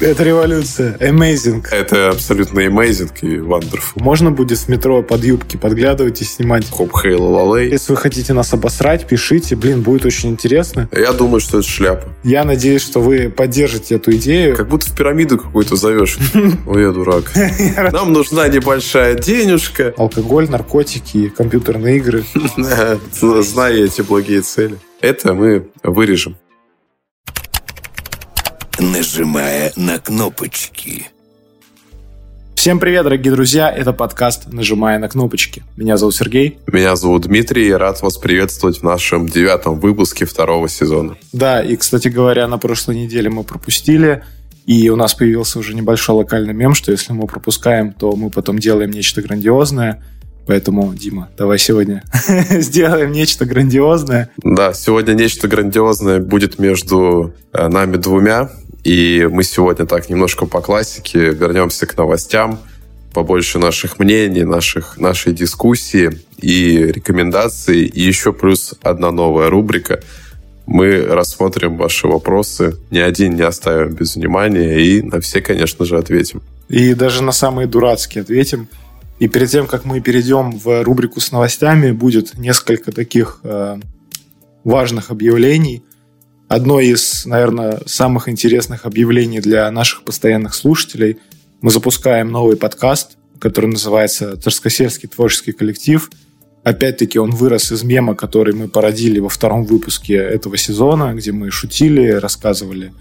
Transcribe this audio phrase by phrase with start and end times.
[0.00, 0.96] Это революция.
[0.98, 1.62] Amazing.
[1.70, 3.96] Это абсолютно amazing и wonderful.
[3.96, 6.66] Можно будет в метро под юбки подглядывать и снимать.
[6.70, 7.70] Хоп, хей, лалей.
[7.70, 9.56] Если вы хотите нас обосрать, пишите.
[9.56, 10.88] Блин, будет очень интересно.
[10.90, 12.08] Я думаю, что это шляпа.
[12.24, 14.56] Я надеюсь, что вы поддержите эту идею.
[14.56, 16.16] Как будто в пирамиду какую-то зовешь.
[16.66, 17.32] Ой, я дурак.
[17.92, 19.92] Нам нужна небольшая денежка.
[19.98, 22.24] Алкоголь, наркотики, компьютерные игры.
[22.56, 24.78] Зная эти благие цели.
[25.02, 26.36] Это мы вырежем
[28.80, 31.08] нажимая на кнопочки.
[32.54, 33.70] Всем привет, дорогие друзья!
[33.70, 35.62] Это подкаст «Нажимая на кнопочки».
[35.76, 36.58] Меня зовут Сергей.
[36.66, 41.16] Меня зовут Дмитрий, и рад вас приветствовать в нашем девятом выпуске второго сезона.
[41.32, 44.24] Да, и, кстати говоря, на прошлой неделе мы пропустили,
[44.66, 48.58] и у нас появился уже небольшой локальный мем, что если мы пропускаем, то мы потом
[48.58, 50.02] делаем нечто грандиозное–
[50.50, 52.02] Поэтому, Дима, давай сегодня
[52.50, 54.30] сделаем нечто грандиозное.
[54.42, 58.50] Да, сегодня нечто грандиозное будет между э, нами двумя.
[58.84, 62.60] И мы сегодня так немножко по классике вернемся к новостям,
[63.12, 67.84] побольше наших мнений, наших, нашей дискуссии и рекомендаций.
[67.84, 70.00] И еще плюс одна новая рубрика.
[70.66, 75.98] Мы рассмотрим ваши вопросы, ни один не оставим без внимания и на все, конечно же,
[75.98, 76.42] ответим.
[76.68, 78.68] И даже на самые дурацкие ответим.
[79.18, 83.78] И перед тем, как мы перейдем в рубрику с новостями, будет несколько таких э,
[84.64, 85.82] важных объявлений.
[86.50, 91.18] Одно из, наверное, самых интересных объявлений для наших постоянных слушателей.
[91.60, 96.10] Мы запускаем новый подкаст, который называется «Царскосельский творческий коллектив».
[96.64, 101.52] Опять-таки он вырос из мема, который мы породили во втором выпуске этого сезона, где мы
[101.52, 102.92] шутили, рассказывали,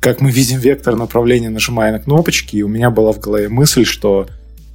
[0.00, 2.56] как мы видим вектор направления, нажимая на кнопочки.
[2.56, 4.26] И у меня была в голове мысль, что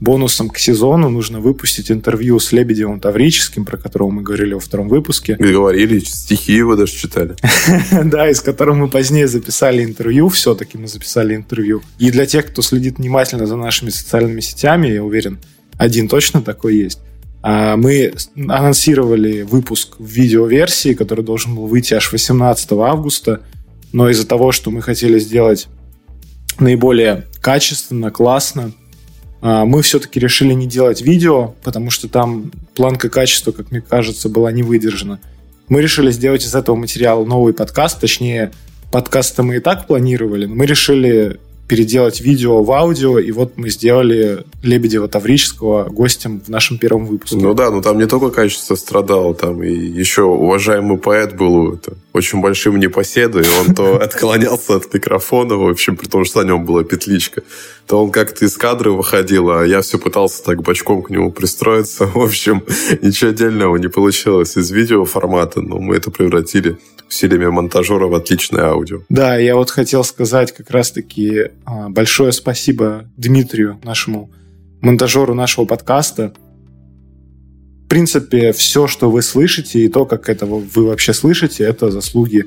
[0.02, 4.89] бонусом к сезону нужно выпустить интервью с Лебедевым Таврическим, про которого мы говорили во втором
[4.89, 5.38] выпуске.
[5.39, 7.35] И говорили, стихи его даже читали.
[8.03, 11.83] Да, из которого мы позднее записали интервью, все-таки мы записали интервью.
[11.99, 15.39] И для тех, кто следит внимательно за нашими социальными сетями, я уверен,
[15.77, 16.99] один точно такой есть.
[17.43, 23.42] А, мы анонсировали выпуск в видеоверсии, который должен был выйти аж 18 августа,
[23.93, 25.67] но из-за того, что мы хотели сделать
[26.59, 28.71] наиболее качественно, классно,
[29.41, 34.52] мы все-таки решили не делать видео, потому что там планка качества, как мне кажется, была
[34.52, 35.19] не выдержана.
[35.67, 38.52] Мы решили сделать из этого материала новый подкаст, точнее,
[38.91, 43.70] подкаст мы и так планировали, но мы решили переделать видео в аудио, и вот мы
[43.70, 47.38] сделали Лебедева Таврического гостем в нашем первом выпуске.
[47.38, 51.94] Ну да, но там не только качество страдало, там и еще уважаемый поэт был это,
[52.14, 56.66] очень большим непоседой, он то отклонялся от микрофона, в общем, при том, что на нем
[56.66, 57.44] была петличка,
[57.88, 62.05] то он как-то из кадра выходил, а я все пытался так бочком к нему пристроиться.
[62.14, 62.64] В общем,
[63.02, 66.77] ничего отдельного не получилось из видео формата, но мы это превратили
[67.11, 69.02] усилиями монтажера в отличное аудио.
[69.10, 74.32] Да, я вот хотел сказать как раз-таки а, большое спасибо Дмитрию, нашему
[74.82, 76.34] монтажеру нашего подкаста.
[77.86, 82.45] В принципе, все, что вы слышите, и то, как это вы вообще слышите, это заслуги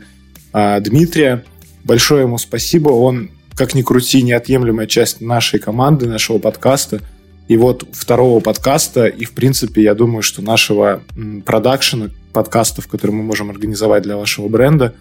[0.52, 1.44] а, Дмитрия.
[1.84, 2.90] Большое ему спасибо.
[2.90, 7.00] Он, как ни крути, неотъемлемая часть нашей команды, нашего подкаста.
[7.46, 11.02] И вот второго подкаста, и, в принципе, я думаю, что нашего
[11.44, 14.94] продакшена, подкастов, которые мы можем организовать для вашего бренда.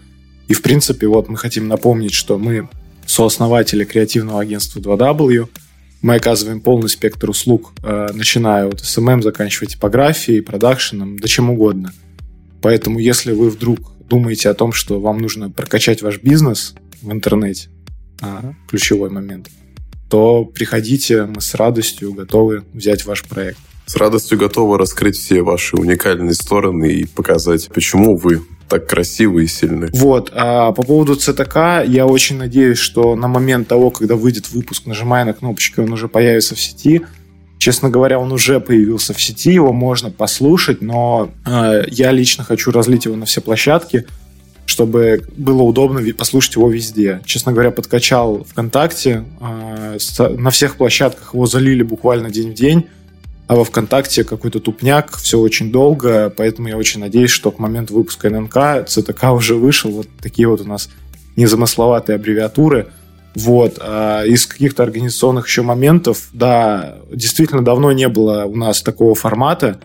[0.48, 2.70] И, в принципе, вот мы хотим напомнить, что мы
[3.06, 5.48] сооснователи креативного агентства 2W.
[6.02, 11.94] Мы оказываем полный спектр услуг, э, начиная от SMM, заканчивая типографией, продакшеном, да чем угодно.
[12.62, 17.70] Поэтому, если вы вдруг думаете о том, что вам нужно прокачать ваш бизнес в интернете,
[18.22, 19.50] а, ключевой момент,
[20.10, 23.58] то приходите, мы с радостью готовы взять ваш проект.
[23.86, 28.42] С радостью готовы раскрыть все ваши уникальные стороны и показать, почему вы
[28.74, 29.90] так красивый и сильный.
[29.94, 30.32] Вот.
[30.34, 35.26] А по поводу ЦТК, я очень надеюсь, что на момент того, когда выйдет выпуск, нажимая
[35.26, 37.02] на кнопочку, он уже появится в сети.
[37.60, 42.72] Честно говоря, он уже появился в сети, его можно послушать, но э, я лично хочу
[42.72, 44.08] разлить его на все площадки,
[44.66, 47.22] чтобы было удобно послушать его везде.
[47.26, 49.98] Честно говоря, подкачал ВКонтакте, э,
[50.36, 52.88] на всех площадках его залили буквально день в день
[53.54, 57.94] а во ВКонтакте какой-то тупняк, все очень долго, поэтому я очень надеюсь, что к моменту
[57.94, 59.92] выпуска ННК ЦТК уже вышел.
[59.92, 60.90] Вот такие вот у нас
[61.36, 62.88] незамысловатые аббревиатуры.
[63.36, 63.78] Вот.
[63.80, 69.80] А из каких-то организационных еще моментов, да, действительно давно не было у нас такого формата.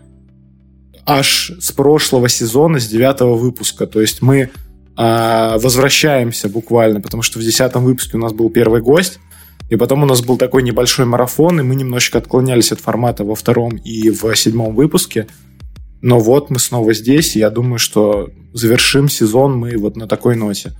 [1.04, 3.86] Аж с прошлого сезона, с девятого выпуска.
[3.86, 4.48] То есть мы
[4.96, 9.20] а, возвращаемся буквально, потому что в десятом выпуске у нас был первый гость,
[9.68, 13.34] и потом у нас был такой небольшой марафон, и мы немножечко отклонялись от формата во
[13.34, 15.26] втором и в седьмом выпуске.
[16.00, 20.36] Но вот мы снова здесь, и я думаю, что завершим сезон мы вот на такой
[20.36, 20.72] ноте.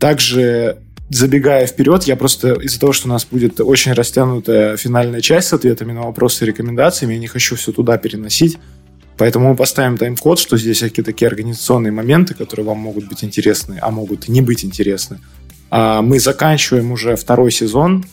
[0.00, 0.78] Также
[1.10, 5.52] забегая вперед, я просто из-за того, что у нас будет очень растянутая финальная часть с
[5.52, 8.58] ответами на вопросы и рекомендациями, я не хочу все туда переносить.
[9.18, 13.78] Поэтому мы поставим тайм-код, что здесь всякие такие организационные моменты, которые вам могут быть интересны,
[13.80, 15.20] а могут и не быть интересны.
[15.70, 18.04] А мы заканчиваем уже второй сезон.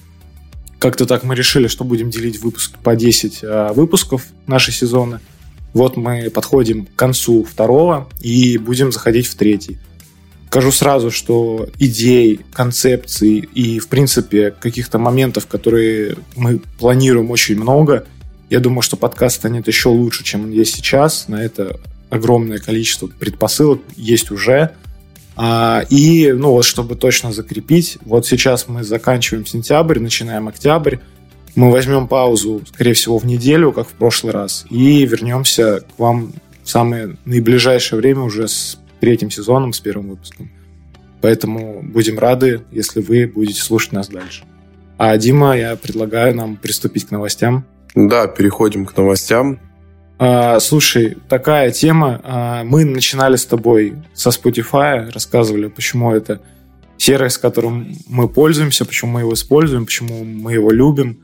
[0.79, 5.19] Как-то так мы решили, что будем делить выпуск по 10 а, выпусков наши сезоны.
[5.73, 9.77] Вот мы подходим к концу второго и будем заходить в третий.
[10.47, 18.07] Скажу сразу, что идей, концепций и, в принципе, каких-то моментов, которые мы планируем очень много.
[18.49, 21.27] Я думаю, что подкаст станет еще лучше, чем он есть сейчас.
[21.27, 21.79] На это
[22.09, 24.71] огромное количество предпосылок есть уже.
[25.41, 30.97] А, и, ну вот, чтобы точно закрепить, вот сейчас мы заканчиваем сентябрь, начинаем октябрь.
[31.55, 36.33] Мы возьмем паузу, скорее всего, в неделю, как в прошлый раз, и вернемся к вам
[36.61, 40.51] в самое наиближайшее время уже с третьим сезоном, с первым выпуском.
[41.21, 44.43] Поэтому будем рады, если вы будете слушать нас дальше.
[44.97, 47.65] А Дима, я предлагаю нам приступить к новостям.
[47.95, 49.61] Да, переходим к новостям.
[50.21, 52.19] А, слушай, такая тема.
[52.23, 56.41] А, мы начинали с тобой со Spotify, рассказывали, почему это
[56.97, 61.21] сервис, которым мы пользуемся, почему мы его используем, почему мы его любим.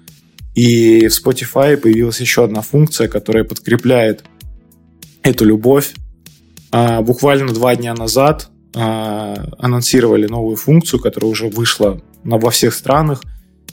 [0.54, 4.24] И в Spotify появилась еще одна функция, которая подкрепляет
[5.24, 5.94] эту любовь
[6.72, 13.24] а, буквально два дня назад анонсировали новую функцию, которая уже вышла на, во всех странах.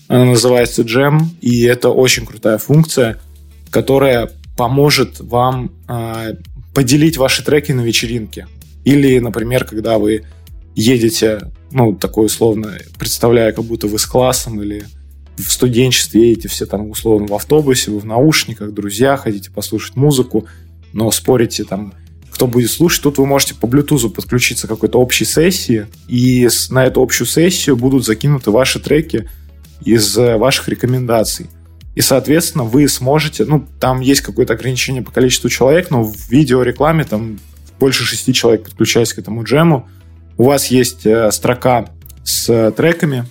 [0.06, 3.18] Она называется Jam, и это очень крутая функция,
[3.72, 4.30] которая
[4.62, 6.34] поможет вам а,
[6.72, 8.46] поделить ваши треки на вечеринке.
[8.84, 10.22] Или, например, когда вы
[10.76, 14.84] едете, ну, такой условно, представляя, как будто вы с классом или
[15.36, 20.46] в студенчестве едете все там условно в автобусе, вы в наушниках, друзья, хотите послушать музыку,
[20.92, 21.94] но спорите там
[22.30, 26.86] кто будет слушать, тут вы можете по Bluetooth подключиться к какой-то общей сессии, и на
[26.86, 29.28] эту общую сессию будут закинуты ваши треки
[29.84, 31.48] из э, ваших рекомендаций.
[31.94, 37.04] И, соответственно, вы сможете, ну, там есть какое-то ограничение по количеству человек, но в видеорекламе
[37.04, 37.38] там
[37.78, 39.88] больше шести человек подключаясь к этому джему.
[40.38, 41.90] У вас есть э, строка
[42.24, 43.26] с э, треками,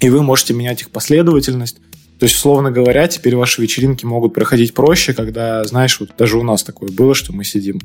[0.00, 1.76] и вы можете менять их последовательность.
[2.18, 6.42] То есть, условно говоря, теперь ваши вечеринки могут проходить проще, когда, знаешь, вот даже у
[6.42, 7.80] нас такое было, что мы сидим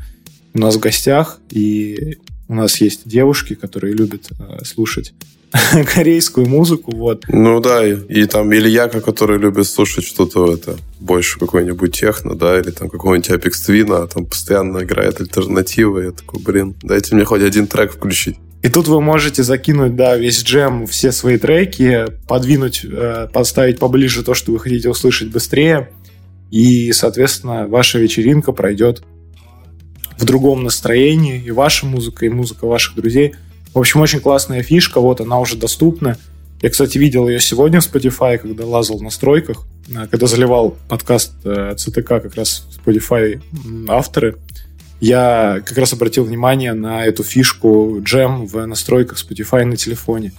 [0.53, 5.13] у нас в гостях, и у нас есть девушки, которые любят э, слушать
[5.93, 7.23] корейскую музыку, вот.
[7.27, 12.59] Ну да, и, и там Илья, который любит слушать что-то это больше какой-нибудь техно, да,
[12.59, 17.25] или там какого-нибудь Apex Twin, а там постоянно играет альтернатива, я такой, блин, дайте мне
[17.25, 18.37] хоть один трек включить.
[18.63, 24.23] И тут вы можете закинуть, да, весь джем, все свои треки, подвинуть, э, подставить поближе
[24.23, 25.91] то, что вы хотите услышать быстрее,
[26.51, 29.03] и, соответственно, ваша вечеринка пройдет
[30.17, 33.35] в другом настроении, и ваша музыка, и музыка ваших друзей.
[33.77, 36.17] В общем, очень классная фишка, вот она уже доступна.
[36.63, 41.33] Я, кстати, видел ее сегодня в Spotify, когда лазал в настройках, э, когда заливал подкаст
[41.43, 43.39] ЦТК э, как раз в Spotify
[43.87, 44.37] авторы.
[44.99, 50.33] Я как раз обратил внимание на эту фишку джем в настройках Spotify на телефоне.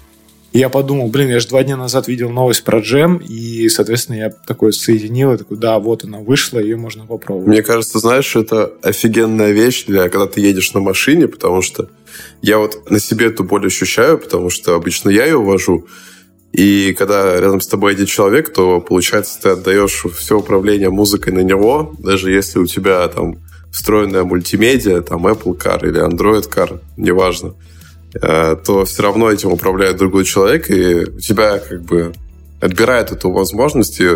[0.52, 4.30] Я подумал, блин, я же два дня назад видел новость про джем, и, соответственно, я
[4.30, 7.48] такой соединил, и такой, да, вот она вышла, ее можно попробовать.
[7.48, 11.90] Мне кажется, знаешь, это офигенная вещь для когда ты едешь на машине, потому что
[12.40, 15.86] я вот на себе эту боль ощущаю, потому что обычно я ее вожу,
[16.52, 21.40] и когда рядом с тобой едет человек, то, получается, ты отдаешь все управление музыкой на
[21.40, 23.36] него, даже если у тебя там
[23.70, 27.54] встроенная мультимедиа, там Apple Car или Android Car, неважно.
[28.20, 32.12] То все равно этим управляет другой человек, и тебя как бы
[32.60, 34.00] отбирает эту возможность.
[34.00, 34.08] И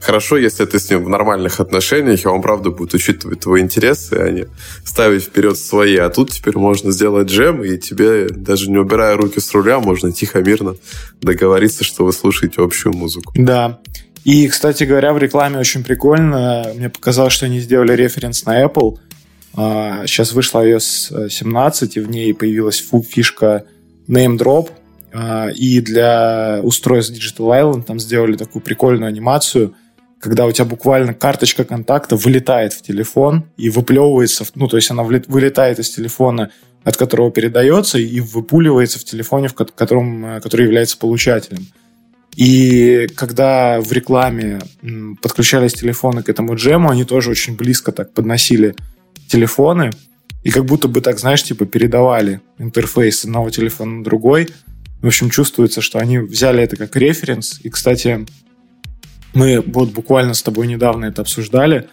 [0.00, 4.14] хорошо, если ты с ним в нормальных отношениях, и он, правда, будет учитывать твои интересы,
[4.14, 4.46] а не
[4.84, 5.96] ставить вперед свои.
[5.96, 10.12] А тут теперь можно сделать джем, и тебе, даже не убирая руки с руля, можно
[10.12, 10.76] тихо, мирно
[11.20, 13.32] договориться, что вы слушаете общую музыку.
[13.34, 13.80] Да.
[14.24, 16.70] И, кстати говоря, в рекламе очень прикольно.
[16.74, 18.98] Мне показалось, что они сделали референс на Apple–
[19.52, 23.64] Сейчас а, вышла iOS 17, и в ней появилась фишка
[24.08, 24.70] Name Drop.
[25.12, 29.74] А, и для устройств Digital Island там сделали такую прикольную анимацию,
[30.20, 35.02] когда у тебя буквально карточка контакта вылетает в телефон и выплевывается, ну, то есть она
[35.02, 36.50] вылетает из телефона,
[36.84, 41.66] от которого передается, и выпуливается в телефоне, в котором, э, который является получателем.
[42.36, 44.60] И когда в рекламе
[45.20, 48.76] подключались телефоны к этому джему, они тоже очень близко так подносили
[49.30, 49.90] телефоны,
[50.42, 54.48] и как будто бы так, знаешь, типа передавали интерфейс одного телефона на другой.
[55.02, 57.60] В общем, чувствуется, что они взяли это как референс.
[57.62, 58.26] И, кстати,
[59.34, 61.88] мы вот буквально с тобой недавно это обсуждали.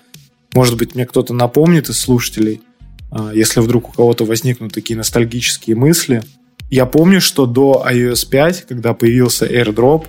[0.53, 2.61] Может быть, мне кто-то напомнит из слушателей,
[3.11, 6.23] а, если вдруг у кого-то возникнут такие ностальгические мысли.
[6.69, 10.07] я помню, что до iOS 5, когда появился AirDrop,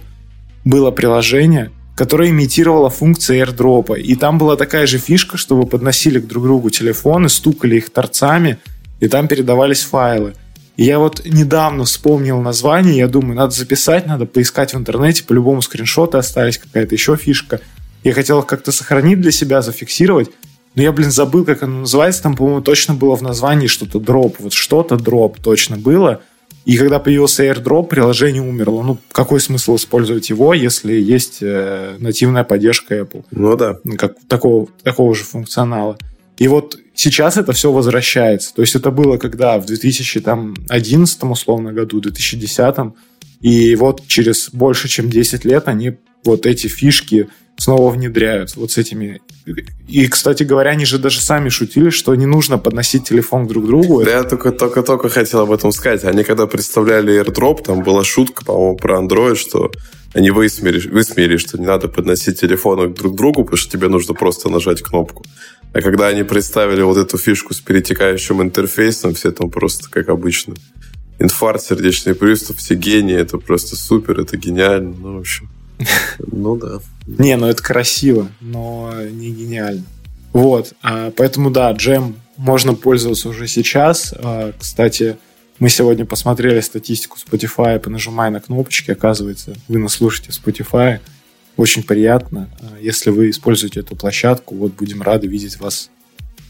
[0.65, 3.99] было приложение, которое имитировало функции AirDrop.
[3.99, 7.91] И там была такая же фишка, что вы подносили к друг другу телефоны, стукали их
[7.91, 8.59] торцами,
[9.01, 10.35] и там передавались файлы.
[10.77, 15.61] И я вот недавно вспомнил название, я думаю, надо записать, надо поискать в интернете, по-любому
[15.61, 17.61] скриншоты остались, какая-то еще фишка.
[18.05, 20.31] Я хотел их как-то сохранить для себя, зафиксировать,
[20.77, 22.23] но я, блин, забыл, как оно называется.
[22.23, 24.37] Там, по-моему, точно было в названии что-то дроп.
[24.39, 26.21] Вот что-то дроп точно было.
[26.69, 28.83] И когда появился AirDrop, приложение умерло.
[28.83, 33.25] Ну, какой смысл использовать его, если есть э, нативная поддержка Apple?
[33.31, 33.79] Ну да.
[33.97, 35.97] Как, такого, такого же функционала.
[36.37, 38.55] И вот сейчас это все возвращается.
[38.55, 42.75] То есть это было когда в 2011 условно году, 2010
[43.41, 48.79] и вот через больше чем 10 лет они вот эти фишки снова внедряют вот с
[48.79, 49.21] этими.
[49.89, 53.67] И, кстати говоря, они же даже сами шутили, что не нужно подносить телефон друг к
[53.67, 54.05] другу.
[54.05, 56.05] Да, я только-только хотел об этом сказать.
[56.05, 59.73] Они когда представляли AirDrop, там была шутка, по-моему, про Android, что
[60.15, 64.15] они высмеяли, высмеяли, что не надо подносить телефоны друг к другу, потому что тебе нужно
[64.15, 65.25] просто нажать кнопку.
[65.73, 70.55] А когда они представили вот эту фишку с перетекающим интерфейсом, все там просто, как обычно,
[71.19, 75.51] инфаркт, сердечный приступ, все гении, это просто супер, это гениально, ну, в общем.
[76.19, 76.81] Ну да.
[77.07, 79.85] Не, ну это красиво, но не гениально.
[80.33, 84.15] Вот, а, поэтому да, джем можно пользоваться уже сейчас.
[84.17, 85.17] А, кстати,
[85.59, 91.01] мы сегодня посмотрели статистику Spotify, понажимая на кнопочки, оказывается, вы нас слушаете Spotify.
[91.57, 92.49] Очень приятно.
[92.61, 95.91] А, если вы используете эту площадку, вот будем рады видеть вас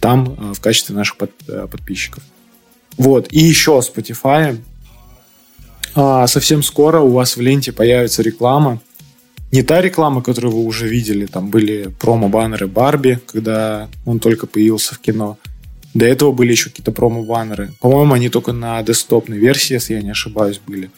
[0.00, 2.23] там в качестве наших подписчиков.
[2.97, 4.58] Вот, и еще Spotify.
[5.94, 8.80] Совсем скоро у вас в ленте появится реклама
[9.50, 11.26] не та реклама, которую вы уже видели.
[11.26, 15.38] Там были промо-баннеры Барби, когда он только появился в кино.
[15.95, 17.73] До этого были еще какие-то промо-баннеры.
[17.81, 20.90] По-моему, они только на десктопной версии, если я не ошибаюсь, были.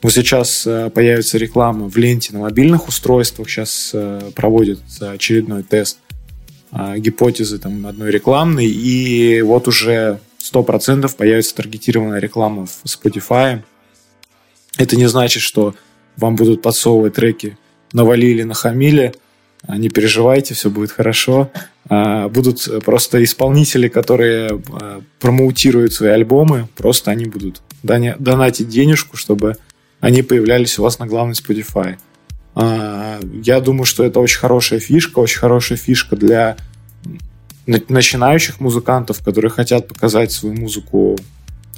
[0.00, 3.50] Вот сейчас э, появится реклама в ленте на мобильных устройствах.
[3.50, 5.98] Сейчас э, проводят очередной тест
[6.70, 8.66] э, гипотезы там одной рекламной.
[8.66, 13.62] И вот уже 100% появится таргетированная реклама в Spotify.
[14.76, 15.74] Это не значит, что
[16.16, 17.58] вам будут подсовывать треки
[17.92, 19.12] навалили, нахамили,
[19.66, 21.50] а, не переживайте, все будет хорошо.
[21.88, 29.56] А, будут просто исполнители, которые а, промоутируют свои альбомы, просто они будут донатить денежку, чтобы
[30.00, 31.96] они появлялись у вас на главной Spotify.
[32.56, 36.56] Я думаю, что это очень хорошая фишка, очень хорошая фишка для
[37.66, 41.16] начинающих музыкантов, которые хотят показать свою музыку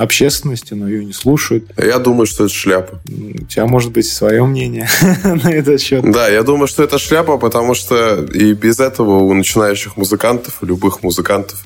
[0.01, 1.65] общественности, но ее не слушают.
[1.77, 3.01] Я думаю, что это шляпа.
[3.07, 4.89] У тебя может быть свое мнение
[5.25, 6.11] на этот счет.
[6.11, 10.67] Да, я думаю, что это шляпа, потому что и без этого у начинающих музыкантов, у
[10.67, 11.63] любых музыкантов,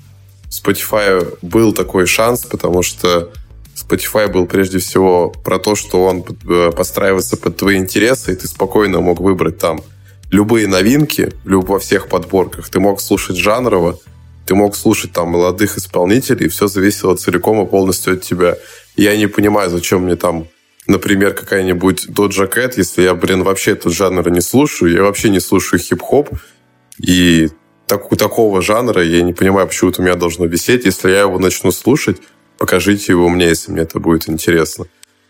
[0.50, 3.30] Spotify был такой шанс, потому что
[3.76, 8.48] Spotify был прежде всего про то, что он э, подстраивается под твои интересы, и ты
[8.48, 9.80] спокойно мог выбрать там
[10.30, 12.68] любые новинки во всех подборках.
[12.68, 13.98] Ты мог слушать жанрово,
[14.46, 18.56] ты мог слушать там молодых исполнителей, и все зависело целиком и полностью от тебя.
[18.96, 20.46] я не понимаю, зачем мне там,
[20.86, 25.40] например, какая-нибудь Doja Cat, если я, блин, вообще этот жанр не слушаю, я вообще не
[25.40, 26.30] слушаю хип-хоп,
[26.98, 27.48] и
[27.86, 30.84] так, такого жанра я не понимаю, почему это у меня должно висеть.
[30.84, 32.18] Если я его начну слушать,
[32.58, 34.86] покажите его мне, если мне это будет интересно.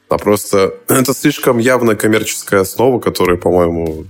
[0.09, 4.07] А просто это слишком явная коммерческая основа, которая, по-моему,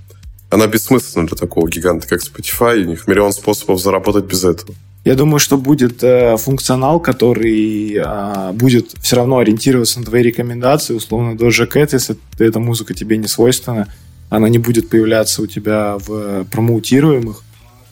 [0.49, 2.81] она бессмысленна для такого гиганта, как Spotify.
[2.81, 4.75] У них миллион способов заработать без этого.
[5.05, 10.95] Я думаю, что будет э, функционал, который э, будет все равно ориентироваться на твои рекомендации.
[10.95, 13.87] Условно, Doja Cat, если эта музыка тебе не свойственна,
[14.31, 17.43] она не будет появляться у тебя в промоутируемых.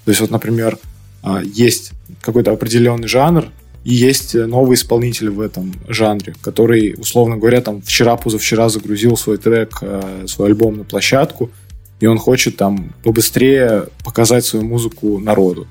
[0.05, 0.79] То есть, вот, например,
[1.23, 1.91] э, есть
[2.21, 3.45] какой-то определенный жанр,
[3.83, 9.77] и есть новый исполнитель в этом жанре, который, условно говоря, там вчера-позавчера загрузил свой трек,
[9.83, 11.51] э, свой альбом на площадку,
[11.99, 15.67] и он хочет там побыстрее показать свою музыку народу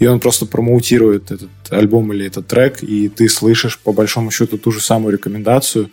[0.00, 4.58] и он просто промоутирует этот альбом или этот трек, и ты слышишь по большому счету
[4.58, 5.90] ту же самую рекомендацию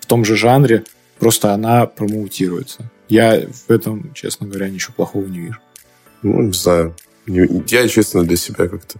[0.00, 0.82] в том же жанре,
[1.18, 2.90] просто она промоутируется.
[3.08, 5.58] Я в этом, честно говоря, ничего плохого не вижу.
[6.22, 6.96] Ну, не знаю.
[7.26, 8.98] Я, честно, для себя как-то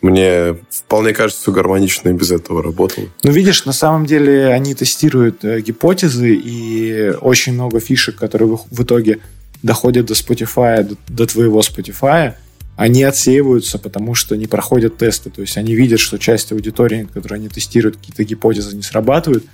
[0.00, 3.06] мне вполне кажется, все гармонично и без этого работало.
[3.22, 8.82] Ну, видишь, на самом деле они тестируют э, гипотезы, и очень много фишек, которые в
[8.82, 9.20] итоге
[9.62, 12.34] доходят до Spotify, до, до твоего Spotify,
[12.76, 15.30] они отсеиваются, потому что не проходят тесты.
[15.30, 19.44] То есть они видят, что часть аудитории, которую они тестируют, какие-то гипотезы не срабатывают,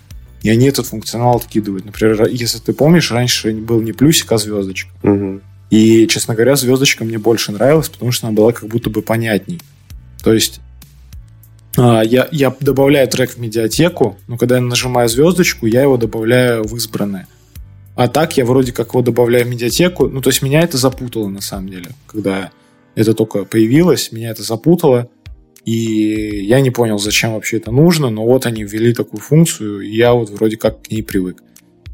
[0.43, 1.85] и они этот функционал откидывают.
[1.85, 4.91] Например, если ты помнишь, раньше был не плюсик, а звездочка.
[5.03, 5.41] Угу.
[5.71, 9.61] И, честно говоря, звездочка мне больше нравилась, потому что она была как будто бы понятней.
[10.23, 10.61] То есть
[11.77, 16.65] А, я, я добавляю трек в медиатеку, но когда я нажимаю звездочку, я его добавляю
[16.65, 17.29] в избранное.
[17.95, 20.09] А так я вроде как его добавляю в медиатеку.
[20.09, 21.91] Ну, то есть меня это запутало на самом деле.
[22.07, 22.51] Когда
[22.99, 25.09] это только появилось, меня это запутало.
[25.65, 29.95] И я не понял, зачем вообще это нужно, но вот они ввели такую функцию, и
[29.95, 31.43] я вот вроде как к ней привык.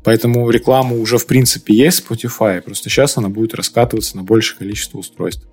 [0.02, 4.58] Поэтому реклама уже в принципе есть в Spotify, просто сейчас она будет раскатываться на большее
[4.58, 5.46] количество устройств.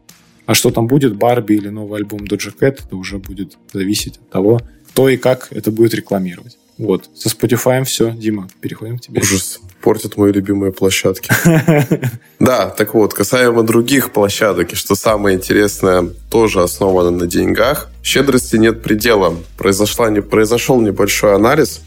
[0.46, 4.29] А что там будет, Барби или новый альбом Doja Cat, это уже будет зависеть от
[4.29, 6.58] того, кто и как это будет рекламировать.
[6.77, 8.12] Вот, со Spotify все.
[8.12, 9.22] Дима, переходим к тебе.
[9.22, 9.60] Ужас.
[9.82, 11.32] Портят мои любимые площадки.
[12.40, 17.90] Да, так вот, касаемо других площадок, и что самое интересное, тоже основано на деньгах.
[18.04, 19.36] Щедрости нет предела.
[19.58, 21.82] Произошла, не, произошел небольшой анализ,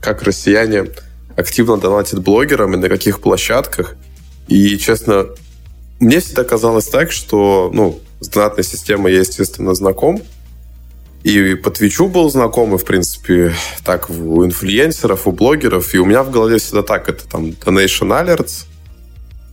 [0.00, 0.86] как россияне
[1.36, 3.96] активно донатят блогерам и на каких площадках.
[4.48, 5.26] И, честно,
[6.00, 10.22] мне всегда казалось так, что, ну, с донатной системой я, естественно, знаком.
[11.24, 15.94] И по Twitch у был знаком, и, в принципе, так у инфлюенсеров, у блогеров.
[15.94, 17.08] И у меня в голове всегда так.
[17.08, 18.66] Это там Donation Alerts,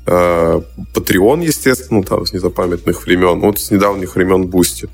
[0.05, 0.61] э,
[0.93, 3.39] Patreon, естественно, там с незапамятных времен.
[3.39, 4.89] Вот с недавних времен Boosty.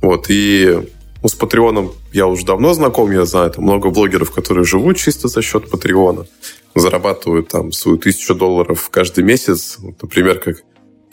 [0.00, 0.88] Вот, и
[1.22, 5.26] ну, с Патреоном я уже давно знаком, я знаю, там много блогеров, которые живут чисто
[5.26, 6.26] за счет Патреона,
[6.74, 9.76] зарабатывают там свою тысячу долларов каждый месяц.
[9.78, 10.58] Вот, например, как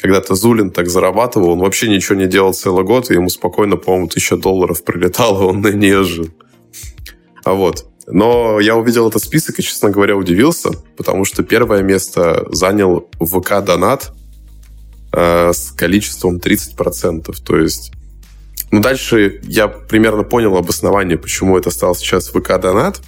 [0.05, 4.07] когда-то Зулин так зарабатывал, он вообще ничего не делал целый год, и ему спокойно, по-моему,
[4.07, 6.29] тысяча долларов прилетало, он на нее жил.
[7.43, 7.87] А вот.
[8.05, 13.65] Но я увидел этот список и, честно говоря, удивился, потому что первое место занял ВК
[13.65, 14.11] Донат
[15.11, 17.35] э, с количеством 30%.
[17.43, 17.91] То есть,
[18.69, 23.01] ну, дальше я примерно понял обоснование, почему это стал сейчас ВК Донат.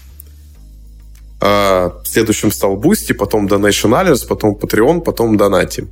[1.42, 5.88] А следующим стал Boosty, потом Donation Alerts, потом Patreon, потом Donatty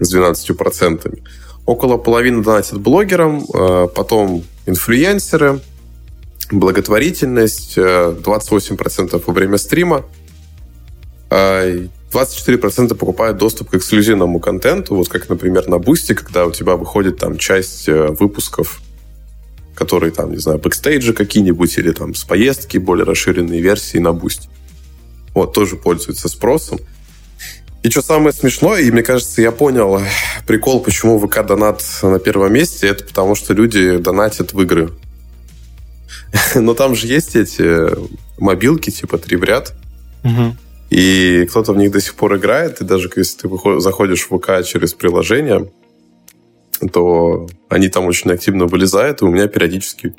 [0.00, 1.20] с 12%.
[1.66, 5.60] Около половины донатят блогерам, э, потом инфлюенсеры,
[6.50, 10.04] благотворительность, 28% э, во время стрима,
[11.30, 11.92] 24%
[12.92, 17.18] э, покупают доступ к эксклюзивному контенту, вот как, например, на Boosty, когда у тебя выходит
[17.18, 18.80] там часть выпусков,
[19.76, 24.48] которые там, не знаю, бэкстейджи какие-нибудь или там с поездки, более расширенные версии на Boosty.
[25.34, 26.80] Вот, тоже пользуются спросом.
[27.82, 30.00] И что самое смешное, и мне кажется, я понял
[30.46, 34.90] прикол, почему ВК донат на первом месте, это потому что люди донатят в игры.
[36.54, 37.88] Но там же есть эти
[38.38, 39.72] мобилки, типа три в ряд.
[40.90, 44.66] И кто-то в них до сих пор играет, и даже если ты заходишь в ВК
[44.66, 45.70] через приложение,
[46.92, 50.14] то они там очень активно вылезают, и у меня периодически,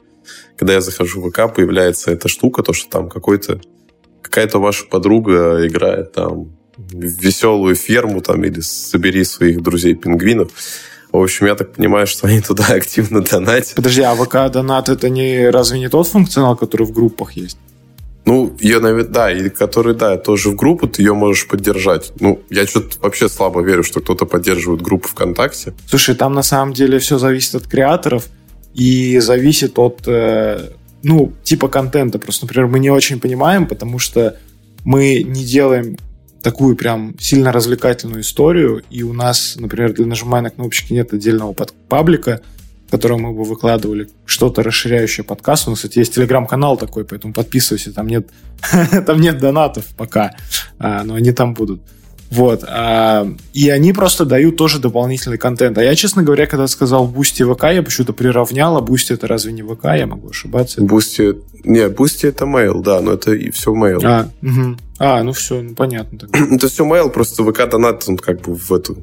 [0.56, 3.60] когда я захожу в ВК, появляется эта штука, то, что там какой-то
[4.21, 10.52] какая-то ваша подруга играет там веселую ферму там или собери своих друзей-пингвинов.
[11.12, 13.76] В общем, я так понимаю, что они туда активно донатят.
[13.76, 17.58] Подожди, а ВК донат это не разве не тот функционал, который в группах есть?
[18.24, 22.14] Ну, ее, наверное, да, и который, да, тоже в группу, ты ее можешь поддержать.
[22.20, 25.74] Ну, я что-то вообще слабо верю, что кто-то поддерживает группу ВКонтакте.
[25.88, 28.28] Слушай, там на самом деле все зависит от креаторов
[28.76, 30.70] и зависит от, э,
[31.02, 32.20] ну, типа контента.
[32.20, 34.38] Просто, например, мы не очень понимаем, потому что
[34.86, 35.98] мы не делаем
[36.41, 41.54] такую прям сильно развлекательную историю, и у нас, например, для нажимания на кнопочки нет отдельного
[41.54, 42.41] под паблика,
[42.88, 45.67] в котором мы бы выкладывали что-то расширяющее подкаст.
[45.67, 48.27] У нас, кстати, есть телеграм-канал такой, поэтому подписывайся, там нет,
[49.06, 50.36] там нет донатов пока,
[50.77, 51.82] а, но они там будут.
[52.32, 52.63] Вот.
[52.65, 55.78] А, и они просто дают тоже дополнительный контент.
[55.78, 59.52] А я, честно говоря, когда сказал Boosty ВК, я почему-то приравнял, а Boosty это разве
[59.52, 59.86] не ВК?
[59.96, 60.82] Я могу ошибаться.
[60.82, 61.36] Boosty...
[61.65, 64.00] Не, Boosty это Mail, да, но это и все Mail.
[64.04, 64.78] А, угу.
[64.98, 66.20] а ну все, ну понятно.
[66.20, 66.39] Тогда.
[66.56, 68.98] это все Mail, просто ВК донат, он как бы в эту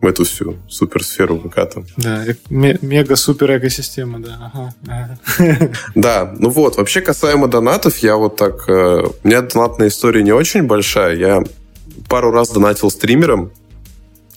[0.00, 1.84] в эту всю суперсферу ВК там.
[1.96, 4.52] Да, мега-супер экосистема, да.
[4.86, 5.18] Ага.
[5.96, 8.68] Да, ну вот, вообще касаемо донатов, я вот так...
[8.68, 11.42] Э, у меня донатная история не очень большая, я
[12.08, 13.50] пару раз донатил стримерам,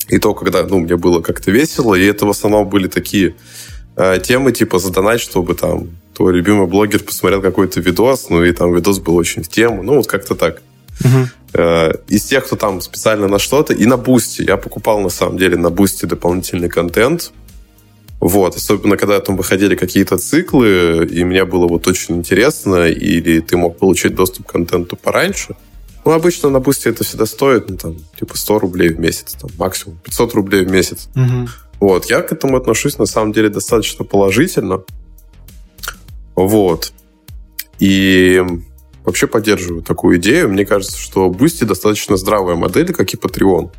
[0.09, 3.35] и то, когда ну, мне было как-то весело, и это в основном были такие
[3.95, 8.75] э, темы, типа задонать, чтобы там твой любимый блогер посмотрел какой-то видос, ну и там
[8.75, 10.61] видос был очень в тему, ну вот как-то так.
[10.99, 11.27] Uh-huh.
[11.53, 14.43] Э, из тех, кто там специально на что-то, и на Boosty.
[14.43, 17.31] Я покупал, на самом деле, на Boosty дополнительный контент,
[18.19, 23.57] вот, особенно когда там выходили какие-то циклы, и мне было вот очень интересно, или ты
[23.57, 25.55] мог получить доступ к контенту пораньше,
[26.05, 29.49] ну, обычно на Boosty это всегда стоит, ну, там, типа 100 рублей в месяц, там,
[29.57, 31.09] максимум 500 рублей в месяц.
[31.15, 31.49] Угу.
[31.79, 34.83] Вот, я к этому отношусь, на самом деле, достаточно положительно.
[36.35, 36.93] Вот.
[37.79, 38.41] И
[39.03, 40.49] вообще поддерживаю такую идею.
[40.49, 43.71] Мне кажется, что Boosty достаточно здравая модель, как и Patreon.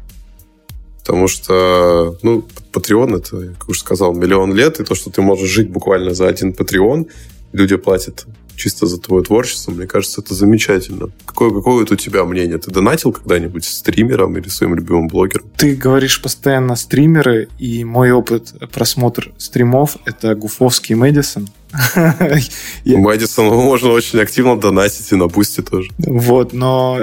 [1.01, 5.51] Потому что, ну, Patreon это, как уже сказал, миллион лет, и то, что ты можешь
[5.51, 7.09] жить буквально за один Patreon,
[7.53, 8.27] люди платят
[8.63, 11.09] чисто за твое творчество, мне кажется, это замечательно.
[11.27, 12.59] Какое, какое у тебя мнение?
[12.59, 15.47] Ты донатил когда-нибудь стримером или своим любимым блогером?
[15.57, 21.49] Ты говоришь постоянно стримеры, и мой опыт просмотр стримов— это Гуфовский Мэдисон.
[22.85, 25.91] Мэдисон можно очень активно донатить и на бусте тоже.
[25.99, 27.01] Вот, но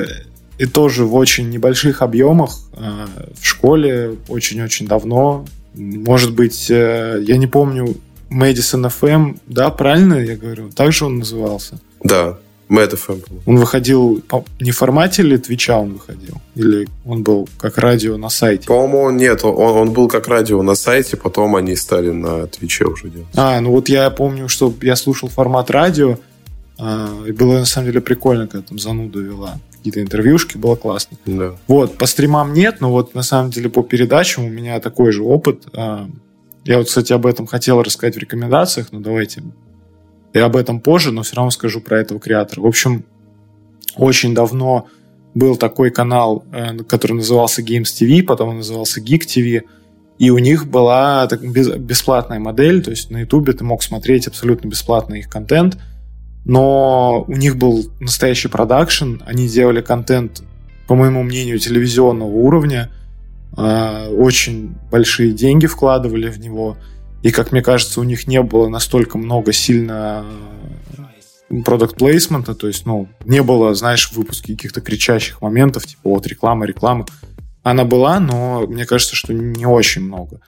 [0.57, 3.07] и тоже в очень небольших объемах э,
[3.39, 5.45] в школе очень-очень давно.
[5.75, 7.95] Может быть, э, я не помню,
[8.29, 10.69] Мэдисон FM, да, правильно я говорю?
[10.75, 11.79] Так же он назывался?
[12.03, 12.37] Да,
[12.69, 13.23] Mad FM.
[13.45, 14.23] Он выходил
[14.59, 16.35] не в формате или Твича он выходил?
[16.55, 18.67] Или он был как радио на сайте?
[18.67, 23.09] По-моему, нет, он, он был как радио на сайте, потом они стали на Твиче уже
[23.09, 23.27] делать.
[23.35, 26.19] А, ну вот я помню, что я слушал формат радио,
[26.77, 31.17] а, и было на самом деле прикольно, когда там зануда вела какие-то интервьюшки, было классно.
[31.25, 31.55] Да.
[31.67, 35.23] Вот, по стримам нет, но вот на самом деле по передачам у меня такой же
[35.23, 35.63] опыт.
[36.69, 39.41] Я вот, кстати, об этом хотел рассказать в рекомендациях, но давайте
[40.33, 42.61] и об этом позже, но все равно скажу про этого креатора.
[42.61, 43.05] В общем,
[43.95, 44.85] очень давно
[45.33, 49.63] был такой канал, э, который назывался Games TV, потом он назывался Geek TV,
[50.19, 54.67] и у них была так, бесплатная модель, то есть на YouTube ты мог смотреть абсолютно
[54.67, 55.79] бесплатно их контент,
[56.45, 60.43] но у них был настоящий продакшн, они делали контент,
[60.87, 62.91] по моему мнению, телевизионного уровня,
[64.11, 66.77] очень большие деньги вкладывали в него,
[67.21, 70.25] и, как мне кажется, у них не было настолько много сильно
[71.65, 76.27] продукт плейсмента, то есть, ну, не было, знаешь, в выпуске каких-то кричащих моментов, типа, вот
[76.27, 77.05] реклама, реклама.
[77.63, 80.39] Она была, но мне кажется, что не очень много.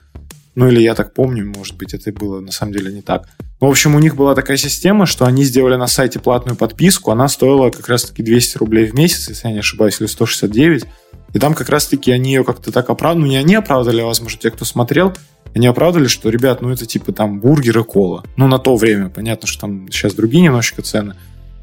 [0.53, 3.27] Ну, или я так помню, может быть, это было на самом деле не так.
[3.59, 7.27] В общем, у них была такая система, что они сделали на сайте платную подписку, она
[7.27, 10.85] стоила как раз-таки 200 рублей в месяц, если я не ошибаюсь, или 169.
[11.33, 14.39] И там как раз-таки они ее как-то так оправдали, ну не они оправдали, а возможно,
[14.39, 15.13] те, кто смотрел,
[15.53, 18.23] они оправдали, что, ребят, ну это типа там бургер и кола.
[18.37, 21.15] Ну на то время, понятно, что там сейчас другие немножечко цены.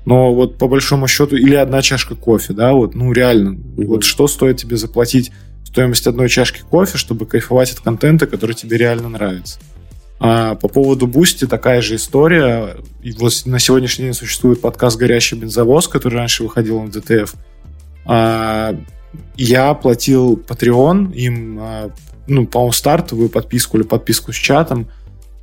[0.04, 3.86] Но вот по большому счету, или одна чашка кофе, да, вот, ну реально, mm-hmm.
[3.86, 5.32] вот что стоит тебе заплатить
[5.64, 9.60] стоимость одной чашки кофе, чтобы кайфовать от контента, который тебе реально нравится.
[10.20, 12.76] А по поводу Boosty такая же история.
[13.02, 17.34] И вот на сегодняшний день существует подкаст «Горящий бензовоз», который раньше выходил на DTF.
[18.04, 18.74] А,
[19.36, 21.90] я платил Patreon им, а,
[22.26, 24.88] ну, по-моему, стартовую подписку или подписку с чатом.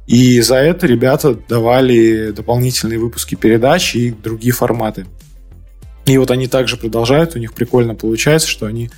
[0.07, 5.07] И за это ребята давали дополнительные выпуски передач и другие форматы.
[6.05, 8.91] И вот они также продолжают, у них прикольно получается, что они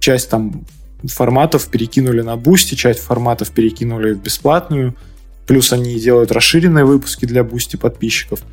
[0.00, 0.66] часть там
[1.04, 4.96] форматов перекинули на Boosty, часть форматов перекинули в бесплатную,
[5.46, 8.40] плюс они делают расширенные выпуски для Boosty подписчиков–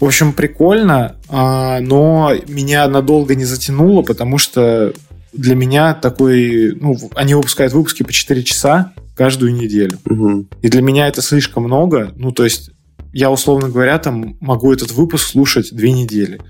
[0.00, 4.92] в общем, прикольно, а, но меня надолго не затянуло, потому что
[5.32, 6.74] для меня такой...
[6.74, 9.98] Ну, они выпускают выпуски по 4 часа каждую неделю.
[10.04, 10.46] Угу.
[10.62, 12.12] И для меня это слишком много.
[12.16, 12.70] Ну, то есть
[13.12, 16.40] я, условно говоря, там могу этот выпуск слушать две недели.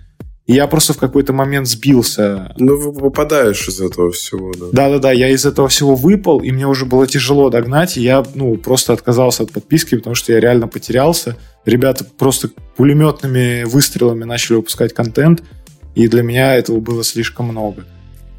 [0.46, 2.54] И я просто в какой-то момент сбился.
[2.58, 4.66] Ну, выпадаешь из этого всего, да.
[4.72, 8.56] Да-да-да, я из этого всего выпал, и мне уже было тяжело догнать, и я, ну,
[8.58, 11.36] просто отказался от подписки, потому что я реально потерялся.
[11.64, 15.42] Ребята просто пулеметными выстрелами начали выпускать контент,
[15.94, 17.84] и для меня этого было слишком много.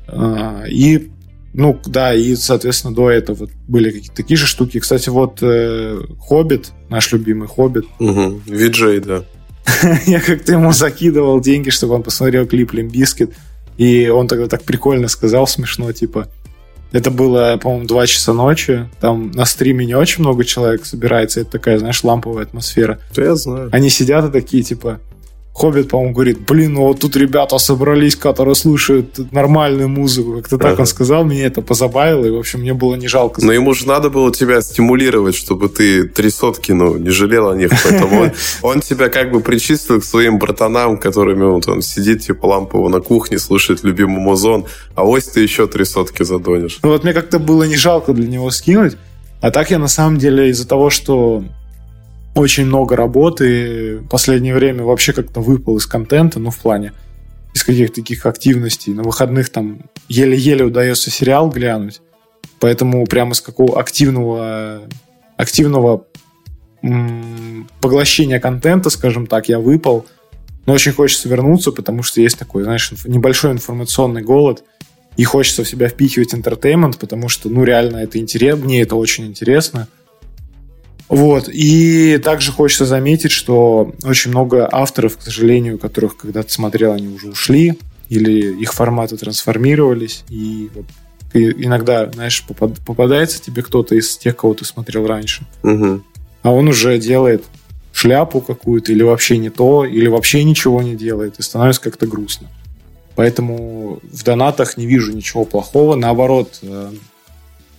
[0.07, 1.09] А, и
[1.57, 4.79] ну, да, и, соответственно, до этого были какие-то такие же штуки.
[4.79, 7.85] Кстати, вот э, Хоббит, наш любимый Хоббит.
[7.97, 9.23] Угу, Виджей, да.
[10.05, 13.33] я как-то ему закидывал деньги, чтобы он посмотрел клип Limp Bizkit.
[13.77, 16.29] И он тогда так прикольно сказал, смешно, типа,
[16.91, 18.89] это было, по-моему, 2 часа ночи.
[19.01, 21.41] Там на стриме не очень много человек собирается.
[21.41, 22.99] Это такая, знаешь, ламповая атмосфера.
[23.13, 23.69] Да я знаю.
[23.73, 25.01] Они сидят и такие, типа,
[25.55, 30.33] Хоббит, по-моему, говорит, блин, ну вот тут ребята собрались, которые слушают нормальную музыку.
[30.33, 30.81] Как-то так ага.
[30.81, 33.41] он сказал, меня это позабавило, и, в общем, мне было не жалко.
[33.41, 37.55] Но ему же надо было тебя стимулировать, чтобы ты три сотки, ну, не жалел о
[37.55, 37.71] них.
[37.85, 38.31] Поэтому он,
[38.63, 42.99] он тебя как бы причислил к своим братанам, которыми вот он сидит, типа, лампово на
[42.99, 46.79] кухне, слушает любимый музон, а ось ты еще три сотки задонишь.
[46.83, 48.97] Ну вот мне как-то было не жалко для него скинуть.
[49.39, 51.45] А так я на самом деле из-за того, что
[52.35, 53.99] очень много работы.
[53.99, 56.93] В последнее время вообще как-то выпал из контента, ну, в плане
[57.53, 58.93] из каких-то таких активностей.
[58.93, 62.01] На выходных там еле-еле удается сериал глянуть.
[62.59, 64.81] Поэтому прямо с какого активного,
[65.37, 66.05] активного
[66.83, 70.05] м- поглощения контента, скажем так, я выпал.
[70.65, 74.63] Но очень хочется вернуться, потому что есть такой, знаешь, небольшой информационный голод.
[75.15, 79.25] И хочется в себя впихивать интертеймент, потому что, ну, реально это интересно, мне это очень
[79.25, 79.87] интересно.
[81.07, 81.49] Вот.
[81.51, 87.29] И также хочется заметить, что очень много авторов, к сожалению, которых когда-то смотрел, они уже
[87.29, 87.77] ушли,
[88.09, 90.85] или их форматы трансформировались, и вот
[91.33, 96.01] иногда, знаешь, попадается тебе кто-то из тех, кого ты смотрел раньше, угу.
[96.43, 97.43] а он уже делает
[97.91, 102.47] шляпу какую-то, или вообще не то, или вообще ничего не делает, и становится как-то грустно.
[103.15, 105.95] Поэтому в донатах не вижу ничего плохого.
[105.95, 106.91] Наоборот, э,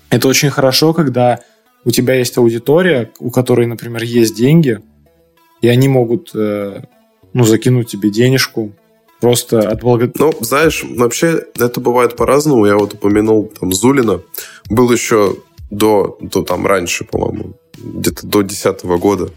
[0.09, 1.41] это очень хорошо, когда
[1.87, 4.81] у тебя есть аудитория, у которой, например, есть деньги,
[5.63, 6.83] и они могут э,
[7.33, 8.73] ну, закинуть тебе денежку,
[9.21, 10.21] просто от благодарности.
[10.21, 12.67] Ну, знаешь, вообще это бывает по-разному.
[12.67, 14.21] Я вот упомянул там Зулина.
[14.69, 15.37] Был еще
[15.71, 19.31] до, до там раньше, по-моему, где-то до 2010 года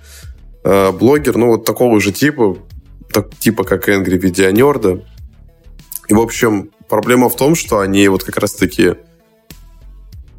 [0.64, 2.58] э, блогер, ну, вот такого же типа,
[3.14, 5.06] так, типа как Энгри Видеонерда.
[6.08, 8.96] И, в общем, проблема в том, что они вот как раз-таки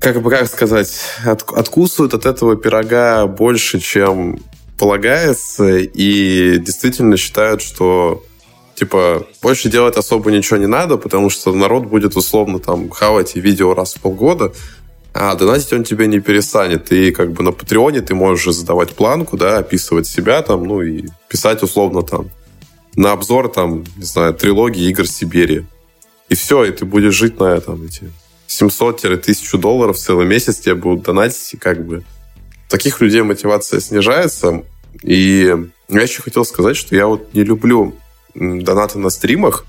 [0.00, 0.92] как бы, как сказать,
[1.24, 4.40] от, откусывают от этого пирога больше, чем
[4.78, 8.24] полагается, и действительно считают, что
[8.74, 13.74] типа, больше делать особо ничего не надо, потому что народ будет условно там хавать видео
[13.74, 14.54] раз в полгода,
[15.12, 16.90] а донатить он тебе не перестанет.
[16.90, 21.08] И как бы на Патреоне ты можешь задавать планку, да, описывать себя там, ну и
[21.28, 22.30] писать условно там
[22.96, 25.66] на обзор там, не знаю, трилогии игр Сибири.
[26.30, 28.10] И все, и ты будешь жить на этом, эти
[28.50, 32.02] 700-1000 долларов целый месяц тебе будут донатить, и как бы
[32.68, 34.64] таких людей мотивация снижается.
[35.02, 35.56] И
[35.88, 37.94] я еще хотел сказать, что я вот не люблю
[38.34, 39.66] донаты на стримах,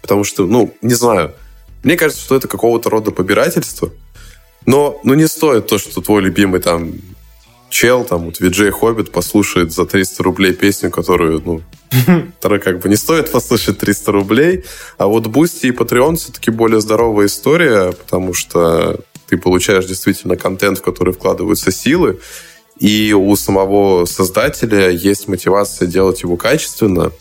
[0.00, 1.34] потому что, ну, не знаю,
[1.82, 3.90] мне кажется, что это какого-то рода побирательство,
[4.64, 6.92] но ну, не стоит то, что твой любимый там
[7.72, 11.62] чел, там, вот Виджей Хоббит послушает за 300 рублей песню, которую, ну,
[12.40, 14.64] как бы не стоит послушать 300 рублей.
[14.98, 20.78] А вот Boosty и Patreon все-таки более здоровая история, потому что ты получаешь действительно контент,
[20.78, 22.20] в который вкладываются силы,
[22.78, 27.12] и у самого создателя есть мотивация делать его качественно,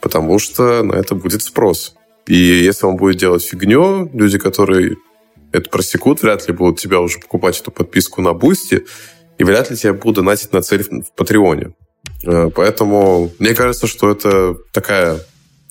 [0.00, 1.94] потому что на это будет спрос.
[2.26, 4.96] И если он будет делать фигню, люди, которые
[5.52, 8.84] это просекут, вряд ли будут тебя уже покупать эту подписку на Boosty,
[9.40, 11.72] и вряд ли тебя будут донатить на цель в Патреоне.
[12.24, 15.18] Э, поэтому мне кажется, что это такая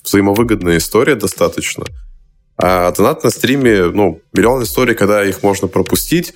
[0.04, 1.84] взаимовыгодная история достаточно.
[2.56, 6.34] А донат на стриме, ну, миллион историй, когда их можно пропустить,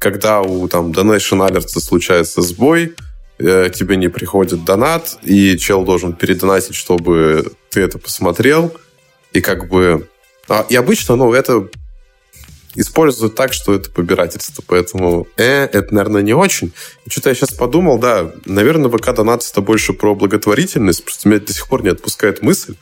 [0.00, 2.94] когда у там Donation Alerts случается сбой,
[3.38, 8.72] э, тебе не приходит донат, и чел должен передонатить, чтобы ты это посмотрел,
[9.32, 10.08] и как бы...
[10.48, 11.68] А, и обычно, ну, это
[12.74, 14.62] используют так, что это побирательство.
[14.66, 16.72] Поэтому, э, это, наверное, не очень.
[17.08, 21.52] Что-то я сейчас подумал, да, наверное, ВК донат это больше про благотворительность, просто меня до
[21.52, 22.74] сих пор не отпускает мысль,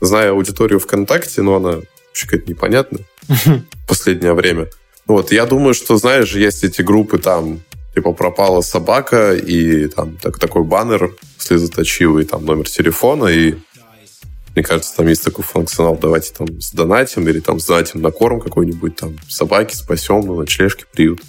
[0.00, 4.68] зная аудиторию ВКонтакте, но она вообще какая-то непонятная в последнее время.
[5.06, 7.60] Вот, я думаю, что, знаешь, есть эти группы там,
[7.94, 13.54] типа пропала собака, и там так, такой баннер слезоточивый, там номер телефона, и
[14.56, 18.96] мне кажется, там есть такой функционал, давайте там сдонатим или там сдонатим на корм какой-нибудь
[18.96, 21.20] там собаки, спасем, на ночлежке, приют.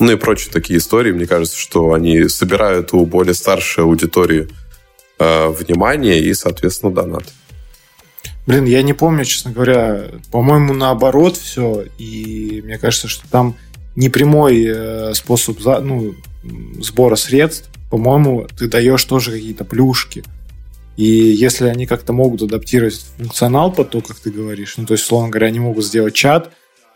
[0.00, 1.12] Ну и прочие такие истории.
[1.12, 4.48] Мне кажется, что они собирают у более старшей аудитории
[5.20, 7.32] э, внимание и, соответственно, донат.
[8.48, 10.06] Блин, я не помню, честно говоря.
[10.32, 11.84] По-моему, наоборот все.
[11.98, 13.54] И мне кажется, что там
[13.94, 16.16] не прямой э, способ ну,
[16.80, 17.70] сбора средств.
[17.88, 20.24] По-моему, ты даешь тоже какие-то плюшки.
[20.98, 25.04] И если они как-то могут адаптировать функционал под то, как ты говоришь, ну, то есть,
[25.04, 26.50] условно говоря, они могут сделать чат,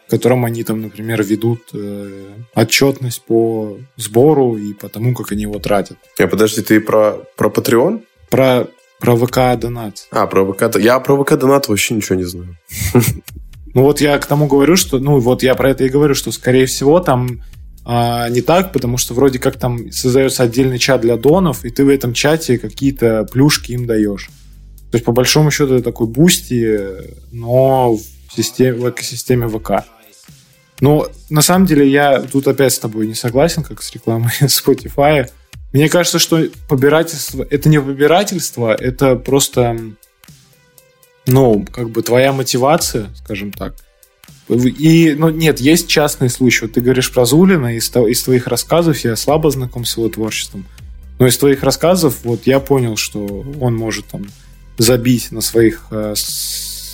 [0.09, 5.43] в котором они там, например, ведут э, отчетность по сбору и по тому, как они
[5.43, 5.99] его тратят.
[6.19, 8.03] А подожди, ты про, про Patreon?
[8.29, 8.67] Про,
[8.99, 10.09] про ВК Донат.
[10.11, 12.59] А, про ВК Я про ВК Донат вообще ничего не знаю.
[13.75, 16.31] Ну вот я к тому говорю, что, ну вот я про это и говорю, что,
[16.31, 17.41] скорее всего, там
[17.85, 21.85] а, не так, потому что вроде как там создается отдельный чат для донов, и ты
[21.85, 24.29] в этом чате какие-то плюшки им даешь.
[24.91, 26.81] То есть, по большому счету, это такой Boosty,
[27.33, 28.03] но в,
[28.37, 29.85] системе, в экосистеме ВК.
[30.81, 35.29] Но на самом деле я тут опять с тобой не согласен, как с рекламой Spotify.
[35.73, 39.79] Мне кажется, что побирательство это не побирательство, это просто
[41.27, 43.75] ну, как бы твоя мотивация, скажем так.
[44.49, 46.65] И, ну, нет, есть частный случай.
[46.67, 50.67] Вот ты говоришь про Зулина, из, из твоих рассказов я слабо знаком с его творчеством.
[51.19, 54.27] Но из твоих рассказов вот я понял, что он может там
[54.79, 56.15] забить на своих, э,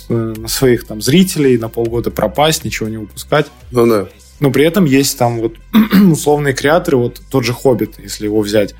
[0.09, 3.47] э, на своих там зрителей, на полгода пропасть, ничего не выпускать.
[3.71, 4.07] Ну да.
[4.39, 5.55] Но при этом есть там вот
[6.11, 8.75] условные креаторы, вот тот же Хоббит, если его взять.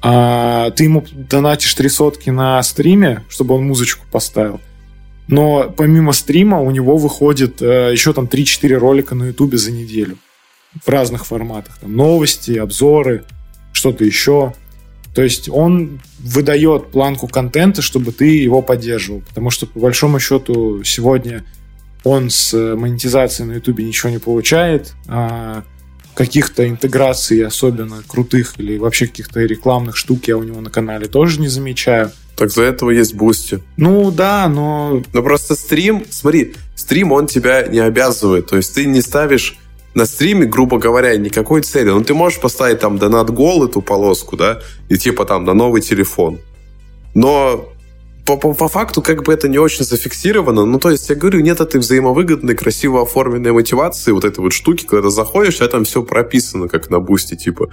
[0.00, 4.60] А, ты ему донатишь три сотки на стриме, чтобы он музычку поставил
[5.28, 10.16] но помимо стрима у него выходит э, еще там 3-4 ролика на ютубе за неделю
[10.84, 11.78] в разных форматах.
[11.78, 13.24] Там новости, обзоры,
[13.72, 14.54] что-то еще.
[15.14, 19.20] То есть он выдает планку контента, чтобы ты его поддерживал.
[19.20, 21.44] Потому что, по большому счету, сегодня
[22.04, 24.94] он с монетизацией на Ютубе ничего не получает.
[25.08, 25.64] А
[26.14, 31.40] каких-то интеграций особенно крутых или вообще каких-то рекламных штук я у него на канале тоже
[31.40, 32.12] не замечаю.
[32.38, 33.60] Так за этого есть Boosty.
[33.76, 35.02] Ну да, но...
[35.12, 38.46] Но просто стрим, смотри, стрим, он тебя не обязывает.
[38.46, 39.58] То есть ты не ставишь
[39.94, 41.90] на стриме, грубо говоря, никакой цели.
[41.90, 45.82] Ну, ты можешь поставить там донат гол эту полоску, да, и типа там на новый
[45.82, 46.38] телефон.
[47.14, 47.68] Но
[48.24, 50.64] по, по, по факту как бы это не очень зафиксировано.
[50.64, 54.86] Ну, то есть, я говорю, нет этой взаимовыгодной, красиво оформленной мотивации, вот этой вот штуки,
[54.88, 57.70] когда заходишь, а там все прописано, как на бусте, типа,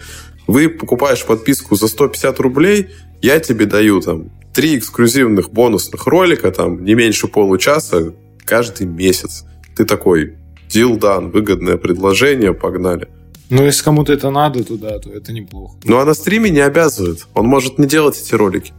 [0.47, 2.87] вы покупаешь подписку за 150 рублей,
[3.25, 8.13] я тебе даю там три эксклюзивных бонусных ролика, там, не меньше получаса
[8.45, 9.45] каждый месяц.
[9.75, 10.35] Ты такой,
[10.69, 13.07] deal done, выгодное предложение, погнали.
[13.49, 15.75] Ну, если кому-то это надо, то да, то это неплохо.
[15.83, 17.27] Ну, а на стриме не обязывает.
[17.33, 18.73] Он может не делать эти ролики.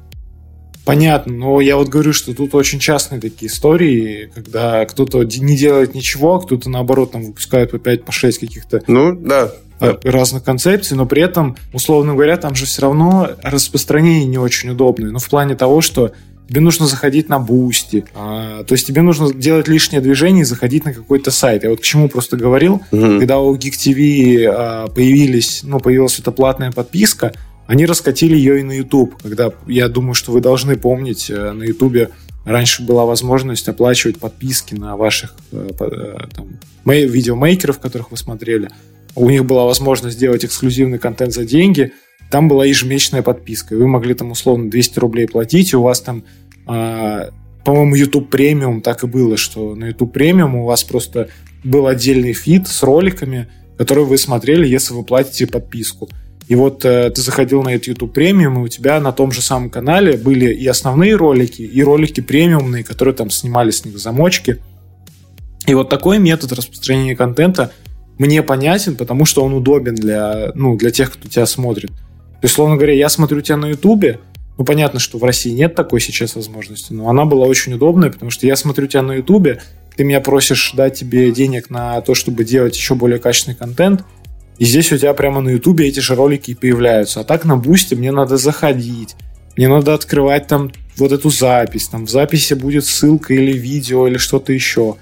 [0.84, 5.96] Понятно, но я вот говорю, что тут очень частные такие истории, когда кто-то не делает
[5.96, 9.54] ничего, а кто-то наоборот там выпускает по 5, по 6 каких-то ну, да, да.
[9.80, 15.10] Разных концепций, но при этом, условно говоря, там же все равно распространение не очень удобное.
[15.10, 16.12] Ну, в плане того, что
[16.48, 20.84] тебе нужно заходить на Boosty, а, то есть тебе нужно делать лишнее движение и заходить
[20.84, 21.64] на какой-то сайт.
[21.64, 23.18] Я вот к чему просто говорил, угу.
[23.18, 27.32] когда у Geek TV а, появились, ну, появилась эта платная подписка,
[27.66, 31.64] они раскатили ее и на YouTube, когда, я думаю, что вы должны помнить, э, на
[31.64, 32.12] YouTube
[32.44, 36.46] раньше была возможность оплачивать подписки на ваших э, э, там,
[36.84, 38.70] видеомейкеров, которых вы смотрели.
[39.16, 41.92] У них была возможность сделать эксклюзивный контент за деньги.
[42.30, 43.74] Там была ежемесячная подписка.
[43.74, 46.22] Вы могли там условно 200 рублей платить, и у вас там
[46.66, 47.30] а,
[47.66, 51.30] по-моему, YouTube премиум так и было, что на YouTube премиум у вас просто
[51.64, 56.08] был отдельный фид с роликами, которые вы смотрели, если вы платите подписку.
[56.46, 59.42] И вот э, ты заходил на этот YouTube премиум, и у тебя на том же
[59.42, 64.62] самом канале были и основные ролики, и ролики премиумные, которые там снимали с них замочки.
[65.66, 67.72] И вот такой метод распространения контента
[68.18, 71.90] мне понятен, потому что он удобен для, ну, для тех, кто тебя смотрит.
[71.90, 74.20] То есть, условно говоря, я смотрю тебя на YouTube,
[74.58, 78.30] ну, понятно, что в России нет такой сейчас возможности, но она была очень удобная, потому
[78.30, 79.60] что я смотрю тебя на YouTube,
[79.96, 84.04] ты меня просишь дать тебе денег на то, чтобы делать еще более качественный контент–
[84.58, 87.20] и здесь у тебя прямо на Ютубе эти же ролики появляются.
[87.20, 89.14] А так на Бусте мне надо заходить.
[89.56, 91.88] Мне надо открывать там вот эту запись.
[91.88, 94.96] Там в записи будет ссылка или видео, или что-то еще.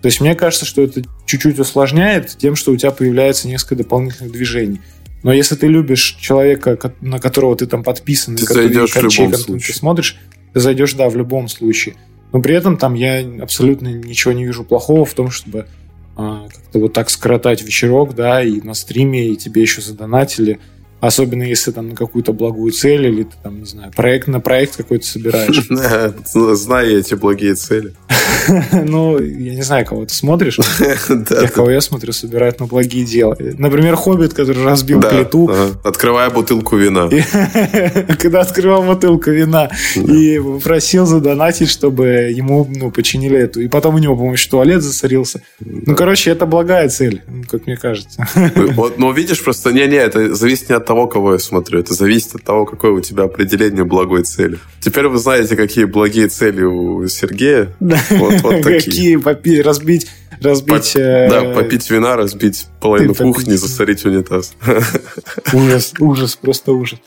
[0.00, 4.32] То есть мне кажется, что это чуть-чуть усложняет тем, что у тебя появляется несколько дополнительных
[4.32, 4.80] движений.
[5.22, 9.72] Но если ты любишь человека, на которого ты там подписан, ты зайдешь в любом случае.
[9.72, 10.16] Ты смотришь,
[10.52, 11.96] ты зайдешь, да, в любом случае.
[12.32, 15.66] Но при этом там я абсолютно ничего не вижу плохого в том, чтобы
[16.16, 20.60] а, как-то вот так скоротать вечерок, да, и на стриме, и тебе еще задонатили.
[21.00, 24.76] Особенно если там на какую-то благую цель или ты там, не знаю, проект на проект
[24.76, 25.68] какой-то собираешь.
[26.58, 27.94] Знаю эти благие цели.
[28.72, 30.58] Ну, я не знаю, кого ты смотришь.
[31.30, 33.36] Я кого я смотрю, собирают на благие дела.
[33.38, 35.50] Например, Хоббит, который разбил плиту.
[35.84, 37.10] Открывая бутылку вина.
[38.18, 43.60] Когда открывал бутылку вина и просил задонатить, чтобы ему ну, починили эту.
[43.60, 45.42] И потом у него, по-моему, туалет засорился.
[45.60, 48.26] Ну, короче, это благая цель, как мне кажется.
[48.96, 51.80] Ну, видишь, просто не-не, это зависит не от того, кого я смотрю.
[51.80, 54.58] Это зависит от того, какое у тебя определение благой цели.
[54.80, 57.76] Теперь вы знаете, какие благие цели у Сергея.
[57.78, 58.80] Вот, вот такие.
[58.80, 60.08] Какие попить, разбить
[60.40, 60.94] разбить...
[60.94, 64.54] По, э, да, попить вина, разбить половину кухни, засорить унитаз.
[65.52, 67.00] Ужас, ужас, просто ужас.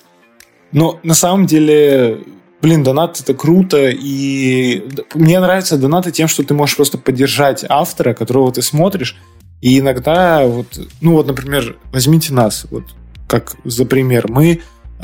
[0.72, 2.20] Но на самом деле,
[2.62, 4.84] блин, донат это круто, и
[5.16, 9.18] мне нравятся донаты тем, что ты можешь просто поддержать автора, которого ты смотришь,
[9.62, 12.84] и иногда вот, ну вот, например, возьмите нас, вот
[13.32, 14.60] как за пример, мы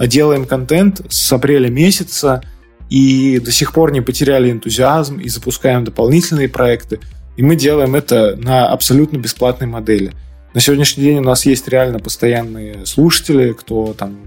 [0.05, 2.43] делаем контент с апреля месяца
[2.89, 6.99] и до сих пор не потеряли энтузиазм и запускаем дополнительные проекты.
[7.37, 10.11] И мы делаем это на абсолютно бесплатной модели.
[10.53, 14.17] На сегодняшний день у нас есть реально постоянные слушатели, кто там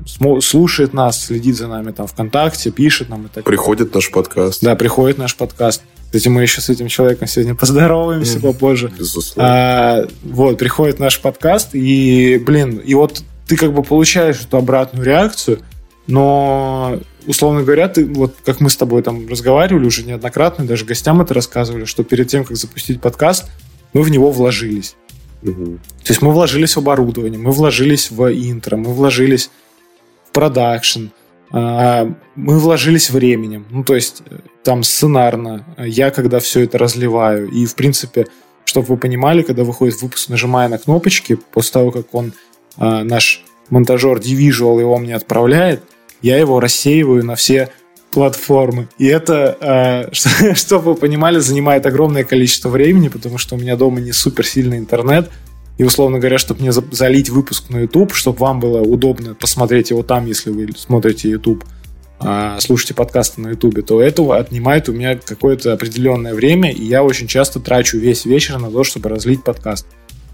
[0.40, 4.62] слушает нас, следит за нами там ВКонтакте, пишет нам и так Приходит наш подкаст.
[4.62, 5.82] Да, приходит наш подкаст.
[6.06, 8.90] Кстати, мы еще с этим человеком сегодня поздороваемся попозже.
[8.96, 9.52] Безусловно.
[9.52, 15.04] А, вот, приходит наш подкаст, и, блин, и вот ты как бы получаешь эту обратную
[15.04, 15.58] реакцию,
[16.06, 21.20] но, условно говоря, ты, вот как мы с тобой там разговаривали уже неоднократно, даже гостям
[21.20, 23.50] это рассказывали, что перед тем, как запустить подкаст,
[23.92, 24.94] мы в него вложились.
[25.42, 25.64] Угу.
[26.04, 29.50] То есть мы вложились в оборудование, мы вложились в интро, мы вложились
[30.28, 31.06] в продакшн,
[31.50, 33.66] а, мы вложились временем.
[33.70, 37.48] Ну, то есть э, там сценарно, я когда все это разливаю.
[37.48, 38.28] И, в принципе,
[38.64, 42.32] чтобы вы понимали, когда выходит выпуск, нажимая на кнопочки, после того, как он
[42.76, 45.82] а, наш монтажер Divisual его мне отправляет,
[46.22, 47.70] я его рассеиваю на все
[48.10, 48.88] платформы.
[48.98, 54.00] И это, э, чтобы вы понимали, занимает огромное количество времени, потому что у меня дома
[54.00, 55.30] не супер сильный интернет,
[55.78, 60.02] и, условно говоря, чтобы мне залить выпуск на YouTube, чтобы вам было удобно посмотреть его
[60.02, 61.64] там, если вы смотрите YouTube,
[62.18, 67.02] а, слушаете подкасты на YouTube, то это отнимает у меня какое-то определенное время, и я
[67.02, 69.86] очень часто трачу весь вечер на то, чтобы разлить подкаст.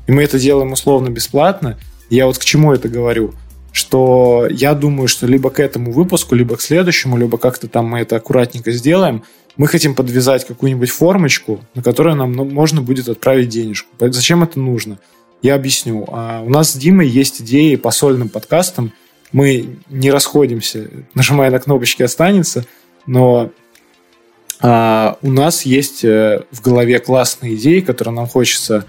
[0.09, 1.79] И мы это делаем условно бесплатно.
[2.11, 3.35] Я вот к чему это говорю?
[3.73, 8.01] Что я думаю, что либо к этому выпуску, либо к следующему, либо как-то там мы
[8.01, 9.23] это аккуратненько сделаем,
[9.57, 13.89] мы хотим подвязать какую-нибудь формочку, на которую нам ну, можно будет отправить денежку.
[13.99, 14.99] Зачем это нужно?
[15.43, 16.07] Я объясню.
[16.09, 18.93] А, у нас с Димой есть идеи по сольным подкастам.
[19.33, 22.67] Мы не расходимся, нажимая на кнопочки останется,
[23.07, 23.51] но
[24.61, 28.87] а, у нас есть э, в голове классные идеи, которые нам хочется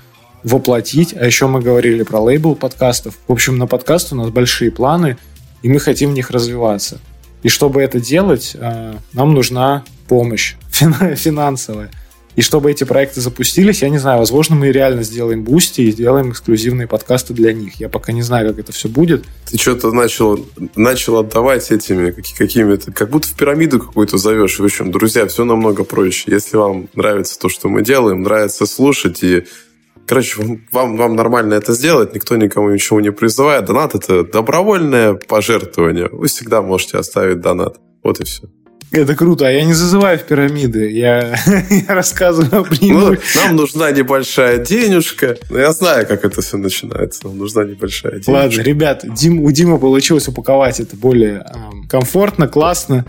[0.48, 1.14] воплотить.
[1.16, 3.16] А еще мы говорили про лейбл подкастов.
[3.28, 5.18] В общем, на подкаст у нас большие планы,
[5.62, 7.00] и мы хотим в них развиваться.
[7.44, 11.92] И чтобы это делать, а, нам нужна помощь финансовая.
[12.38, 16.30] И чтобы эти проекты запустились, я не знаю, возможно, мы реально сделаем Boosty и сделаем
[16.30, 17.80] эксклюзивные подкасты для них.
[17.80, 19.26] Я пока не знаю, как это все будет.
[19.50, 20.46] Ты что-то начал,
[20.76, 24.60] начал отдавать этими какими-то, как будто в пирамиду какую-то зовешь.
[24.60, 26.32] В общем, друзья, все намного проще.
[26.32, 29.46] Если вам нравится то, что мы делаем, нравится слушать и
[30.08, 30.42] Короче,
[30.72, 33.66] вам, вам нормально это сделать, никто никому ничего не призывает.
[33.66, 36.08] Донат– это добровольное пожертвование.
[36.12, 37.78] Вы всегда можете оставить донат.
[38.04, 38.44] Вот и все.
[38.90, 41.36] Это круто, а я не зазываю в пирамиды, я,
[41.70, 45.36] я рассказываю ну, Нам нужна небольшая денежка.
[45.50, 47.28] Ну, я знаю, как это все начинается.
[47.28, 48.32] Нам нужна небольшая денежка.
[48.32, 53.06] Ладно, ребят, Дим, у Димы получилось упаковать это более э, комфортно, классно.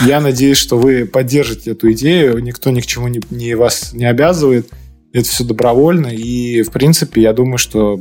[0.00, 2.38] Я надеюсь, что вы поддержите эту идею.
[2.38, 4.70] Никто ни к чему не, не вас не обязывает.
[5.12, 6.08] Это все добровольно.
[6.08, 8.00] И, в принципе, я думаю, что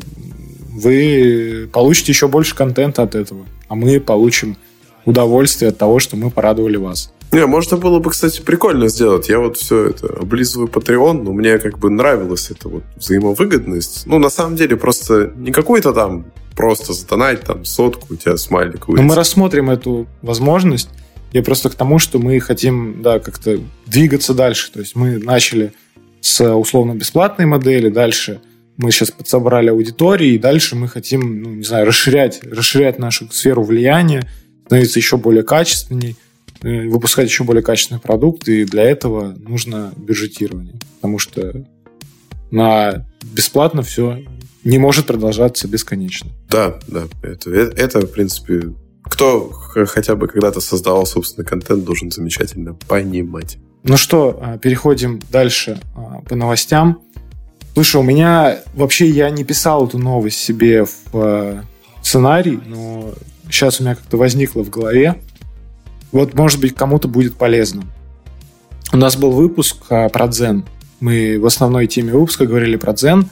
[0.71, 3.45] вы получите еще больше контента от этого.
[3.67, 4.57] А мы получим
[5.05, 7.13] удовольствие от того, что мы порадовали вас.
[7.31, 9.27] Не, можно было бы, кстати, прикольно сделать.
[9.27, 14.05] Я вот все это облизываю Patreon, но мне как бы нравилась эта вот взаимовыгодность.
[14.05, 18.87] Ну, на самом деле, просто не какой-то там просто задонать там сотку, у тебя смайлик
[18.87, 19.03] выйдет.
[19.03, 20.89] Но мы рассмотрим эту возможность.
[21.33, 24.71] Я просто к тому, что мы хотим, да, как-то двигаться дальше.
[24.71, 25.73] То есть мы начали
[26.21, 28.41] с условно-бесплатной модели, дальше
[28.77, 33.63] мы сейчас подсобрали аудитории, и дальше мы хотим, ну, не знаю, расширять, расширять нашу сферу
[33.63, 34.29] влияния,
[34.65, 36.15] становиться еще более качественней,
[36.61, 40.75] Э, выпускать еще более качественный продукт, и для этого нужно бюджетирование.
[40.95, 41.65] Потому что
[42.49, 44.23] на бесплатно все
[44.63, 46.31] не может продолжаться бесконечно.
[46.49, 47.03] Да, да.
[47.21, 53.57] Это, э, это, в принципе, кто хотя бы когда-то создавал собственный контент, должен замечательно понимать.
[53.83, 57.01] Ну что, а, переходим дальше а, по новостям.
[57.73, 61.63] Слушай, у меня вообще я не писал эту новость себе в а,
[62.01, 63.13] сценарий, но
[63.45, 65.21] сейчас у меня как-то возникло в голове.
[66.11, 67.83] Вот, может быть, кому-то будет полезно.
[68.93, 70.65] У нас был выпуск про дзен.
[70.99, 73.29] Мы в основной теме выпуска говорили про дзен,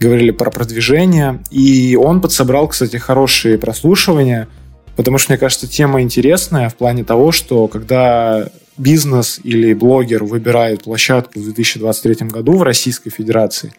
[0.00, 4.48] говорили про продвижение, и он подсобрал, кстати, хорошие прослушивания,
[4.96, 8.48] потому что, мне кажется, тема интересная в плане того, что когда
[8.78, 13.72] бизнес или блогер выбирает площадку в 2023 году в Российской Федерации,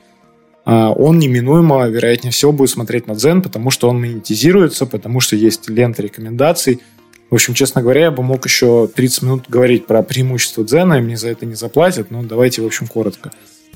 [0.66, 5.36] а, он неминуемо, вероятнее всего, будет смотреть на Дзен, потому что он монетизируется, потому что
[5.36, 6.82] есть лента рекомендаций–
[7.30, 11.02] в общем, честно говоря, я бы мог еще 30 минут говорить про преимущество Дзена, и
[11.02, 13.32] мне за это не заплатят, но давайте, в общем, коротко.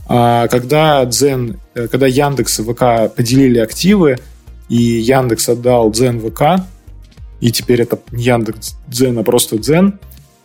[0.08, 4.18] А когда Дзен, э, когда Яндекс и ВК поделили активы,
[4.70, 6.66] и Яндекс отдал Дзен ВК,
[7.42, 10.00] и теперь это не Яндекс Дзен, а просто Дзен,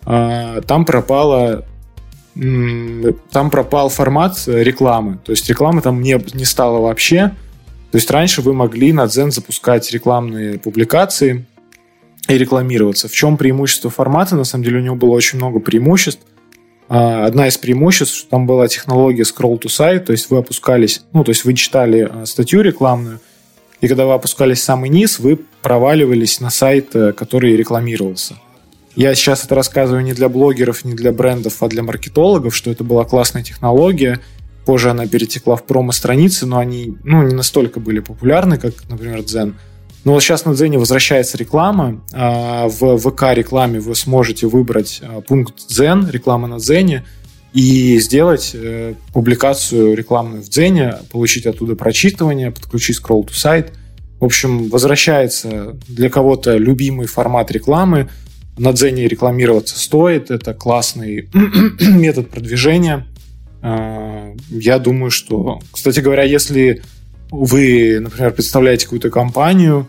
[0.04, 1.64] там пропало
[2.34, 5.18] там пропал формат рекламы.
[5.24, 7.32] То есть рекламы там не, не стало вообще.
[7.90, 11.46] То есть раньше вы могли на Дзен запускать рекламные публикации,
[12.28, 13.08] и рекламироваться.
[13.08, 14.36] В чем преимущество формата?
[14.36, 16.22] На самом деле у него было очень много преимуществ.
[16.88, 21.02] А, одна из преимуществ, что там была технология scroll to site, то есть вы опускались,
[21.12, 23.20] ну, то есть вы читали а, статью рекламную,
[23.80, 28.36] и когда вы опускались в самый низ, вы проваливались на сайт, э, который рекламировался.
[28.98, 32.82] Я сейчас это рассказываю не для блогеров, не для брендов, а для маркетологов, что это
[32.82, 34.18] была классная технология.
[34.66, 39.54] Позже она перетекла в промо-страницы, но они ну, не настолько были популярны, как, например, Zen.
[40.02, 42.04] Но вот сейчас на Дзене возвращается реклама.
[42.12, 47.04] А, в ВК-рекламе вы сможете выбрать а, пункт Дзен, реклама на Дзене,
[47.52, 53.72] и сделать э, публикацию рекламную в Дзене, получить оттуда прочитывание, подключить scroll to сайт.
[54.18, 58.08] В общем, возвращается для кого-то любимый формат рекламы.
[58.58, 60.30] На Дзене рекламироваться стоит.
[60.30, 61.28] Это классный
[61.80, 63.06] метод продвижения.
[63.62, 65.60] А, я думаю, что...
[65.72, 66.82] Кстати говоря, если
[67.30, 69.88] вы, например, представляете какую-то компанию,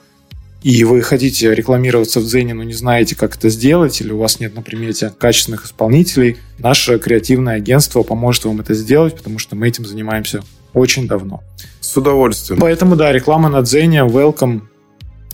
[0.62, 4.42] и вы хотите рекламироваться в Дзене, но не знаете, как это сделать, или у вас
[4.42, 9.68] нет на примете качественных исполнителей, наше креативное агентство поможет вам это сделать, потому что мы
[9.70, 10.44] этим занимаемся
[10.74, 11.42] Очень давно.
[11.80, 12.60] С удовольствием.
[12.60, 14.62] Поэтому, да, реклама на Дзене, welcome.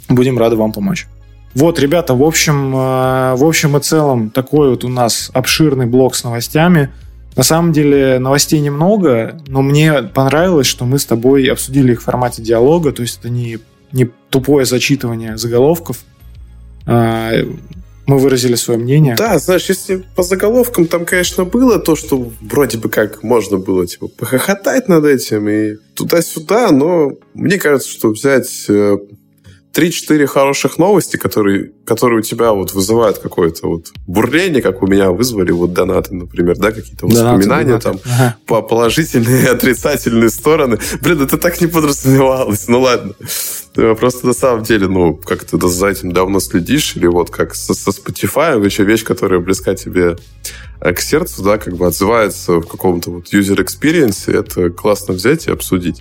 [0.07, 1.07] Будем рады вам помочь.
[1.55, 6.15] Вот, ребята, в общем, э, в общем и целом такой вот у нас обширный блок
[6.15, 6.91] с новостями.
[7.37, 12.05] На самом деле новостей немного, но мне понравилось, что мы с тобой обсудили их в
[12.05, 13.59] формате диалога, то есть это не,
[13.91, 16.03] не тупое зачитывание заголовков.
[16.85, 17.31] А,
[18.05, 19.15] мы выразили свое мнение.
[19.15, 23.87] Да, знаешь, если по заголовкам там, конечно, было то, что вроде бы как можно было
[23.87, 28.97] типа похохотать над этим и туда-сюда, но мне кажется, что взять э,
[29.75, 35.11] 3-4 хороших новости, которые, которые у тебя вот вызывают какое-то вот бурление, как у меня
[35.11, 38.37] вызвали вот донаты, например, да, какие-то воспоминания донаты, там ага.
[38.45, 40.79] по положительные и отрицательные стороны.
[41.01, 42.67] Блин, это так не подразумевалось.
[42.67, 43.13] Ну ладно.
[43.73, 47.73] Просто на самом деле, ну, как ты за этим давно следишь, или вот как со,
[47.73, 50.15] со Spotify, еще вещь, которая близка тебе
[50.79, 55.47] э, к сердцу, да, как бы отзывается в каком-то вот user experience, это классно взять
[55.47, 55.99] и обсудить.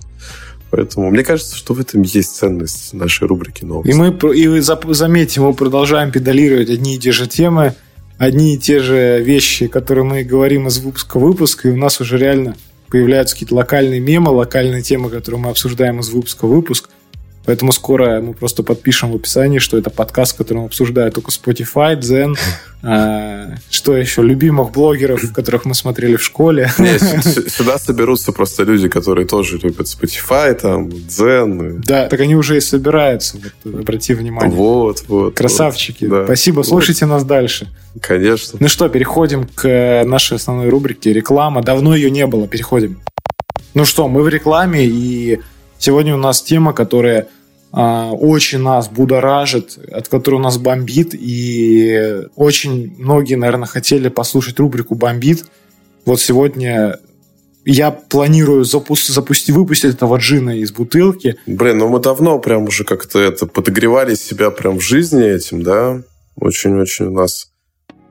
[0.75, 3.91] Поэтому мне кажется, что в этом есть ценность нашей рубрики новости.
[3.91, 7.75] И мы, и заметьте, мы продолжаем педалировать одни и те же темы,
[8.17, 12.01] одни и те же вещи, которые мы говорим из выпуска в выпуск, и у нас
[12.01, 12.57] уже реально
[12.89, 16.89] появляются какие-то локальные мемы, локальные темы, которые мы обсуждаем из выпуска в выпуск.
[17.45, 21.99] Поэтому скоро мы просто подпишем в описании, что это подкаст, который мы обсуждаем только Spotify,
[21.99, 22.35] Zen,
[22.81, 26.71] а, что еще, любимых блогеров, которых мы смотрели в школе.
[26.77, 27.01] Нет,
[27.47, 31.81] сюда соберутся просто люди, которые тоже любят Spotify, там, Zen.
[31.85, 34.55] Да, так они уже и собираются, вот, обрати внимание.
[34.55, 35.35] Вот, вот.
[35.35, 36.05] Красавчики.
[36.05, 36.67] Вот, да, Спасибо, вот.
[36.67, 37.67] слушайте нас дальше.
[38.01, 38.57] Конечно.
[38.59, 41.61] Ну что, переходим к нашей основной рубрике «Реклама».
[41.61, 42.99] Давно ее не было, переходим.
[43.73, 45.39] Ну что, мы в рекламе, и
[45.85, 47.27] Сегодня у нас тема, которая
[47.71, 54.57] а, очень нас будоражит, от которой у нас бомбит, и очень многие, наверное, хотели послушать
[54.57, 55.45] рубрику «Бомбит».
[56.03, 56.97] Вот сегодня
[57.65, 61.37] я планирую запу- запусти- выпустить этого джина из бутылки.
[61.45, 66.01] Блин, ну мы давно прям уже как-то это подогревали себя прям в жизни этим, да?
[66.35, 67.51] Очень-очень у нас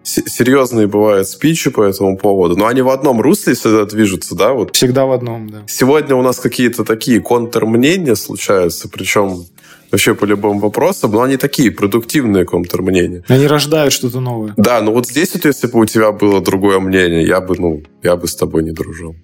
[0.04, 4.52] серьезные бывают спичи по этому поводу, но они в одном русле всегда движутся, да?
[4.52, 4.76] Вот.
[4.76, 5.62] Всегда в одном, да.
[5.66, 9.46] Сегодня у нас какие-то такие контрмнения случаются, причем
[9.90, 13.22] вообще по любым вопросам, но они такие продуктивные контрмнения.
[13.28, 14.52] Они рождают что-то новое.
[14.56, 17.82] Да, но вот здесь вот, если бы у тебя было другое мнение, я бы, ну,
[18.02, 19.14] я бы с тобой не дружил.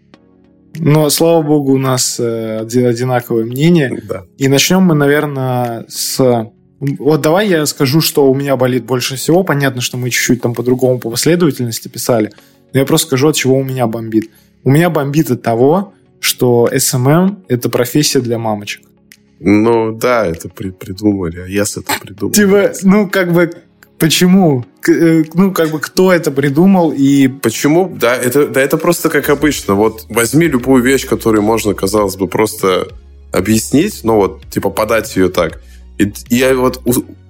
[0.79, 4.01] Но, слава богу, у нас э, одинаковое мнение.
[4.09, 4.25] Да.
[4.39, 6.51] И начнем мы, наверное, с
[6.81, 9.45] вот давай я скажу, что у меня болит больше всего.
[9.45, 12.33] Понятно, что мы чуть-чуть там по-другому по последовательности писали.
[12.73, 14.31] Но я просто скажу, от чего у меня бомбит.
[14.65, 18.83] У меня бомбит от того, что SMM– это профессия для мамочек.
[19.41, 22.33] Ну да, это при придумали, а если это придумал.
[22.33, 23.51] Типа, ну как бы
[24.01, 24.65] Почему?
[24.89, 27.29] Э, ну, как бы, кто это придумал и...
[27.29, 27.95] Почему?
[27.95, 29.75] Да это, да, это просто как обычно.
[29.75, 32.89] Вот возьми любую вещь, которую можно, казалось бы, просто
[33.31, 35.61] объяснить, ну вот, типа, подать ее так.
[36.01, 36.81] И, и вот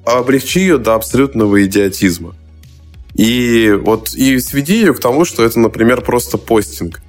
[0.05, 2.35] облегчи ее до абсолютного идиотизма.
[3.15, 7.01] И вот и сведи ее к тому, что это, например, просто постинг.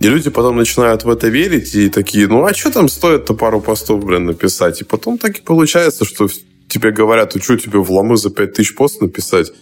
[0.00, 3.60] И люди потом начинают в это верить и такие, ну а что там стоит-то пару
[3.60, 4.80] постов, блин, написать?
[4.80, 6.28] И потом так и получается, что
[6.68, 9.52] тебе говорят, а что тебе в ломы за 5000 пост написать?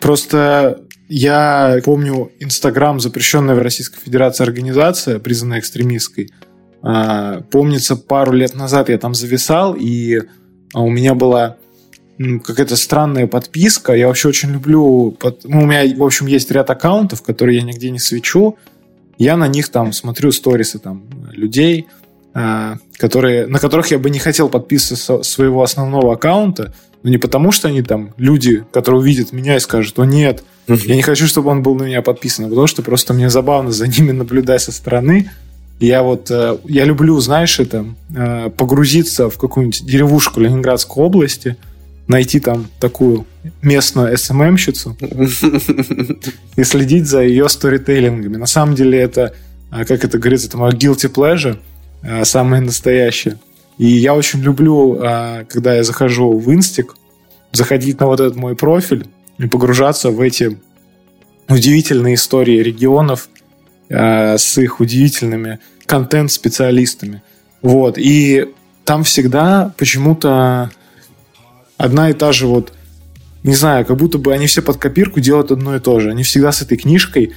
[0.00, 6.30] Просто я помню Инстаграм, запрещенная в Российской Федерации организация, признанная экстремистской.
[6.82, 10.22] А, помнится, пару лет назад я там зависал, и
[10.76, 11.56] а у меня была
[12.18, 13.94] какая-то странная подписка.
[13.94, 15.16] Я вообще очень люблю...
[15.18, 15.42] Под...
[15.44, 18.58] Ну, у меня, в общем, есть ряд аккаунтов, которые я нигде не свечу.
[19.16, 21.86] Я на них там смотрю сторисы там людей,
[22.34, 27.52] а, которые, на которых я бы не хотел подписываться своего основного аккаунта, но не потому,
[27.52, 31.48] что они там люди, которые увидят меня и скажут, о нет, я не хочу, чтобы
[31.48, 34.72] он был на меня подписан, а потому что просто мне забавно за ними наблюдать со
[34.72, 35.30] стороны,
[35.78, 41.56] я вот, э, я люблю, знаешь, это, э, погрузиться в какую-нибудь деревушку Ленинградской области,
[42.08, 43.26] найти там такую
[43.62, 44.96] местную СММщицу
[46.56, 48.36] и следить за ее сторителлингами.
[48.36, 49.34] На самом деле это,
[49.70, 51.58] э, как это говорится, это мое guilty pleasure,
[52.24, 53.38] самое настоящее.
[53.78, 54.94] И я очень люблю,
[55.48, 56.94] когда я захожу в Инстик,
[57.52, 59.06] заходить на вот этот мой профиль
[59.38, 60.58] и погружаться в эти
[61.48, 63.28] удивительные истории регионов,
[63.88, 67.22] Э, с их удивительными контент-специалистами.
[67.62, 67.98] Вот.
[67.98, 68.46] И
[68.84, 70.70] там всегда почему-то
[71.76, 72.72] одна и та же вот,
[73.44, 76.10] не знаю, как будто бы они все под копирку делают одно и то же.
[76.10, 77.34] Они всегда с этой книжкой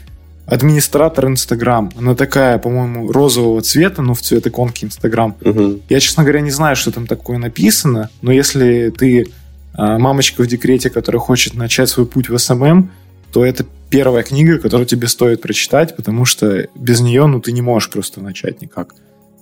[0.47, 1.91] администратор Инстаграм.
[1.95, 5.35] Она такая, по-моему, розового цвета, ну, в цвет иконки Инстаграм.
[5.41, 5.81] Угу.
[5.89, 9.27] Я, честно говоря, не знаю, что там такое написано, но если ты
[9.73, 12.89] а, мамочка в декрете, которая хочет начать свой путь в СММ,
[13.31, 17.61] то это первая книга, которую тебе стоит прочитать, потому что без нее, ну, ты не
[17.61, 18.93] можешь просто начать никак.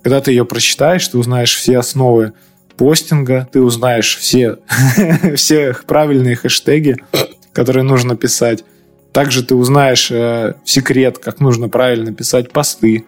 [0.02, 2.32] Когда ты ее прочитаешь, ты узнаешь все основы
[2.76, 4.58] постинга, ты узнаешь все,
[5.36, 6.96] все правильные хэштеги,
[7.52, 8.64] которые нужно писать.
[9.12, 13.04] Также ты узнаешь э, секрет, как нужно правильно писать посты.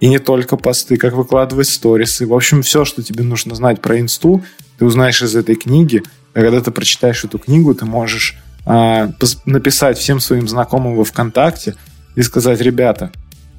[0.00, 2.26] И не только посты, как выкладывать сторисы.
[2.26, 4.42] В общем, все, что тебе нужно знать про инсту,
[4.78, 6.02] ты узнаешь из этой книги.
[6.32, 9.08] А когда ты прочитаешь эту книгу, ты можешь э,
[9.44, 11.74] написать всем своим знакомым во ВКонтакте
[12.16, 13.10] и сказать, ребята,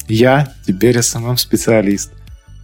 [0.07, 2.11] я теперь СММ-специалист.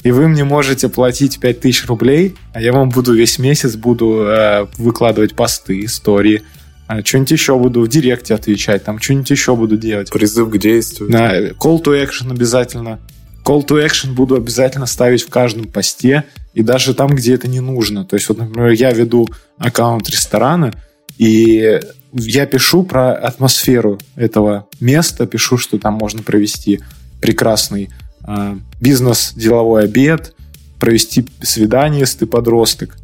[0.03, 4.67] И вы мне можете платить 5000 рублей, а я вам буду весь месяц буду э,
[4.77, 6.43] выкладывать посты, истории,
[6.87, 10.09] а что-нибудь еще буду в директе отвечать, там что-нибудь еще буду делать.
[10.09, 11.09] Призыв к действию.
[11.09, 12.99] Да, call to action обязательно.
[13.43, 16.23] Call to action буду обязательно ставить в каждом посте,
[16.53, 18.05] и даже там, где это не нужно.
[18.05, 19.27] То есть, вот, например, я веду
[19.57, 20.73] аккаунт ресторана,
[21.17, 21.79] и
[22.13, 26.81] я пишу про атмосферу этого места, пишу, что там можно провести
[27.21, 27.89] прекрасный
[28.25, 30.33] э, бизнес-деловой обед,
[30.79, 32.97] провести свидание, если ты подросток.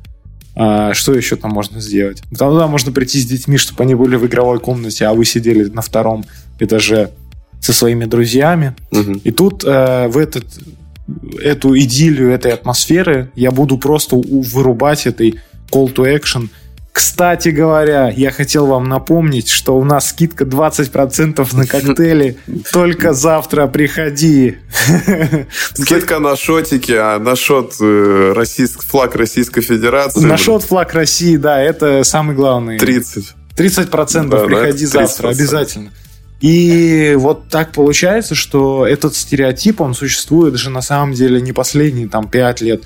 [0.56, 2.22] А, что еще там можно сделать?
[2.30, 5.82] Туда можно прийти с детьми, чтобы они были в игровой комнате, а вы сидели на
[5.82, 6.26] втором
[6.60, 7.12] этаже
[7.60, 8.76] со своими друзьями.
[8.92, 9.22] Угу.
[9.24, 10.46] И тут э, в этот,
[11.42, 15.40] эту идиллию этой атмосферы я буду просто вырубать этой
[15.72, 16.50] call to action–
[16.94, 22.38] кстати говоря, я хотел вам напомнить, что у нас скидка 20% на коктейли.
[22.72, 24.58] Только завтра приходи.
[25.74, 30.24] Скидка на шотики, а на шот э, российский, флаг Российской Федерации.
[30.24, 32.78] На шот флаг России, да, это самый главный.
[32.78, 33.34] 30.
[33.58, 35.92] 30% да, приходи завтра, обязательно.
[36.42, 42.08] И вот так получается, что этот стереотип, он существует же на самом деле не последние
[42.08, 42.84] там 5 лет.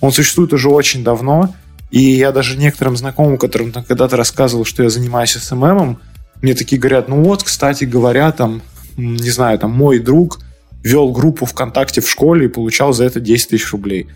[0.00, 1.52] Он существует уже очень давно.
[1.90, 6.00] И я даже некоторым знакомым, которым когда-то рассказывал, что я занимаюсь СММом,
[6.42, 8.62] мне такие говорят, ну вот, кстати говоря, там,
[8.96, 10.40] не знаю, там мой друг
[10.82, 14.06] вел группу ВКонтакте в школе и получал за это 10 тысяч рублей.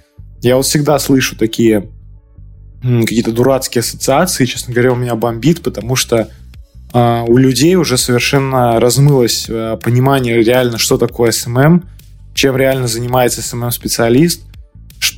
[0.41, 1.89] Я вот всегда слышу такие
[2.83, 6.29] какие-то дурацкие ассоциации, честно говоря, у меня бомбит, потому что
[6.93, 11.85] э, у людей уже совершенно размылось э, понимание реально, что такое СММ,
[12.35, 14.43] чем реально занимается СММ-специалист,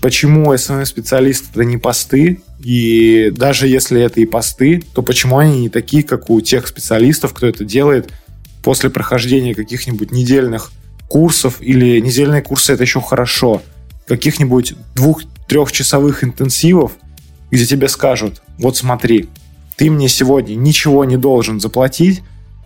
[0.01, 5.69] почему SMM-специалист это не посты, и даже если это и посты, то почему они не
[5.69, 8.11] такие, как у тех специалистов, кто это делает
[8.63, 10.73] после прохождения каких-нибудь недельных
[11.09, 13.63] курсов, или недельные курсы это еще хорошо,
[14.07, 16.93] каких-нибудь двух-трехчасовых интенсивов,
[17.51, 19.29] где тебе скажут, вот смотри,
[19.77, 22.23] ты мне сегодня ничего не должен заплатить,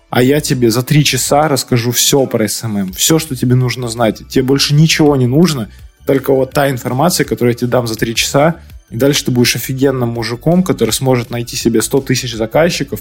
[0.09, 4.27] а я тебе за три часа расскажу все про SMM, все, что тебе нужно знать.
[4.29, 5.69] Тебе больше ничего не нужно–
[6.09, 9.55] только вот та информация, которую я тебе дам за три часа, и дальше ты будешь
[9.57, 13.01] офигенным мужиком, который сможет найти себе 100 тысяч заказчиков,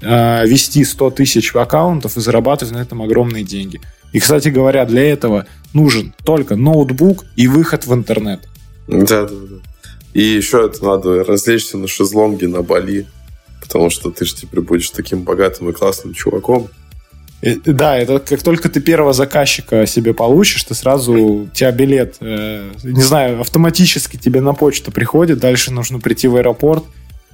[0.00, 3.82] э, вести 100 тысяч аккаунтов и зарабатывать на этом огромные деньги.
[4.14, 5.44] И, кстати говоря, для этого
[5.74, 8.48] нужен только ноутбук и выход в интернет.
[8.86, 9.56] Да, да, да.
[10.14, 13.06] И еще это надо развлечься на шезлонге на Бали,
[13.60, 16.68] потому что ты же теперь будешь таким богатым и классным чуваком.
[17.40, 22.70] Да, это как только ты первого заказчика себе получишь, ты сразу у тебя билет, э,
[22.82, 26.84] не знаю, автоматически тебе на почту приходит, дальше нужно прийти в аэропорт,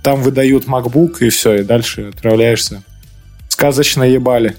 [0.02, 2.82] там выдают MacBook и все, и дальше отправляешься.
[3.48, 4.56] Сказочно ебали.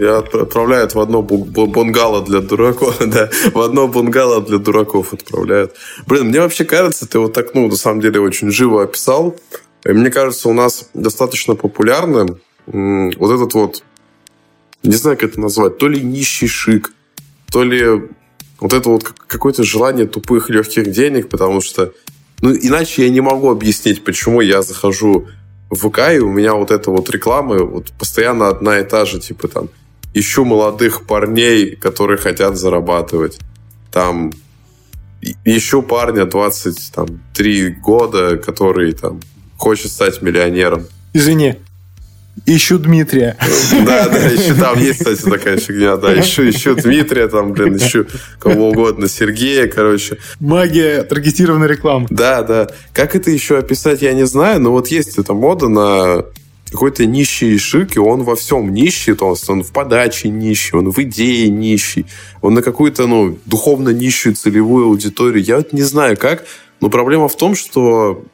[0.00, 5.74] Я отправляют в одно бунгало для дураков, да, в одно бунгало для дураков отправляют.
[6.06, 9.36] Блин, мне вообще кажется, ты вот так, ну, на самом деле, очень живо описал.
[9.84, 13.82] И мне кажется, у нас достаточно популярным вот этот вот
[14.86, 16.92] не знаю, как это назвать, то ли нищий шик,
[17.50, 18.08] то ли
[18.60, 21.92] вот это вот какое-то желание тупых легких денег, потому что,
[22.40, 25.26] ну, иначе я не могу объяснить, почему я захожу
[25.70, 29.20] в ВК, и у меня вот эта вот реклама вот постоянно одна и та же,
[29.20, 29.68] типа там,
[30.14, 33.38] ищу молодых парней, которые хотят зарабатывать.
[33.92, 34.32] Там,
[35.44, 39.20] ищу парня 23 года, который там
[39.58, 40.86] хочет стать миллионером.
[41.12, 41.56] Извини,
[42.44, 43.36] Ищу Дмитрия.
[43.84, 48.06] Да, да, еще там есть, кстати, такая фигня, да, ищу, ищу Дмитрия, там, блин, ищу
[48.38, 50.18] кого угодно, Сергея, короче.
[50.38, 52.06] Магия таргетированной рекламы.
[52.10, 52.68] Да, да.
[52.92, 56.24] Как это еще описать, я не знаю, но вот есть эта мода на
[56.70, 60.90] какой-то нищий шик, и он во всем нищий, то есть он в подаче нищий, он
[60.90, 62.06] в идее нищий,
[62.42, 65.42] он на какую-то, ну, духовно нищую целевую аудиторию.
[65.42, 66.44] Я вот не знаю как,
[66.80, 68.24] но проблема в том, что,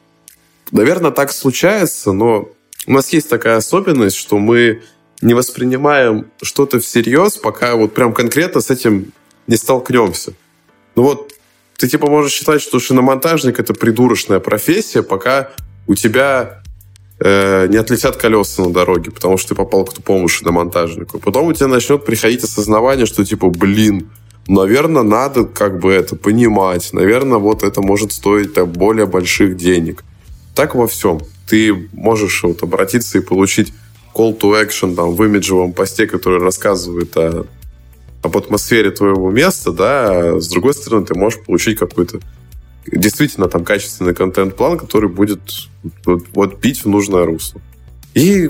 [0.71, 2.49] наверное, так случается, но
[2.87, 4.81] у нас есть такая особенность, что мы
[5.21, 9.13] не воспринимаем что-то всерьез, пока вот прям конкретно с этим
[9.47, 10.33] не столкнемся.
[10.95, 11.33] Ну вот,
[11.77, 15.51] ты типа можешь считать, что шиномонтажник это придурочная профессия, пока
[15.87, 16.61] у тебя
[17.19, 21.19] э, не отлетят колеса на дороге, потому что ты попал к тупому шиномонтажнику.
[21.19, 24.09] Потом у тебя начнет приходить осознавание, что типа, блин,
[24.47, 26.91] наверное, надо как бы это понимать.
[26.93, 30.03] Наверное, вот это может стоить так, более больших денег.
[30.53, 31.21] Так во всем.
[31.53, 33.73] Ты можешь вот обратиться и получить
[34.11, 37.45] call to action там, в имиджевом посте, который рассказывает о,
[38.23, 42.21] об атмосфере твоего места, да, а с другой стороны, ты можешь получить какой-то
[42.91, 45.41] действительно там качественный контент-план, который будет
[46.05, 47.61] вот, вот бить в нужное русло.
[48.15, 48.49] И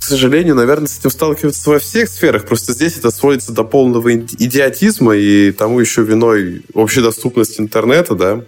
[0.00, 2.46] к сожалению, наверное, с этим сталкиваются во всех сферах.
[2.46, 8.44] Просто здесь это сводится до полного идиотизма, и тому еще виной общедоступность интернета, да.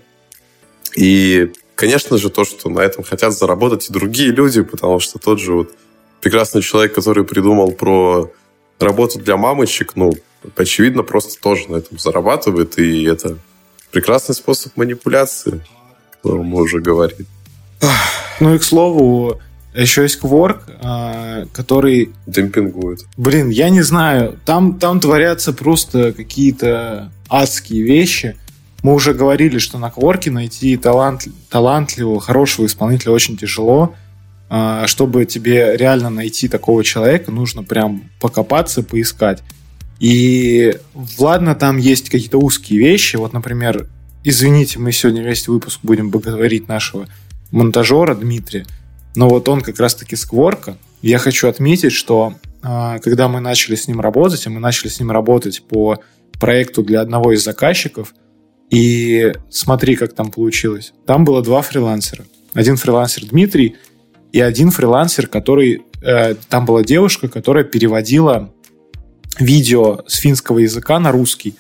[0.97, 1.53] И,
[1.83, 5.53] конечно же, то, что на этом хотят заработать и другие люди, потому что тот же
[5.53, 5.73] вот
[6.21, 8.31] прекрасный человек, который придумал про
[8.79, 10.13] работу для мамочек, ну,
[10.57, 13.37] очевидно, просто тоже на этом зарабатывает, и это
[13.91, 15.61] прекрасный способ манипуляции,
[16.13, 17.27] о котором мы уже говорили.
[18.39, 19.41] Ну и, к слову,
[19.75, 22.13] еще есть Quark, а, который...
[22.27, 23.01] Демпингует.
[23.17, 24.39] Блин, я не знаю.
[24.45, 28.37] Там, там творятся просто какие-то адские вещи.
[28.83, 33.95] Мы уже говорили, что на Quark найти талант, талантливого, хорошего исполнителя очень тяжело.
[34.55, 39.43] А, чтобы тебе реально найти такого человека, нужно прям покопаться, поискать.
[39.99, 40.79] И
[41.19, 43.17] ладно, там есть какие-то узкие вещи.
[43.17, 43.87] Вот, например,
[44.25, 47.07] извините, мы сегодня весь выпуск будем боготворить нашего
[47.53, 48.67] монтажера Дмитрия.
[49.15, 50.77] Но вот он как раз-таки скворка.
[51.03, 54.99] Я хочу отметить, что а, когда мы начали с ним работать, и мы начали с
[54.99, 56.01] ним работать по
[56.41, 58.13] проекту для одного из заказчиков,
[58.73, 60.95] и смотри, как там получилось.
[61.05, 62.25] Там было два фрилансера.
[62.55, 63.77] Один фрилансер Дмитрий
[64.33, 65.83] и один фрилансер, который...
[66.01, 68.51] Э, там была девушка, которая переводила
[69.39, 71.55] видео с финского языка на русский.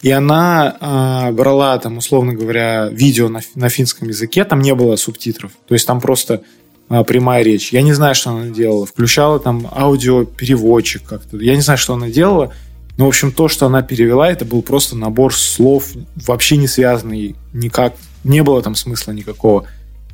[0.00, 4.96] И она э, брала там, условно говоря, видео на, на финском языке, там не было
[4.96, 5.52] субтитров.
[5.66, 6.42] То есть там просто
[6.88, 7.74] а, прямая речь.
[7.74, 8.86] Я не знаю, что она делала.
[8.86, 11.36] Включала там аудиопереводчик как-то.
[11.36, 12.54] Я не знаю, что она делала.
[12.98, 17.36] Но, в общем, то, что она перевела, это был просто набор слов, вообще не связанный
[17.52, 17.94] никак.
[18.24, 19.64] Не было там смысла никакого.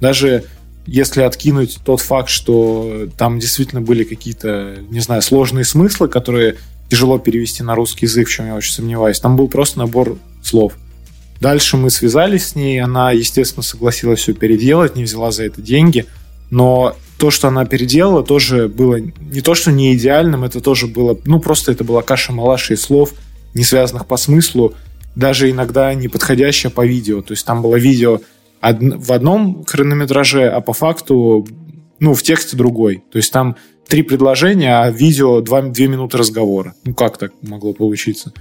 [0.01, 0.45] Даже
[0.87, 6.57] если откинуть тот факт, что там действительно были какие-то, не знаю, сложные смыслы, которые
[6.91, 9.19] тяжело перевести на русский язык, в чем я очень сомневаюсь.
[9.19, 10.75] Там был просто набор слов.
[11.41, 16.07] Дальше мы связались с ней, она, естественно, согласилась все переделать, не взяла за это деньги–
[16.55, 21.19] но то, что она переделала, тоже было не то, что не идеальным, это тоже было,
[21.25, 23.13] ну, просто это была каша-малаша из слов,
[23.55, 24.75] не связанных по смыслу,
[25.15, 27.23] даже иногда не подходящая по видео.
[27.23, 28.21] То есть там было видео
[28.61, 31.47] в одном хронометраже, а по факту,
[32.01, 33.05] ну, в тексте другой.
[33.13, 33.57] То есть там
[33.87, 36.75] три предложения, а видео два, две минуты разговора.
[36.85, 38.33] Ну, как так могло получиться?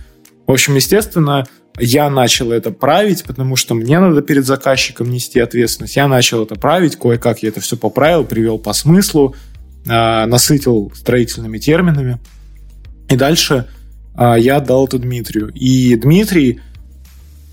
[0.45, 1.45] В общем, естественно,
[1.79, 5.95] я начал это править, потому что мне надо перед заказчиком нести ответственность.
[5.95, 9.35] Я начал это править, кое-как я это все поправил, привел по смыслу,
[9.85, 12.19] э, насытил строительными терминами.
[13.09, 13.67] И дальше
[14.15, 15.49] э, я отдал это Дмитрию.
[15.53, 16.59] И Дмитрий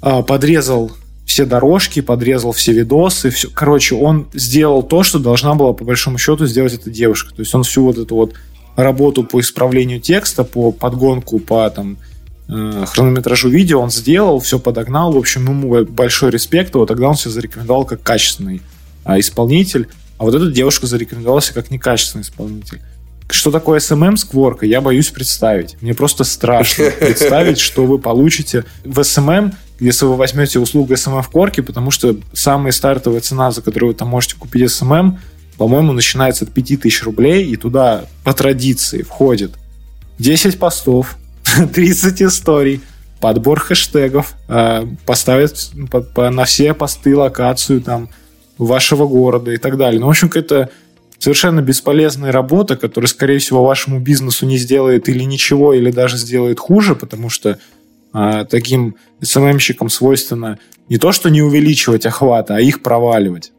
[0.02, 0.92] э, подрезал
[1.24, 3.30] все дорожки, подрезал все видосы.
[3.30, 3.48] Все.
[3.48, 7.32] Короче, он сделал то, что должна была, по большому счету, сделать эта девушка.
[7.34, 8.34] То есть он всю вот эту вот
[8.76, 11.98] работу по исправлению текста, по подгонку, по там,
[12.50, 15.12] хронометражу видео он сделал, все подогнал.
[15.12, 16.74] В общем, ему большой респект.
[16.74, 18.60] Вот тогда он себя зарекомендовал как качественный
[19.04, 19.88] а, исполнитель.
[20.18, 22.80] А вот эта девушка зарекомендовалась как некачественный исполнитель.
[23.30, 25.80] Что такое SMM скворка, я боюсь представить.
[25.80, 31.28] Мне просто страшно представить, что вы получите в SMM, если вы возьмете услугу SMM в
[31.28, 35.18] корке, потому что самая стартовая цена, за которую вы там можете купить SMM,
[35.56, 39.52] по-моему, начинается от 5000 рублей, и туда по традиции входит
[40.18, 41.16] 10 постов,
[41.74, 42.80] 30 историй,
[43.20, 45.70] подбор хэштегов, э, поставить
[46.16, 48.08] на все посты локацию там
[48.58, 50.00] вашего города и так далее.
[50.00, 50.70] Ну, в общем, это
[51.18, 56.58] совершенно бесполезная работа, которая, скорее всего, вашему бизнесу не сделает или ничего, или даже сделает
[56.58, 57.58] хуже, потому что
[58.12, 63.52] э, таким SMM-щикам свойственно не то, что не увеличивать охвата, а их проваливать.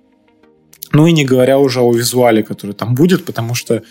[0.91, 3.83] Ну и не говоря уже о визуале, который там будет, потому что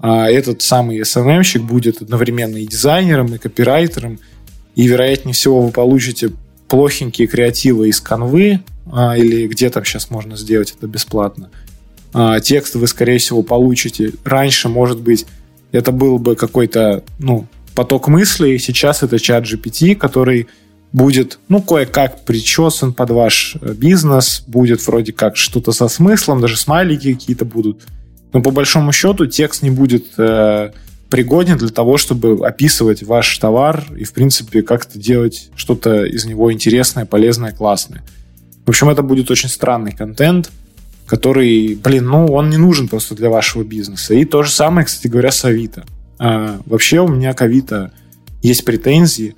[0.00, 4.18] а этот самый SMM-щик будет одновременно и дизайнером, и копирайтером,
[4.74, 6.32] и, вероятнее всего, вы получите
[6.68, 8.60] плохенькие креативы из канвы,
[8.92, 11.50] а, или где там сейчас можно сделать это бесплатно.
[12.12, 14.12] А, текст вы, скорее всего, получите.
[14.24, 15.26] Раньше, может быть,
[15.72, 20.48] это был бы какой-то, ну, поток мыслей, сейчас это чат GPT, который
[20.92, 26.56] будет, ну, кое-как причесан под ваш э, бизнес, будет вроде как что-то со смыслом, даже
[26.56, 27.82] смайлики какие-то будут–
[28.32, 30.70] но по большому счету текст не будет э,
[31.10, 36.52] пригоден для того, чтобы описывать ваш товар и, в принципе, как-то делать что-то из него
[36.52, 38.02] интересное, полезное, классное.
[38.64, 40.50] В общем, это будет очень странный контент,
[41.06, 44.14] который, блин, ну, он не нужен просто для вашего бизнеса.
[44.14, 45.84] И то же самое, кстати говоря, с Авито.
[46.18, 47.92] А, вообще у меня к Авито
[48.42, 49.34] есть претензии.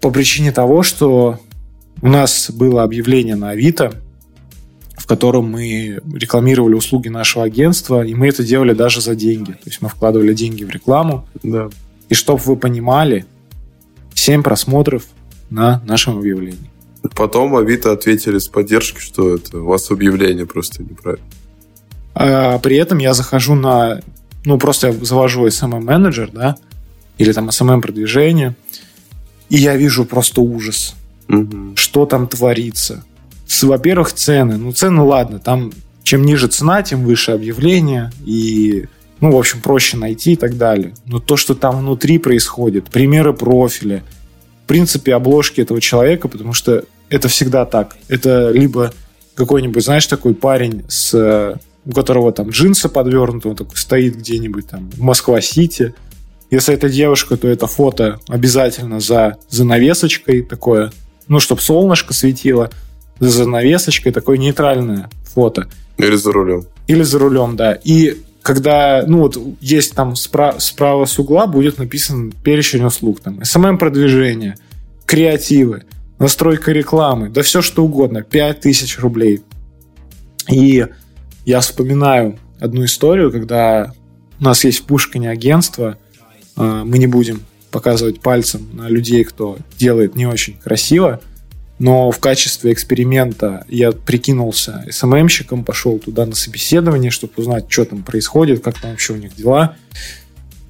[0.00, 1.40] по причине того, что
[2.00, 3.92] у нас было объявление на Авито,
[5.10, 9.50] котором мы рекламировали услуги нашего агентства, и мы это делали даже за деньги.
[9.50, 11.26] То есть мы вкладывали деньги в рекламу.
[11.42, 11.68] Да.
[12.08, 13.26] И чтобы вы понимали,
[14.14, 15.02] 7 просмотров
[15.50, 16.70] на нашем объявлении.
[17.16, 21.26] Потом Авито ответили с поддержкой, что это у вас объявление просто неправильно.
[22.14, 24.00] А при этом я захожу на...
[24.44, 26.54] Ну, просто я завожу SMM-менеджер, да,
[27.18, 28.54] или там SMM-продвижение,
[29.48, 30.94] и я вижу просто ужас.
[31.26, 31.74] Мгм.
[31.74, 33.04] Что там творится?
[33.62, 34.56] Во-первых, цены.
[34.56, 35.72] Ну, цены, ладно, там
[36.02, 38.86] чем ниже цена, тем выше объявление, и,
[39.20, 40.94] ну, в общем, проще найти и так далее.
[41.06, 44.02] Но то, что там внутри происходит, примеры профиля,
[44.64, 47.96] в принципе, обложки этого человека, потому что это всегда так.
[48.08, 48.92] Это либо
[49.34, 54.90] какой-нибудь, знаешь, такой парень, с, у которого там джинсы подвернуты, он такой стоит где-нибудь там
[54.90, 55.94] в Москва-Сити.
[56.50, 60.92] Если это девушка, то это фото обязательно за занавесочкой такое,
[61.28, 62.70] ну, чтобы солнышко светило,
[63.20, 65.68] за занавесочкой такое нейтральное фото.
[65.98, 66.64] Или за рулем.
[66.86, 67.74] Или за рулем, да.
[67.84, 73.40] И когда, ну вот есть там спра- справа с угла будет написан перечень услуг, там,
[73.40, 74.56] SMM-продвижение,
[75.04, 75.84] креативы,
[76.18, 79.42] настройка рекламы, да все что угодно, 5000 рублей.
[80.48, 80.86] И
[81.44, 83.92] я вспоминаю одну историю, когда
[84.40, 85.98] у нас есть в Пушкине агентство,
[86.56, 91.20] а, мы не будем показывать пальцем на людей, кто делает не очень красиво,
[91.80, 98.02] но в качестве эксперимента я прикинулся СММщиком, пошел туда на собеседование, чтобы узнать, что там
[98.02, 99.76] происходит, как там вообще у них дела.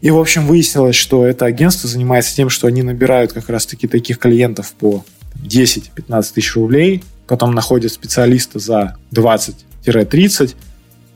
[0.01, 4.19] И, в общем, выяснилось, что это агентство занимается тем, что они набирают как раз-таки таких
[4.19, 5.05] клиентов по
[5.45, 10.55] 10-15 тысяч рублей, потом находят специалиста за 20-30,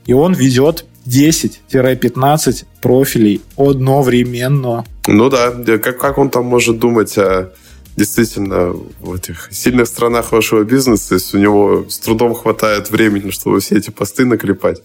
[0.07, 4.85] и он ведет 10-15 профилей одновременно.
[5.07, 7.53] Ну да, как, как он там может думать о
[7.97, 13.61] действительно в этих сильных сторонах вашего бизнеса, если у него с трудом хватает времени, чтобы
[13.61, 14.83] все эти посты наклепать?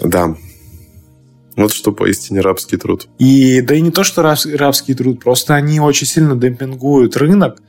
[0.00, 0.36] Да.
[1.56, 3.08] Вот что поистине рабский труд.
[3.18, 7.60] И да и не то, что раб- рабский труд, просто они очень сильно демпингуют рынок.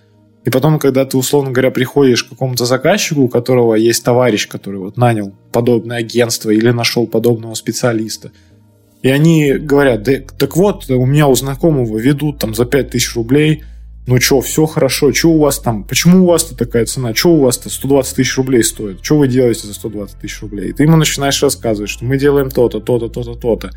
[0.45, 4.79] И потом, когда ты, условно говоря, приходишь к какому-то заказчику, у которого есть товарищ, который
[4.79, 8.31] вот нанял подобное агентство или нашел подобного специалиста,
[9.01, 13.63] и они говорят, да, так вот, у меня у знакомого ведут там за 5000 рублей,
[14.09, 17.41] ну что, все хорошо, что у вас там, почему у вас-то такая цена, что у
[17.41, 20.69] вас-то 120 тысяч рублей стоит, что вы делаете за 120 тысяч рублей?
[20.69, 23.69] И ты ему начинаешь рассказывать, что мы делаем то-то, то-то, то-то, то-то.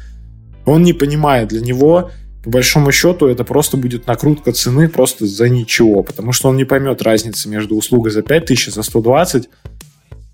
[0.64, 2.10] Он не понимает, для него,
[2.42, 6.64] по большому счету, это просто будет накрутка цены просто за ничего, потому что он не
[6.64, 9.50] поймет разницы между услугой за 5 тысяч и за 120.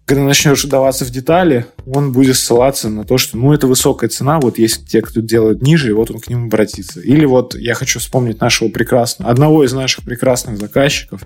[0.08, 4.40] Когда начнешь вдаваться в детали, он будет ссылаться на то, что ну это высокая цена,
[4.40, 7.02] вот есть те, кто делает ниже, и вот он к ним обратится.
[7.02, 11.20] Или вот я хочу вспомнить нашего прекрасного, одного из наших прекрасных заказчиков,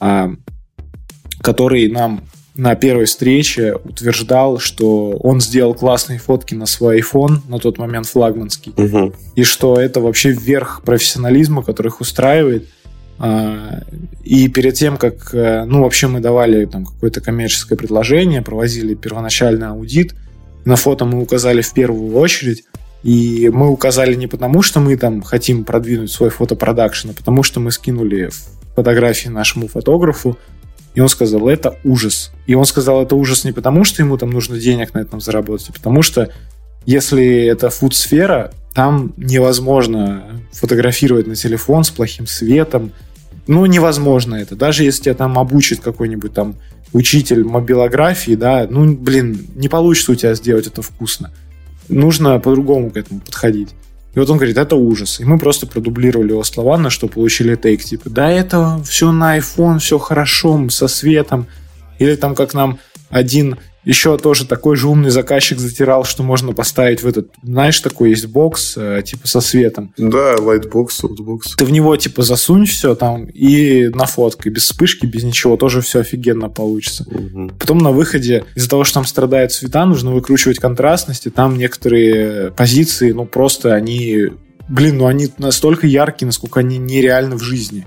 [0.00, 0.32] а,
[1.40, 2.24] который нам
[2.56, 8.06] на первой встрече утверждал, что он сделал классные фотки на свой iPhone, на тот момент
[8.06, 9.14] флагманский, Мгм.
[9.36, 12.68] и что это вообще верх профессионализма, который их устраивает.
[13.22, 13.82] А,
[14.24, 19.68] И перед тем, как, э, ну, вообще мы давали там какое-то коммерческое предложение, проводили первоначальный
[19.68, 20.14] аудит,
[20.64, 22.64] на фото мы указали в первую очередь,
[23.02, 27.60] и мы указали не потому, что мы там хотим продвинуть свой фотопродакшн, а потому что
[27.60, 28.30] мы скинули
[28.74, 30.38] фотографии нашему фотографу,
[30.94, 32.32] и он сказал, это ужас.
[32.46, 35.68] И он сказал, это ужас не потому, что ему там нужно денег на этом заработать,
[35.68, 36.30] а потому что
[36.86, 42.92] если это фуд-сфера, там невозможно фотографировать на телефон с плохим светом.
[43.46, 44.56] Ну, невозможно это.
[44.56, 46.56] Даже если тебя там обучит какой-нибудь там
[46.92, 51.32] учитель мобилографии, да, ну, блин, не получится у тебя сделать это вкусно.
[51.88, 53.70] Нужно по-другому к этому подходить.
[54.14, 55.20] И вот он говорит, это ужас.
[55.20, 57.84] И мы просто продублировали его слова, на что получили тейк.
[57.84, 61.46] Типа, да, это все на iPhone, все хорошо, со светом.
[61.98, 62.78] Или там, как нам
[63.08, 68.10] один еще тоже такой же умный заказчик затирал, что можно поставить в этот, знаешь, такой
[68.10, 69.94] есть бокс, э, типа со светом.
[69.96, 71.56] Да, лайтбокс, софтбокс.
[71.56, 75.80] Ты в него, типа, засунь все там и на фотке, без вспышки, без ничего, тоже
[75.80, 77.06] все офигенно получится.
[77.10, 77.50] Мгм.
[77.58, 82.50] Потом на выходе, из-за того, что там страдают цвета, нужно выкручивать контрастность, и там некоторые
[82.52, 84.28] позиции, ну, просто они...
[84.68, 87.86] Блин, ну они настолько яркие, насколько они нереальны в жизни.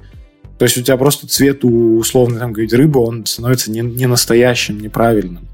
[0.58, 4.06] То есть у тебя просто цвет у условно там говорить рыбы, он становится не, не
[4.06, 5.48] настоящим, неправильным.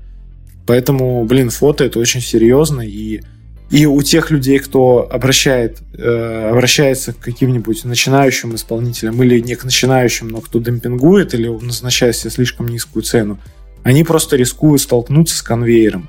[0.69, 3.21] Поэтому, блин, фото это очень серьезно, и,
[3.71, 9.63] и у тех людей, кто обращает, э, обращается к каким-нибудь начинающим исполнителям или не к
[9.63, 13.39] начинающим, но кто демпингует или назначает себе слишком низкую цену,
[13.81, 16.07] они просто рискуют столкнуться с конвейером.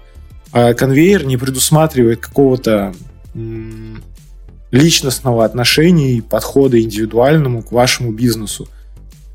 [0.53, 2.93] А конвейер не предусматривает какого-то
[4.71, 8.69] личностного отношения и подхода индивидуальному к вашему бизнесу.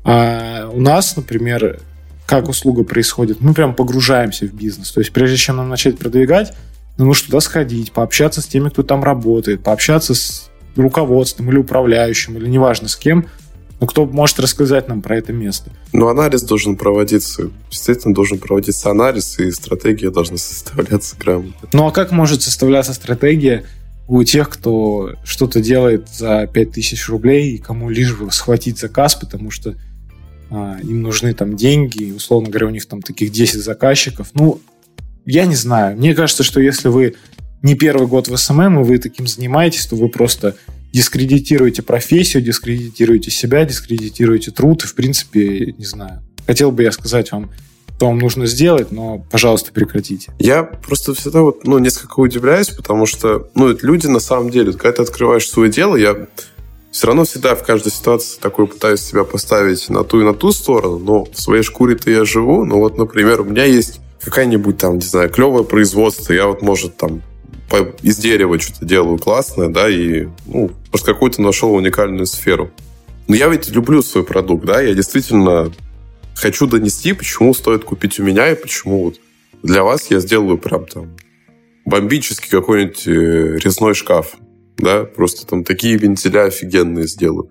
[0.04, 1.80] А у нас, например,
[2.26, 4.90] как услуга происходит, мы прям погружаемся в бизнес.
[4.92, 6.52] То есть прежде чем нам начать продвигать,
[6.98, 12.36] нам нужно туда сходить, пообщаться с теми, кто там работает, пообщаться с руководством или управляющим,
[12.36, 13.26] или неважно с кем,
[13.80, 15.70] но кто может рассказать нам про это место.
[15.92, 21.68] Ну, анализ должен проводиться, естественно, должен проводиться анализ, и стратегия должна составляться грамотно.
[21.72, 23.64] Ну, а как может составляться стратегия
[24.08, 29.50] у тех, кто что-то делает за 5000 рублей, и кому лишь бы схватить заказ, потому
[29.50, 29.74] что
[30.50, 34.30] им нужны там деньги, условно говоря, у них там таких 10 заказчиков.
[34.34, 34.60] Ну,
[35.24, 35.96] я не знаю.
[35.96, 37.14] Мне кажется, что если вы
[37.62, 40.56] не первый год в СММ, и вы таким занимаетесь, то вы просто
[40.92, 46.22] дискредитируете профессию, дискредитируете себя, дискредитируете труд, и, в принципе, не знаю.
[46.46, 47.50] Хотел бы я сказать вам,
[47.96, 50.32] что вам нужно сделать, но, пожалуйста, прекратите.
[50.38, 54.92] Я просто всегда вот, ну, несколько удивляюсь, потому что, ну, люди на самом деле, когда
[54.92, 56.28] ты открываешь свое дело, я
[56.96, 60.50] все равно всегда в каждой ситуации такой пытаюсь себя поставить на ту и на ту
[60.50, 62.64] сторону, но в своей шкуре-то я живу.
[62.64, 66.96] Ну вот, например, у меня есть какая-нибудь там, не знаю, клевое производство, я вот, может,
[66.96, 67.20] там
[68.00, 72.70] из дерева что-то делаю классное, да, и, ну, может, какую-то нашел уникальную сферу.
[73.28, 75.70] Но я ведь люблю свой продукт, да, я действительно
[76.34, 79.16] хочу донести, почему стоит купить у меня и почему вот
[79.62, 81.14] для вас я сделаю прям там
[81.84, 84.36] бомбический какой-нибудь э, резной шкаф
[84.78, 87.50] да, просто там такие вентиля офигенные сделаю.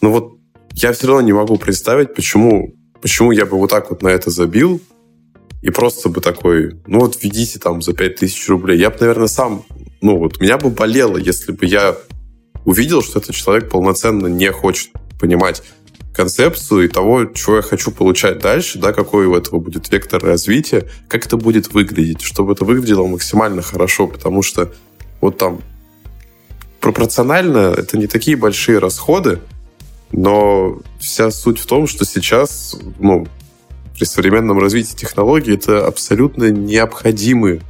[0.00, 0.38] Но вот
[0.72, 4.30] я все равно не могу представить, почему, почему я бы вот так вот на это
[4.30, 4.80] забил,
[5.62, 8.78] и просто бы такой, ну вот введите там за 5000 рублей.
[8.78, 9.64] Я бы, наверное, сам,
[10.00, 11.96] ну вот, меня бы болело, если бы я
[12.64, 15.62] увидел, что этот человек полноценно не хочет понимать
[16.14, 20.88] концепцию и того, чего я хочу получать дальше, да, какой у этого будет вектор развития,
[21.08, 24.72] как это будет выглядеть, чтобы это выглядело максимально хорошо, потому что
[25.20, 25.60] вот там
[26.80, 29.40] пропорционально это не такие большие расходы,
[30.10, 33.26] но вся суть в том, что сейчас, ну,
[33.94, 37.62] при современном развитии технологий это абсолютно необходимые,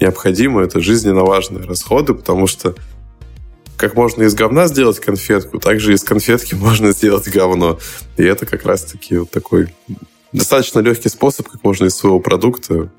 [0.00, 2.74] необходимые, это жизненно важные расходы, потому что
[3.76, 7.78] как можно из говна сделать конфетку, так же из конфетки можно сделать говно.
[8.16, 9.74] И это как раз-таки вот такой
[10.32, 12.90] достаточно легкий способ, как можно из своего продукта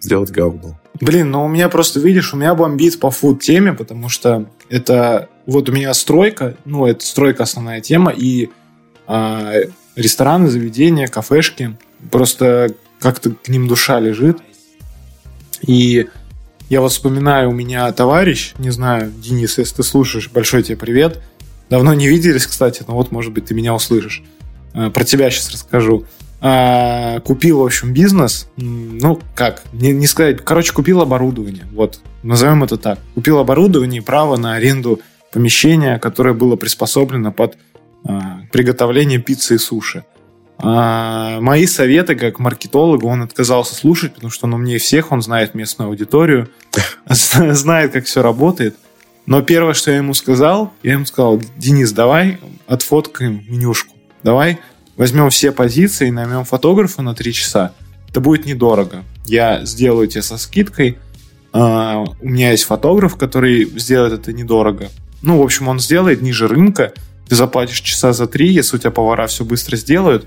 [0.00, 0.78] сделать говно.
[1.00, 5.68] Блин, ну у меня просто, видишь, у меня бомбит по фуд-теме, потому что это вот
[5.68, 8.50] у меня стройка, ну, это стройка основная тема, и
[9.06, 9.52] а,
[9.96, 11.76] рестораны, заведения, кафешки,
[12.10, 14.38] просто как-то к ним душа лежит.
[15.62, 16.08] И
[16.68, 21.22] я вот вспоминаю, у меня товарищ, не знаю, Денис, если ты слушаешь, большой тебе привет.
[21.70, 24.22] Давно не виделись, кстати, но вот, может быть, ты меня услышишь.
[24.74, 26.04] А, про тебя сейчас расскажу.
[26.40, 28.48] А, купил, в общем, бизнес.
[28.56, 30.44] Ну, как, не, не сказать.
[30.44, 31.66] Короче, купил оборудование.
[31.72, 33.00] Вот, назовем это так.
[33.14, 35.00] Купил оборудование и право на аренду
[35.32, 37.58] помещения, которое было приспособлено под
[38.04, 40.04] а, приготовление пиццы и суши.
[40.58, 45.54] А, мои советы, как маркетологу, он отказался слушать, потому что он умнее всех, он знает
[45.54, 46.50] местную аудиторию,
[47.08, 48.76] знает, как все работает.
[49.26, 53.94] Но первое, что я ему сказал, я ему сказал, Денис, давай отфоткаем менюшку.
[54.22, 54.58] Давай
[54.98, 57.72] возьмем все позиции, наймем фотографа на 3 часа,
[58.10, 59.04] это будет недорого.
[59.24, 60.98] Я сделаю тебе со скидкой.
[61.52, 64.90] Uh, у меня есть фотограф, который сделает это недорого.
[65.22, 66.92] Ну, в общем, он сделает ниже рынка.
[67.28, 70.26] Ты заплатишь часа за три, если у тебя повара все быстро сделают.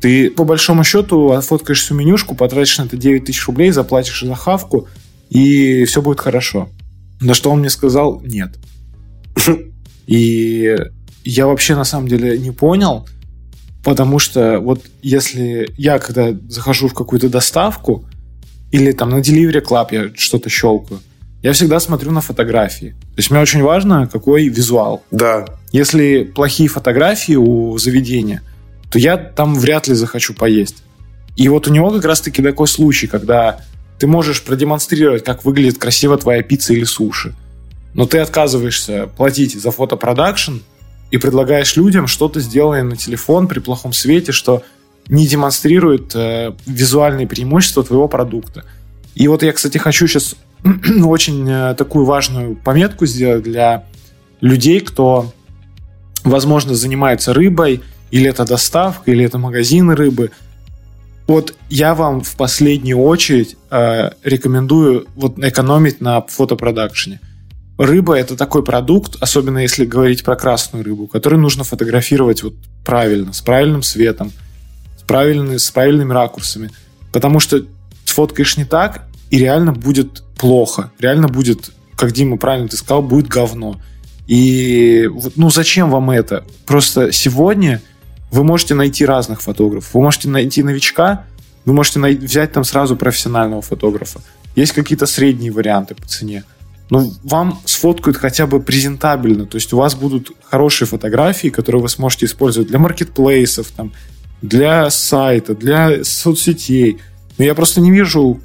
[0.00, 4.34] Ты, по большому счету, отфоткаешь всю менюшку, потратишь на это 9 тысяч рублей, заплатишь за
[4.34, 4.88] хавку,
[5.28, 6.68] и все будет хорошо.
[7.20, 8.58] На что он мне сказал «нет».
[10.06, 10.76] И
[11.24, 13.06] я вообще на самом деле не понял,
[13.84, 18.04] Потому что вот если я, когда захожу в какую-то доставку,
[18.70, 21.00] или там на Delivery Club я что-то щелкаю,
[21.42, 22.94] я всегда смотрю на фотографии.
[23.00, 25.02] То есть мне очень важно, какой визуал.
[25.10, 25.46] Да.
[25.72, 28.42] Если плохие фотографии у заведения,
[28.90, 30.82] то я там вряд ли захочу поесть.
[31.36, 33.60] И вот у него как раз-таки такой случай, когда
[33.98, 37.34] ты можешь продемонстрировать, как выглядит красиво твоя пицца или суши,
[37.94, 40.58] но ты отказываешься платить за фотопродакшн,
[41.10, 44.62] и предлагаешь людям что-то сделанное на телефон при плохом свете, что
[45.08, 48.64] не демонстрирует э, визуальные преимущества твоего продукта.
[49.14, 50.36] И вот я, кстати, хочу сейчас
[51.04, 53.84] очень э, такую важную пометку сделать для
[54.40, 55.32] людей, кто,
[56.22, 60.30] возможно, занимается рыбой, или это доставка, или это магазины рыбы.
[61.26, 67.20] Вот я вам в последнюю очередь э, рекомендую вот экономить на фотопродакшене
[67.80, 72.54] рыба это такой продукт, особенно если говорить про красную рыбу, который нужно фотографировать вот
[72.84, 74.32] правильно, с правильным светом,
[74.98, 76.70] с, правильными, с правильными ракурсами.
[77.10, 77.64] Потому что
[78.04, 80.92] сфоткаешь не так, и реально будет плохо.
[80.98, 83.80] Реально будет, как Дима правильно ты сказал, будет говно.
[84.26, 86.44] И ну зачем вам это?
[86.66, 87.80] Просто сегодня
[88.30, 89.94] вы можете найти разных фотографов.
[89.94, 91.24] Вы можете найти новичка,
[91.64, 94.20] вы можете взять там сразу профессионального фотографа.
[94.54, 96.44] Есть какие-то средние варианты по цене.
[96.90, 99.46] Но вам сфоткают хотя бы презентабельно.
[99.46, 103.92] То есть у вас будут хорошие фотографии, которые вы сможете использовать для маркетплейсов, там,
[104.42, 106.98] для сайта, для соцсетей.
[107.38, 108.40] Но я просто не вижу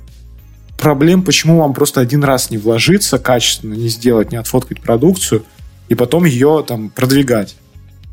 [0.77, 5.43] проблем, почему вам просто один раз не вложиться качественно, не сделать, не отфоткать продукцию,
[5.89, 7.55] и потом ее там продвигать.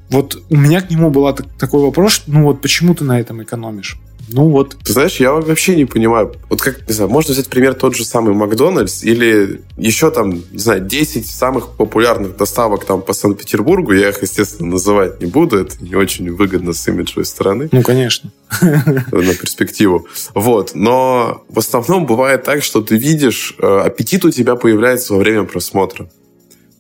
[0.09, 3.99] Вот у меня к нему был такой вопрос, ну вот почему ты на этом экономишь?
[4.29, 4.77] Ну вот.
[4.83, 6.35] Ты знаешь, я вообще не понимаю.
[6.49, 10.59] Вот как, не знаю, можно взять пример тот же самый Макдональдс или еще там, не
[10.59, 13.93] знаю, 10 самых популярных доставок там по Санкт-Петербургу.
[13.93, 15.59] Я их, естественно, называть не буду.
[15.59, 17.69] Это не очень выгодно с имиджевой стороны.
[17.73, 18.33] Ну, конечно.
[18.61, 20.07] На перспективу.
[20.35, 20.73] Вот.
[20.75, 25.45] Но в основном бывает так, что ты видишь, э, аппетит у тебя появляется во время
[25.45, 26.09] просмотра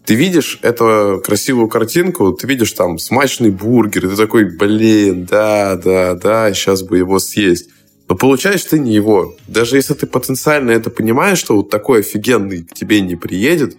[0.05, 5.76] ты видишь эту красивую картинку, ты видишь там смачный бургер, и ты такой, блин, да,
[5.76, 7.68] да, да, сейчас бы его съесть.
[8.09, 9.36] Но получаешь ты не его.
[9.46, 13.76] Даже если ты потенциально это понимаешь, что вот такой офигенный к тебе не приедет,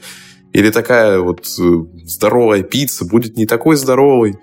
[0.53, 1.63] или такая вот э,
[2.05, 4.37] здоровая пицца будет не такой здоровой,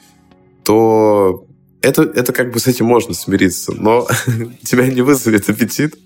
[0.64, 1.46] то
[1.82, 4.06] это, это как бы с этим можно смириться, но
[4.62, 5.96] тебя не вызовет аппетит.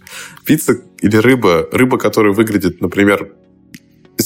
[0.45, 3.33] Пицца или рыба, рыба, которая выглядит, например,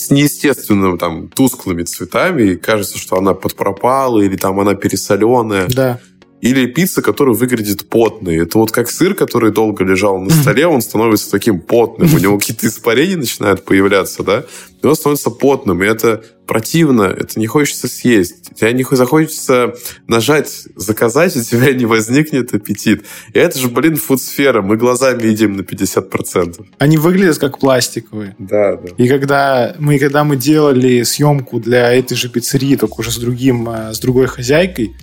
[0.09, 5.68] с неестественными там тусклыми цветами, и кажется, что она подпропала, или там она пересоленая.
[5.68, 6.00] Да.
[6.40, 8.36] Или пицца, которая выглядит потной.
[8.36, 12.14] Это вот как сыр, который долго лежал на столе, он становится таким потным.
[12.14, 14.44] У него какие-то испарения начинают появляться, да?
[14.82, 15.82] И он становится потным.
[15.82, 18.55] И это противно, это не хочется съесть.
[18.57, 19.74] Тебе не захочется
[20.09, 23.05] нажать «заказать», у тебя не возникнет аппетит.
[23.34, 24.62] И это же, блин, фудсфера.
[24.62, 26.66] Мы глазами едим на 50%.
[26.78, 28.34] Они выглядят как пластиковые.
[28.38, 28.88] Да, да.
[28.96, 33.68] И когда мы, когда мы делали съемку для этой же пиццерии, только уже с, другим,
[33.68, 34.96] э, с другой хозяйкой,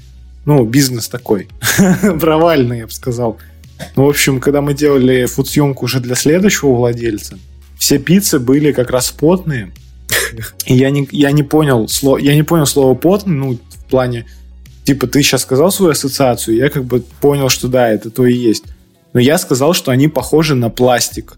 [0.46, 1.48] ну, бизнес такой.
[2.20, 3.38] Провальный, я бы сказал.
[3.96, 7.38] Ну, в общем, когда мы делали фудсъемку уже для следующего владельца,
[7.78, 9.72] все пиццы были как раз потные.
[10.66, 14.26] Я не, я не понял слово, я не понял слово потный, ну, в плане,
[14.84, 18.34] типа, ты сейчас сказал свою ассоциацию, я как бы понял, что да, это то и
[18.34, 18.66] есть.
[19.14, 21.38] Но я сказал, что они похожи на пластик.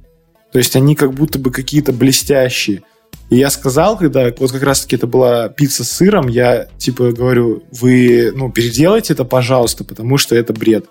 [0.51, 2.81] То есть они как будто бы какие-то блестящие.
[3.29, 7.63] И я сказал, когда вот как раз-таки это была пицца с сыром, я типа говорю,
[7.71, 10.85] вы, ну, переделайте это, пожалуйста, потому что это бред.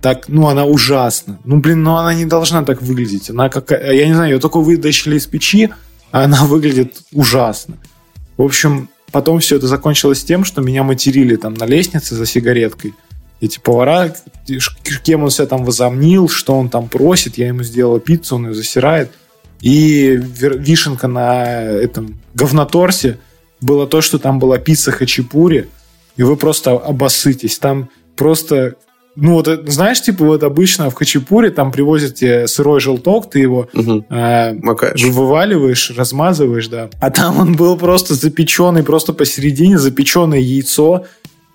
[0.00, 1.38] Так, ну, она ужасна.
[1.44, 3.28] Ну, блин, ну, она не должна так выглядеть.
[3.28, 5.70] Она как, я не знаю, ее только вытащили из печи,
[6.10, 7.76] она выглядит ужасно.
[8.36, 12.94] В общем, потом все это закончилось тем, что меня материли там на лестнице за сигареткой.
[13.40, 14.14] Эти повара,
[15.02, 18.54] кем он себя там возомнил, что он там просит, я ему сделал пиццу, он ее
[18.54, 19.12] засирает.
[19.60, 23.18] И вишенка на этом говноторсе
[23.60, 25.68] было то, что там была пицца хачапури,
[26.16, 27.58] и вы просто обоссытесь.
[27.58, 28.76] Там просто
[29.16, 33.40] ну, вот э, знаешь, типа, вот обычно в хачапуре там привозят тебе сырой желток, ты
[33.40, 34.04] его угу.
[34.08, 34.54] э,
[35.10, 36.90] вываливаешь, размазываешь, да.
[37.00, 41.06] А там он был просто запеченный, просто посередине запеченное яйцо,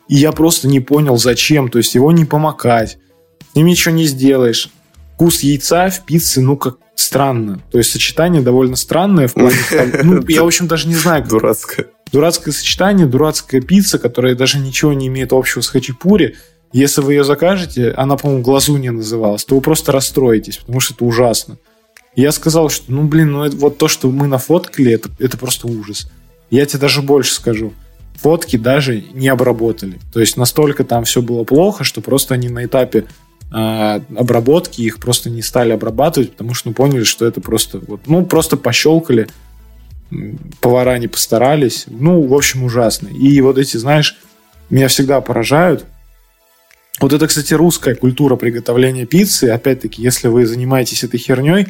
[0.07, 1.69] и я просто не понял, зачем.
[1.69, 2.97] То есть его не помакать,
[3.51, 4.69] с ним ничего не сделаешь.
[5.13, 7.61] Вкус яйца в пицце, ну, как странно.
[7.71, 9.55] То есть сочетание довольно странное в плане...
[10.03, 11.25] Ну, я, в общем, даже не знаю.
[11.25, 11.87] Дурацкое.
[12.11, 16.35] Дурацкое сочетание, дурацкая пицца, которая даже ничего не имеет общего с хачапури.
[16.75, 21.05] Если вы ее закажете, она, по-моему, глазунья называлась, то вы просто расстроитесь, потому что это
[21.05, 21.57] ужасно.
[22.17, 25.67] я сказал, что, ну, блин, ну, это, вот то, что мы нафоткали, это, это просто
[25.67, 26.11] ужас.
[26.49, 27.71] Я тебе даже больше скажу.
[28.15, 29.99] Фотки даже не обработали.
[30.11, 33.05] То есть настолько там все было плохо, что просто они на этапе
[33.53, 38.01] а, обработки, их просто не стали обрабатывать, потому что ну, поняли, что это просто вот,
[38.05, 39.29] ну, просто пощелкали,
[40.59, 41.85] повара не постарались.
[41.87, 43.07] Ну, в общем, ужасно.
[43.07, 44.17] И вот эти, знаешь,
[44.69, 45.85] меня всегда поражают.
[46.99, 49.45] Вот это, кстати, русская культура приготовления пиццы.
[49.45, 51.67] Опять-таки, если вы занимаетесь этой херней,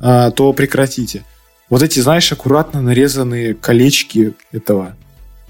[0.00, 1.24] а, то прекратите.
[1.70, 4.96] Вот эти, знаешь, аккуратно нарезанные колечки этого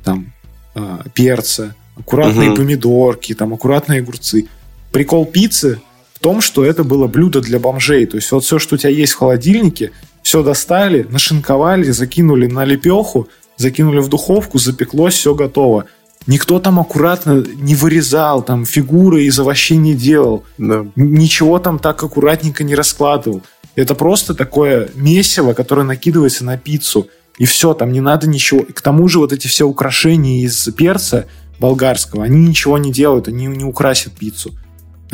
[0.05, 0.33] там
[0.75, 2.59] а, перца, аккуратные угу.
[2.59, 4.49] помидорки, там аккуратные огурцы–
[4.95, 5.81] прикол пиццы
[6.15, 8.07] в том, что это было блюдо для бомжей.
[8.07, 9.91] То есть вот все, что у тебя есть в холодильнике,
[10.23, 15.87] все достали, нашинковали, закинули на лепеху, закинули в духовку, запеклось, все готово.
[16.27, 20.45] Никто там аккуратно не вырезал, там фигуры из овощей не делал.
[20.59, 20.87] Да.
[20.97, 23.43] Ничего там так аккуратненько не раскладывал.
[23.75, 27.09] Это просто такое месиво, которое накидывается на пиццу.
[27.37, 28.61] И все, там не надо ничего.
[28.61, 31.27] И к тому же вот эти все украшения из перца
[31.59, 34.55] болгарского, они ничего не делают, они не украсят пиццу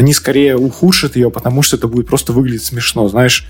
[0.00, 3.08] они скорее ухудшат ее, потому что это будет просто выглядеть смешно.
[3.08, 3.46] Знаешь,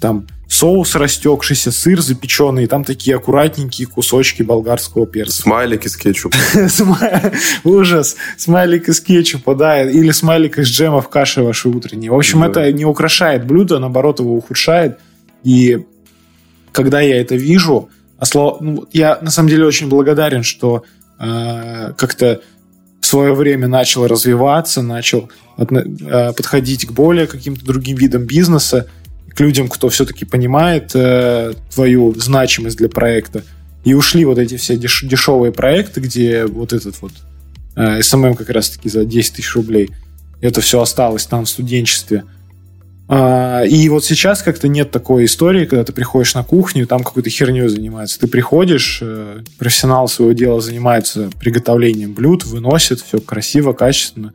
[0.00, 5.42] там соус растекшийся, сыр запеченный, там такие аккуратненькие кусочки болгарского перца.
[5.42, 6.36] Смайлик из кетчупа.
[7.64, 8.16] Ужас.
[8.36, 9.82] Смайлик из кетчупа, да.
[9.82, 12.08] Или смайлик из джема в каше вашей утренней.
[12.08, 14.98] В общем, это не украшает блюдо, наоборот, его ухудшает.
[15.44, 15.86] И
[16.72, 18.24] когда я это вижу, а
[18.60, 20.84] ну, я на самом деле очень благодарен, что
[21.18, 22.40] э, как-то
[23.00, 28.88] в свое время начал развиваться, начал э, подходить к более каким-то другим видам бизнеса,
[29.34, 33.44] к людям, кто все-таки понимает э, твою значимость для проекта.
[33.84, 37.12] И ушли вот эти все деш- дешевые проекты, где вот этот вот
[37.76, 39.90] э, SMM как раз-таки за 10 тысяч рублей.
[40.40, 42.24] Это все осталось там в студенчестве.
[43.12, 47.28] А, и вот сейчас как-то нет такой истории, когда ты приходишь на кухню, там какой-то
[47.28, 48.20] херней занимается.
[48.20, 54.32] Ты приходишь, э, профессионал своего дела занимается приготовлением блюд, выносит, все красиво, качественно,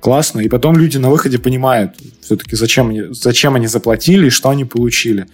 [0.00, 0.40] классно.
[0.40, 4.64] И потом люди на выходе понимают все-таки, зачем они, зачем они заплатили и что они
[4.64, 5.26] получили.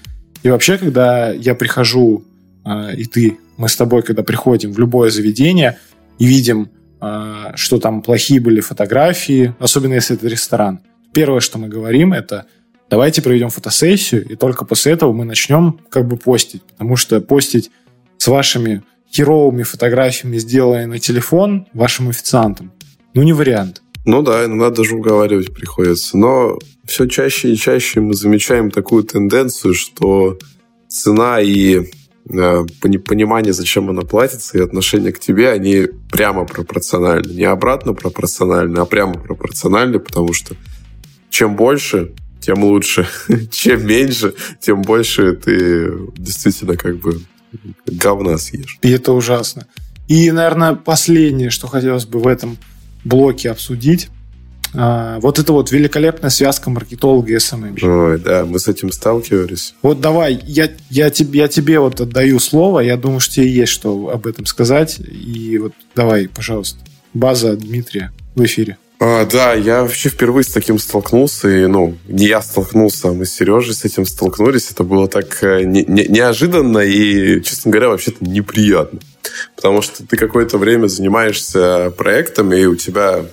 [0.42, 2.24] И вообще, когда я прихожу,
[2.64, 5.78] а, и ты, мы с тобой, когда приходим в любое заведение
[6.18, 6.70] и видим,
[7.00, 10.80] а, что там плохие были фотографии, особенно если это ресторан,
[11.12, 12.46] первое, что мы говорим, это
[12.90, 16.62] давайте проведем фотосессию, и только после этого мы начнем как бы постить.
[16.62, 17.70] Потому что постить
[18.18, 18.82] с вашими
[19.12, 22.72] херовыми фотографиями, сделанные на телефон вашим официантам,
[23.14, 23.82] ну, не вариант.
[24.06, 26.16] Ну да, иногда даже уговаривать приходится.
[26.16, 30.38] Но все чаще и чаще мы замечаем такую тенденцию, что
[30.88, 31.90] цена и
[32.30, 37.32] э, понимание, зачем она платится, и отношение к тебе, они прямо пропорциональны.
[37.32, 40.54] Не обратно пропорциональны, а прямо пропорциональны, потому что
[41.28, 43.08] чем больше тем лучше.
[43.50, 47.20] Чем меньше, тем больше ты действительно как бы
[47.86, 48.78] говна съешь.
[48.82, 49.66] И это ужасно.
[50.06, 52.56] И, наверное, последнее, что хотелось бы в этом
[53.06, 54.08] блоке обсудить,
[54.74, 57.76] а, вот это вот великолепная связка маркетолога и СММ.
[57.82, 59.74] Ой, да, мы с этим сталкивались.
[59.82, 63.72] Вот давай, я, я, тебе, я тебе вот отдаю слово, я думаю, что тебе есть
[63.72, 64.98] что об этом сказать.
[64.98, 66.78] И вот давай, пожалуйста,
[67.14, 68.76] база Дмитрия в эфире.
[68.98, 73.26] А, да, я вообще впервые с таким столкнулся, и, ну, не я столкнулся, а мы
[73.26, 74.70] с Сережей с этим столкнулись.
[74.70, 79.00] Это было так э, не, не, неожиданно и, честно говоря, вообще-то неприятно.
[79.54, 83.24] Потому что ты какое-то время занимаешься проектом, и у тебя,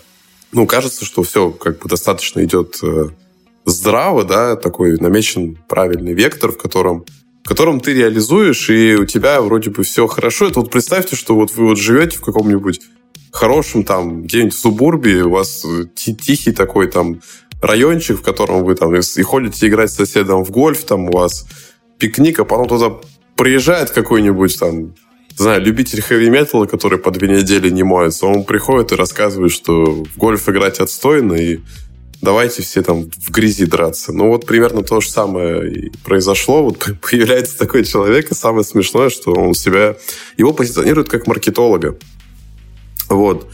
[0.51, 3.09] ну, кажется, что все как бы достаточно идет э,
[3.65, 7.05] здраво, да, такой намечен правильный вектор, в котором
[7.43, 10.47] в котором ты реализуешь, и у тебя вроде бы все хорошо.
[10.47, 12.79] Это вот представьте, что вот вы вот живете в каком-нибудь
[13.33, 17.19] хорошем там, где-нибудь в субурбии, у вас э, тихий такой там
[17.61, 21.45] райончик, в котором вы там и ходите играть с соседом в гольф, там у вас
[21.97, 22.95] пикник, а потом туда
[23.35, 24.93] приезжает какой-нибудь там,
[25.35, 30.17] знаю, любитель хэви-металла, который по две недели не моется, он приходит и рассказывает, что в
[30.17, 31.59] гольф играть отстойно, и
[32.23, 34.13] давайте все там в грязи драться.
[34.13, 36.63] Ну вот примерно то же самое и произошло.
[36.63, 39.95] Вот появляется такой человек, и самое смешное, что он себя...
[40.37, 41.97] Его позиционирует как маркетолога.
[43.09, 43.47] Вот.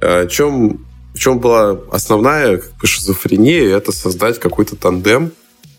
[0.00, 0.84] Э, в чем,
[1.14, 3.76] в чем была основная шизофрения?
[3.76, 5.30] Это создать какой-то тандем,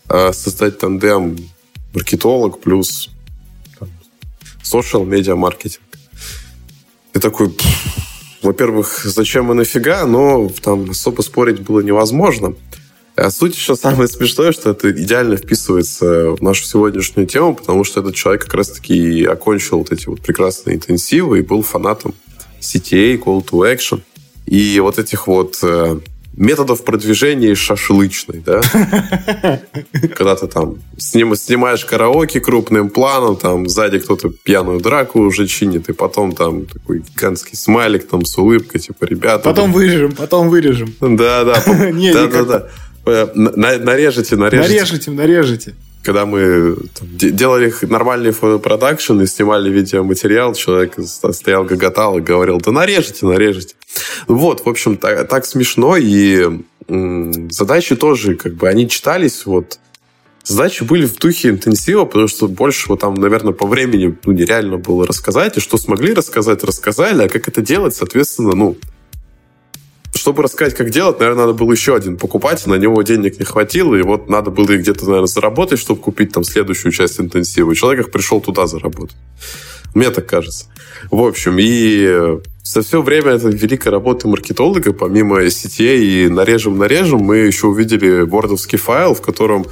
[0.08, 1.36] э, создать тандем
[1.92, 3.10] маркетолог плюс
[4.72, 5.82] social media маркетинг.
[7.14, 7.54] И такой,
[8.42, 12.54] во-первых, зачем и нафига, но там особо спорить было невозможно.
[13.16, 18.00] А суть еще самое смешное, что это идеально вписывается в нашу сегодняшнюю тему, потому что
[18.00, 22.14] этот человек как раз-таки окончил вот эти вот прекрасные интенсивы и был фанатом
[22.60, 24.02] CTA, Call to Action
[24.46, 25.98] и вот этих вот э,
[26.38, 28.60] методов продвижения шашлычной, да?
[30.14, 35.88] Когда ты там сним, снимаешь караоке крупным планом, там сзади кто-то пьяную драку уже чинит,
[35.88, 39.44] и потом там такой гигантский смайлик там с улыбкой, типа, ребята...
[39.44, 40.94] Потом вырежем, потом вырежем.
[41.00, 41.62] Да-да.
[41.66, 42.68] Да-да-да.
[43.06, 44.68] Э, нарежете, нарежете.
[44.68, 52.22] Нарежете, нарежете когда мы там, делали нормальный фотопродакшн и снимали видеоматериал, человек стоял, гоготал и
[52.22, 53.74] говорил, да нарежете, нарежете.
[54.26, 59.78] Вот, в общем, так, так смешно, и м- задачи тоже, как бы, они читались, вот,
[60.44, 64.78] задачи были в духе интенсива, потому что больше вот там, наверное, по времени ну, нереально
[64.78, 68.76] было рассказать, и что смогли рассказать, рассказали, а как это делать, соответственно, ну,
[70.18, 73.94] чтобы рассказать, как делать, наверное, надо было еще один покупать, на него денег не хватило,
[73.94, 77.72] и вот надо было их где-то, наверное, заработать, чтобы купить там следующую часть интенсива.
[77.72, 79.16] И человек пришел туда заработать.
[79.94, 80.66] Мне так кажется.
[81.10, 87.38] В общем, и за все время этой великой работы маркетолога, помимо сетей и нарежем-нарежем, мы
[87.38, 89.66] еще увидели вордовский файл, в котором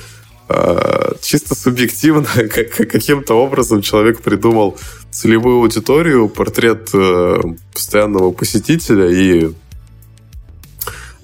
[0.49, 4.79] э, чисто субъективно как, каким-то образом человек придумал
[5.11, 7.41] целевую аудиторию, портрет э,
[7.75, 9.53] постоянного посетителя и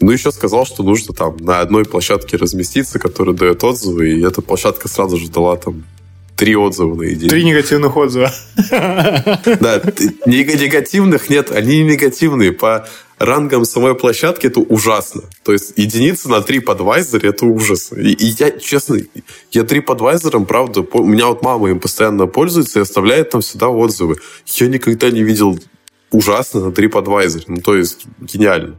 [0.02, 4.42] Ну, еще сказал, что нужно там на одной площадке разместиться, которая дает отзывы, и эта
[4.42, 5.84] площадка сразу же дала там
[6.36, 7.30] три отзыва на идею.
[7.30, 8.32] Три негативных отзыва.
[8.68, 9.80] Да,
[10.26, 12.50] негативных нет, они не негативные.
[12.50, 12.88] По
[13.18, 15.22] рангам самой площадки это ужасно.
[15.44, 17.92] То есть единица на TripAdvisor это ужас.
[17.92, 18.98] И, и я, честно,
[19.52, 24.16] я TripAdvisor, правда, у меня вот мама им постоянно пользуется и оставляет там всегда отзывы.
[24.46, 25.60] Я никогда не видел
[26.12, 27.44] ужасно на TripAdvisor.
[27.48, 28.78] Ну, то есть гениально.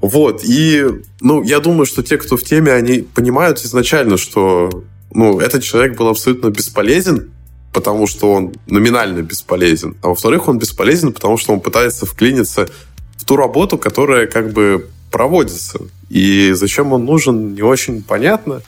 [0.00, 0.86] Вот, и,
[1.20, 5.96] ну, я думаю, что те, кто в теме, они понимают изначально, что, ну, этот человек
[5.96, 7.30] был абсолютно бесполезен,
[7.72, 12.68] потому что он номинально бесполезен, а во-вторых, он бесполезен, потому что он пытается вклиниться
[13.16, 15.78] в ту работу, которая как бы проводится.
[16.10, 18.62] И зачем он нужен, не очень понятно.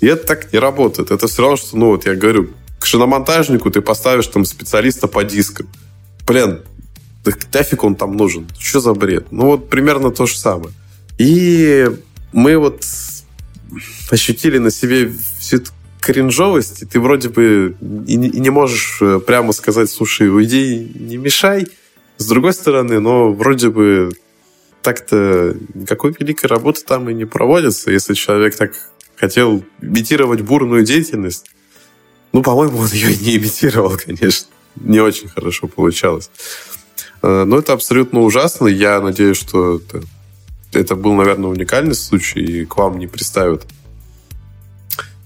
[0.00, 1.10] И это так не работает.
[1.10, 5.24] Это все равно, что, ну, вот я говорю, к шиномонтажнику ты поставишь там специалиста по
[5.24, 5.68] дискам.
[6.26, 6.60] Блин,
[7.30, 8.46] да нафиг он там нужен?
[8.58, 9.26] Что за бред?
[9.30, 10.72] Ну, вот примерно то же самое.
[11.18, 11.86] И
[12.32, 12.84] мы вот
[14.10, 17.76] ощутили на себе всю эту кринжовость, и ты вроде бы
[18.06, 21.66] и не можешь э, прямо сказать, слушай, уйди, не мешай.
[22.18, 24.10] С другой стороны, но вроде бы
[24.82, 28.72] так-то никакой великой работы там и не проводится, если человек так
[29.16, 31.50] хотел имитировать бурную деятельность.
[32.32, 34.48] Ну, по-моему, он ее не имитировал, конечно.
[34.76, 36.30] Не очень хорошо получалось.
[37.22, 38.66] Э, но это абсолютно ужасно.
[38.66, 40.02] Я надеюсь, что это,
[40.72, 43.66] это был, наверное, уникальный случай, и к вам не представят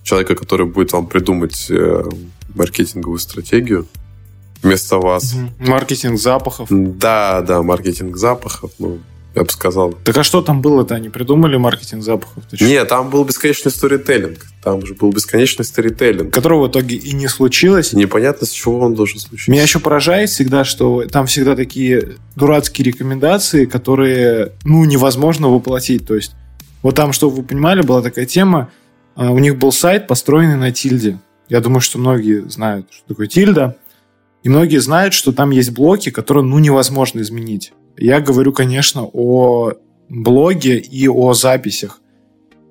[0.03, 2.05] человека, который будет вам придумать э,
[2.55, 3.87] маркетинговую стратегию
[4.63, 5.35] вместо вас.
[5.59, 6.69] Маркетинг запахов.
[6.71, 8.73] Да, да, маркетинг запахов.
[8.79, 8.99] Ну,
[9.35, 9.93] я бы сказал.
[10.05, 10.97] Так а что там было-то?
[10.97, 12.43] Они придумали маркетинг запахов?
[12.61, 14.45] Нет, там был бесконечный сторителлинг.
[14.63, 16.35] Там же был бесконечный сторителлинг.
[16.35, 17.93] Которого в итоге и не случилось.
[17.93, 19.51] Непонятно, с чего он должен случиться.
[19.51, 26.07] Меня еще поражает всегда, что там всегда такие дурацкие рекомендации, которые, ну, невозможно воплотить.
[26.07, 26.33] То есть,
[26.83, 28.71] вот там, чтобы вы понимали, была такая тема,
[29.15, 31.21] а, у них был сайт, построенный на тильде.
[31.49, 33.77] Я думаю, что многие знают, что такое тильда.
[34.43, 37.73] И многие знают, что там есть блоки, которые, ну, невозможно изменить.
[38.01, 39.73] Я говорю, конечно, о
[40.09, 42.01] блоге и о записях.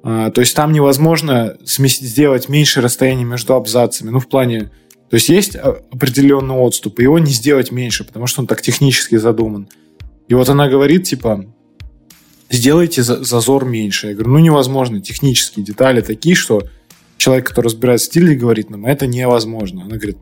[0.02, 4.10] А, то есть там невозможно сделать меньше расстояние между абзацами.
[4.10, 4.72] Ну, в плане...
[5.10, 9.16] То есть есть определенный отступ, и его не сделать меньше, потому что он так технически
[9.18, 9.70] задуман.
[10.28, 11.46] И вот она говорит, типа,
[12.50, 14.08] сделайте зазор меньше.
[14.08, 15.00] Я говорю, ну, невозможно.
[15.00, 16.64] Технические детали такие, что
[17.18, 19.84] человек, который разбирается в стиле, говорит нам, это невозможно.
[19.84, 20.18] Она говорит,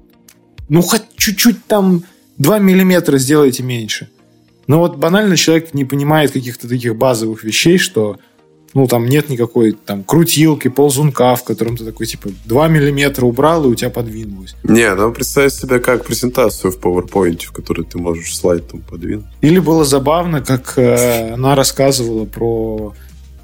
[0.67, 2.03] ну, хоть чуть-чуть там
[2.37, 4.09] 2 миллиметра сделайте меньше.
[4.67, 8.17] Но вот банально человек не понимает каких-то таких базовых вещей, что
[8.73, 13.65] ну, там нет никакой там крутилки, ползунка, в котором ты такой, типа, 2 миллиметра убрал,
[13.65, 14.55] и у тебя подвинулось.
[14.63, 19.25] Не, ну, представь себе как презентацию в PowerPoint, в которой ты можешь слайд там подвинуть.
[19.41, 22.93] Или было забавно, как э, она рассказывала про,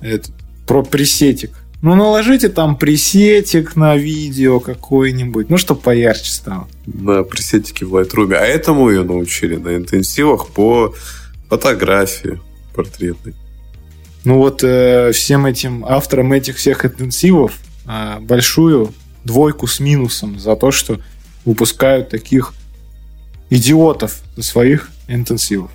[0.01, 0.29] это,
[0.67, 1.62] про пресетик.
[1.84, 6.65] Ну, наложите там пресетик на видео какой-нибудь, ну, чтобы поярче стало.
[6.85, 8.34] На пресетике в Lightroom.
[8.35, 10.95] А этому ее научили на интенсивах по
[11.49, 12.39] фотографии
[12.73, 13.35] портретной.
[14.23, 18.93] Ну вот э, всем этим авторам этих всех интенсивов э, большую
[19.26, 21.01] двойку с минусом за то, что
[21.43, 22.53] выпускают таких
[23.49, 25.69] идиотов за своих интенсивов.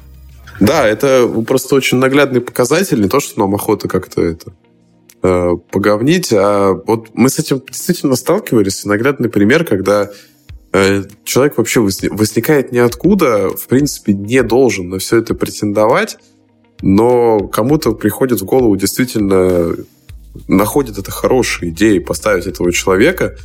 [0.59, 4.53] Да, это просто очень наглядный показатель, не то, что нам охота как-то это
[5.23, 6.33] э, поговнить.
[6.33, 8.85] А вот мы с этим действительно сталкивались.
[8.85, 10.11] Наглядный пример, когда
[10.73, 16.19] э, человек вообще возникает ниоткуда, в принципе, не должен на все это претендовать,
[16.83, 19.75] но кому-то приходит в голову действительно
[20.47, 23.37] находит это хорошей идеей поставить этого человека,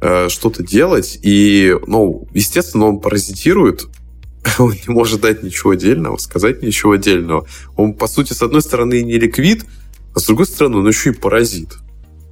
[0.00, 3.86] э, что-то делать, и, ну, естественно, он паразитирует,
[4.58, 7.46] он не может дать ничего отдельного, сказать ничего отдельного.
[7.76, 9.64] Он, по сути, с одной стороны, не ликвид,
[10.14, 11.78] а с другой стороны, он еще и паразит.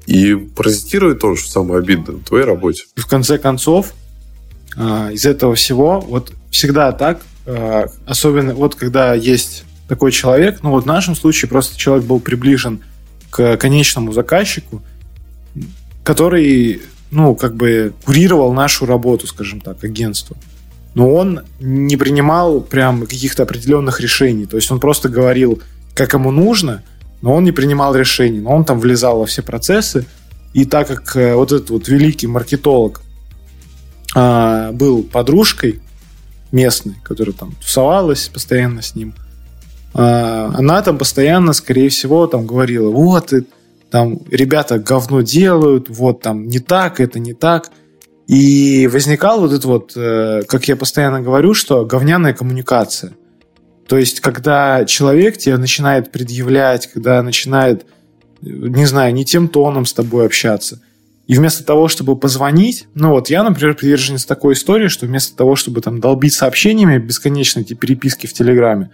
[0.07, 2.85] И паразитирует он, что самое обидное, на твоей работе.
[2.97, 3.95] В конце концов,
[4.77, 10.71] а, из этого всего, вот всегда так, а, особенно вот когда есть такой человек, ну
[10.71, 12.81] вот в нашем случае просто человек был приближен
[13.31, 14.83] к конечному заказчику,
[16.05, 20.37] который, ну, как бы курировал нашу работу, скажем так, агентство.
[20.95, 24.47] Но он не принимал прям каких-то определенных решений.
[24.47, 25.63] То есть он просто говорил,
[25.95, 26.83] как ему нужно,
[27.23, 30.07] но он не принимал решений, но он там влезал во все процессы.
[30.53, 33.03] И так как э, вот этот вот великий маркетолог
[34.15, 35.81] а, был подружкой
[36.51, 39.15] местной, которая там тусовалась постоянно с ним,
[39.95, 43.45] а, она там постоянно, скорее всего, там говорила, вот, и,
[43.91, 47.71] там ребята говно делают, вот там не так, это не так.
[48.29, 53.13] И возникал вот этот вот, э, как я постоянно говорю, что говняная коммуникация.
[53.91, 57.87] То есть, когда человек тебе начинает предъявлять, когда начинает,
[58.41, 60.81] не знаю, не тем тоном с тобой общаться,
[61.27, 65.57] и вместо того, чтобы позвонить, ну вот я, например, приверженец такой истории, что вместо того,
[65.57, 68.93] чтобы там долбить сообщениями бесконечно эти переписки в Телеграме,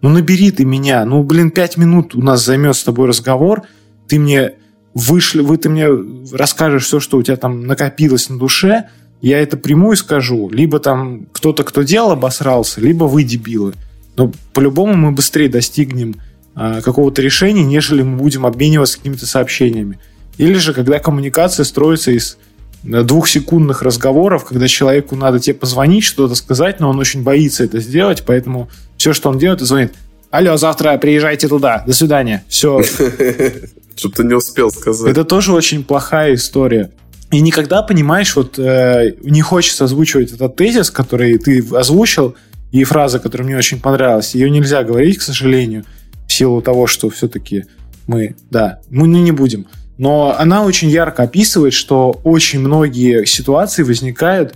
[0.00, 3.62] ну набери ты меня, ну блин, пять минут у нас займет с тобой разговор,
[4.08, 4.54] ты мне
[4.92, 5.86] вышли, вы ты мне
[6.32, 8.88] расскажешь все, что у тебя там накопилось на душе,
[9.20, 10.50] я это приму и скажу.
[10.50, 13.74] Либо там кто-то, кто делал, обосрался, либо вы дебилы.
[14.16, 16.16] Но по-любому мы быстрее достигнем
[16.54, 19.98] э, какого-то решения, нежели мы будем обмениваться какими-то сообщениями.
[20.38, 22.38] Или же, когда коммуникация строится из
[22.84, 27.80] э, двухсекундных разговоров, когда человеку надо тебе позвонить, что-то сказать, но он очень боится это
[27.80, 29.92] сделать, поэтому все, что он делает, это звонит.
[30.30, 31.84] Алло, завтра приезжайте туда.
[31.86, 32.42] До свидания.
[32.48, 32.82] Все.
[33.96, 35.10] Что ты не успел сказать.
[35.10, 36.90] Это тоже очень плохая история.
[37.30, 42.34] И никогда, понимаешь, вот э, не хочется озвучивать этот тезис, который ты озвучил,
[42.72, 44.34] и фраза, которая мне очень понравилась.
[44.34, 45.84] Ее нельзя говорить, к сожалению,
[46.26, 47.66] в силу того, что все-таки
[48.06, 49.66] мы, да, мы не, не будем.
[49.98, 54.54] Но она очень ярко описывает, что очень многие ситуации возникают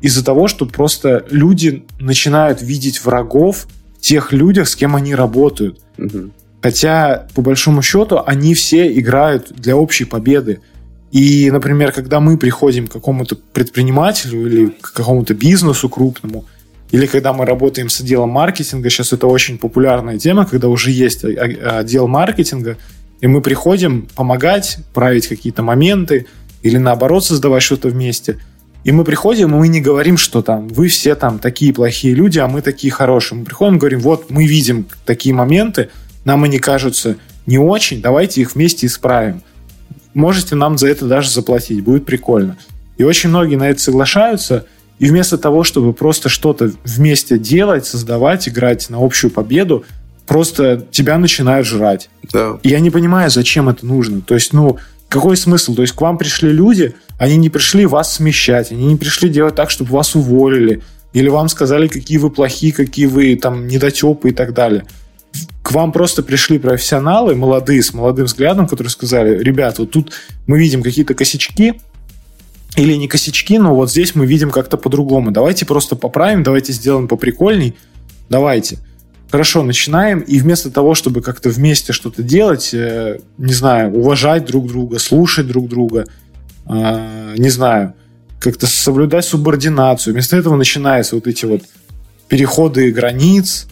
[0.00, 3.68] из-за того, что просто люди начинают видеть врагов
[3.98, 5.78] в тех людях, с кем они работают.
[5.98, 6.30] Угу.
[6.62, 10.60] Хотя, по большому счету, они все играют для общей победы.
[11.12, 16.46] И, например, когда мы приходим к какому-то предпринимателю или к какому-то бизнесу крупному,
[16.90, 21.24] или когда мы работаем с отделом маркетинга, сейчас это очень популярная тема, когда уже есть
[21.24, 22.76] отдел маркетинга,
[23.20, 26.26] и мы приходим помогать, править какие-то моменты,
[26.62, 28.38] или наоборот создавать что-то вместе.
[28.84, 32.38] И мы приходим, и мы не говорим, что там вы все там такие плохие люди,
[32.38, 33.38] а мы такие хорошие.
[33.38, 35.90] Мы приходим говорим, вот мы видим такие моменты,
[36.24, 37.16] нам они кажутся
[37.46, 39.42] не очень, давайте их вместе исправим
[40.18, 42.56] можете нам за это даже заплатить, будет прикольно.
[42.96, 44.66] И очень многие на это соглашаются,
[44.98, 49.84] и вместо того, чтобы просто что-то вместе делать, создавать, играть на общую победу,
[50.26, 52.10] просто тебя начинают жрать.
[52.32, 52.58] Да.
[52.62, 54.20] И я не понимаю, зачем это нужно.
[54.20, 55.74] То есть, ну, какой смысл?
[55.74, 59.54] То есть к вам пришли люди, они не пришли вас смещать, они не пришли делать
[59.54, 60.82] так, чтобы вас уволили,
[61.14, 64.84] или вам сказали, какие вы плохие, какие вы там недотепы и так далее
[65.62, 70.12] к вам просто пришли профессионалы, молодые, с молодым взглядом, которые сказали, ребят, вот тут
[70.46, 71.74] мы видим какие-то косячки,
[72.78, 75.30] или не косячки, но вот здесь мы видим как-то по-другому.
[75.30, 77.76] Давайте просто поправим, давайте сделаем поприкольней,
[78.28, 78.78] давайте.
[79.30, 84.68] Хорошо, начинаем, и вместо того, чтобы как-то вместе что-то делать, э, не знаю, уважать друг
[84.68, 86.06] друга, слушать друг друга,
[86.66, 87.92] э, не знаю,
[88.40, 91.62] как-то соблюдать субординацию, вместо этого начинаются вот эти вот
[92.28, 93.66] переходы границ,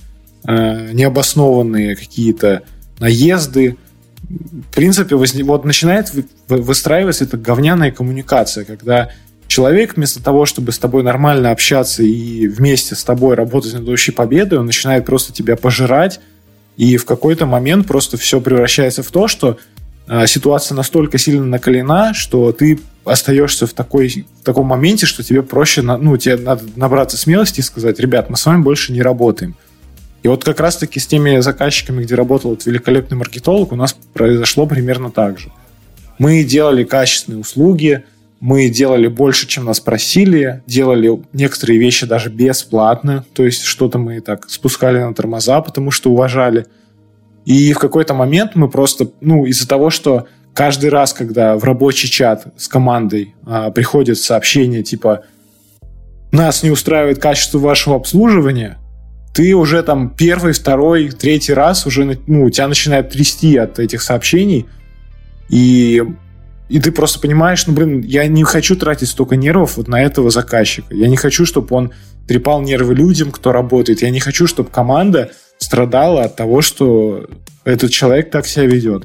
[0.49, 2.63] Э, необоснованные какие-то
[3.01, 3.77] наезды.
[4.29, 6.11] В принципе, вот начинает
[6.49, 9.11] выстраиваться эта говняная коммуникация, когда
[9.47, 14.13] человек вместо того, чтобы с тобой нормально общаться и вместе с тобой работать над общей
[14.13, 16.21] победой, он начинает просто тебя пожирать,
[16.77, 19.59] и в какой-то момент просто все превращается в то, что
[20.09, 25.43] э, ситуация настолько сильно накалена, что ты остаешься в, такой, в таком моменте, что тебе
[25.43, 29.55] проще, ну, тебе надо набраться смелости и сказать, ребят, мы с вами больше не работаем.
[30.27, 34.67] И вот как раз-таки с теми заказчиками, где работал вот великолепный маркетолог, у нас произошло
[34.67, 35.53] примерно так же.
[36.19, 38.03] Мы делали качественные услуги,
[38.41, 44.19] мы делали больше, чем нас просили, делали некоторые вещи даже бесплатно, то есть что-то мы
[44.19, 46.67] так спускали на тормоза, потому что уважали.
[47.45, 52.09] И в какой-то момент мы просто, ну, из-за того, что каждый раз, когда в рабочий
[52.09, 55.23] чат с командой а, приходит сообщение типа
[56.33, 58.79] «Нас не устраивает качество вашего обслуживания»,
[59.37, 64.65] ты уже там первый, второй, третий раз уже, ну, тебя начинает трясти от этих сообщений,
[65.51, 66.03] и,
[66.71, 70.31] и ты просто понимаешь, ну, блин, я не хочу тратить столько нервов вот на этого
[70.31, 70.95] заказчика.
[70.95, 71.93] Я не хочу, чтобы он
[72.27, 74.01] трепал нервы людям, кто работает.
[74.01, 77.29] Я не хочу, чтобы команда страдала от того, что
[77.65, 79.05] этот человек так себя ведет.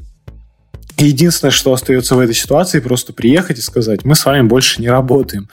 [0.96, 4.82] И единственное, что остается в этой ситуации, просто приехать и сказать, мы с вами больше
[4.82, 5.50] не работаем.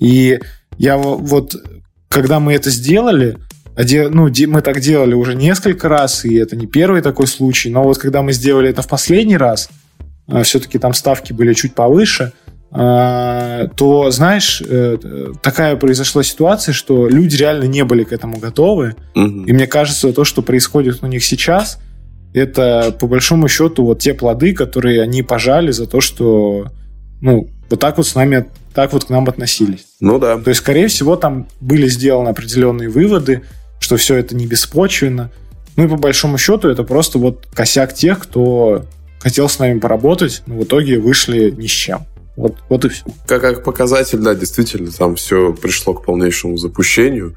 [0.00, 0.40] И
[0.78, 1.54] я вот,
[2.08, 3.38] когда мы это сделали,
[3.76, 7.98] ну, мы так делали уже несколько раз, и это не первый такой случай, но вот
[7.98, 9.68] когда мы сделали это в последний раз,
[10.28, 12.32] а, все-таки там ставки были чуть повыше,
[12.70, 14.98] а, то, знаешь, э,
[15.40, 18.96] такая произошла ситуация, что люди реально не были к этому готовы.
[19.14, 19.44] Угу.
[19.46, 21.78] И мне кажется, то, что происходит у них сейчас,
[22.34, 26.66] это по большому счету вот те плоды, которые они пожали за то, что
[27.20, 29.86] ну, вот так вот с нами, так вот к нам относились.
[30.00, 30.38] Ну да.
[30.38, 33.42] То есть, скорее всего, там были сделаны определенные выводы,
[33.86, 35.30] что все это не беспочвенно.
[35.76, 38.84] Ну и по большому счету это просто вот косяк тех, кто
[39.20, 42.00] хотел с нами поработать, но в итоге вышли ни с чем.
[42.34, 43.04] Вот, вот и все.
[43.28, 47.36] Как, как показатель, да, действительно, там все пришло к полнейшему запущению.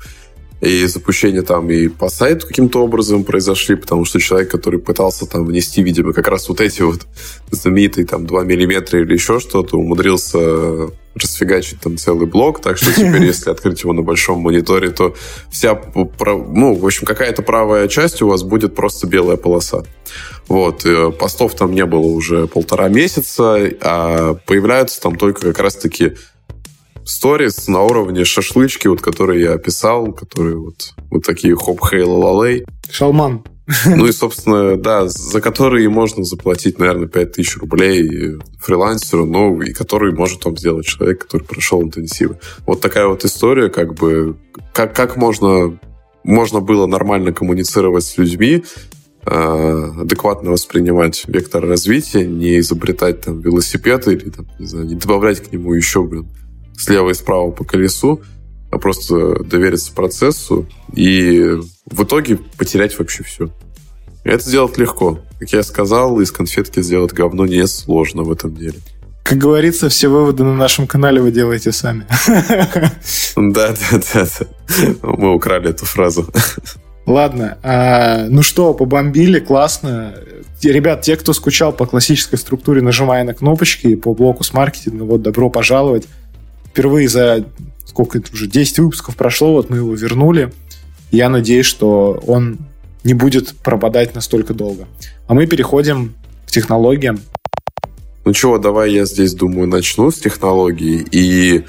[0.62, 5.46] И запущения там и по сайту каким-то образом произошли, потому что человек, который пытался там
[5.46, 7.08] внести, видимо, как раз вот эти вот
[7.52, 13.24] знаменитые там 2 миллиметра или еще что-то, умудрился расфигачить там целый блок, так что теперь,
[13.26, 15.16] если открыть его на большом мониторе, то
[15.50, 19.84] вся, ну, в общем, какая-то правая часть у вас будет просто белая полоса.
[20.48, 26.14] Вот, э, постов там не было уже полтора месяца, а появляются там только как раз-таки
[27.06, 32.66] сторис на уровне шашлычки, вот которые я описал, которые вот, вот такие хоп хей лалей.
[32.90, 33.44] Шалман.
[33.86, 40.12] Ну и, собственно, да, за которые можно заплатить, наверное, 5000 рублей фрилансеру, ну, и который
[40.12, 42.40] может вам сделать человек, который прошел интенсивы.
[42.66, 44.38] Вот такая вот история, как бы,
[44.74, 45.78] как, как можно,
[46.24, 48.64] можно было нормально коммуницировать с людьми,
[49.26, 55.42] а, адекватно воспринимать вектор развития, не изобретать там велосипеды или, там, не знаю, не добавлять
[55.42, 56.28] к нему еще, блин,
[56.80, 58.22] слева и справа по колесу,
[58.72, 63.50] а просто довериться процессу и в итоге потерять вообще все.
[64.24, 65.20] это сделать легко.
[65.40, 68.80] Как я сказал, из конфетки сделать говно не сложно в этом деле.
[69.24, 72.06] Как говорится, все выводы на нашем канале вы делаете сами.
[73.36, 74.28] Да, да, да.
[75.02, 76.28] Мы украли эту фразу.
[77.06, 80.14] Ладно, а, ну что, побомбили, классно.
[80.62, 85.04] Ребят, те, кто скучал по классической структуре, нажимая на кнопочки и по блоку с маркетинга,
[85.04, 86.08] вот добро пожаловать
[86.72, 87.46] впервые за
[87.86, 90.54] сколько это уже 10 выпусков прошло, вот мы его вернули.
[91.12, 92.60] Я надеюсь, что он
[93.04, 94.88] не будет пропадать настолько долго.
[95.28, 96.14] А мы переходим
[96.46, 97.20] к технологиям.
[98.26, 101.06] Ну чего, давай я здесь, думаю, начну с технологий.
[101.12, 101.66] И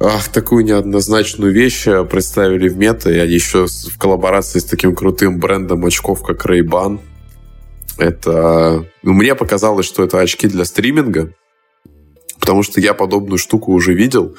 [0.00, 5.84] ах, такую неоднозначную вещь представили в мета, они еще в коллаборации с таким крутым брендом
[5.84, 6.98] очков, как Ray-Ban.
[7.98, 8.84] Это...
[9.02, 11.32] Ну, мне показалось, что это очки для стриминга,
[12.44, 14.36] потому что я подобную штуку уже видел.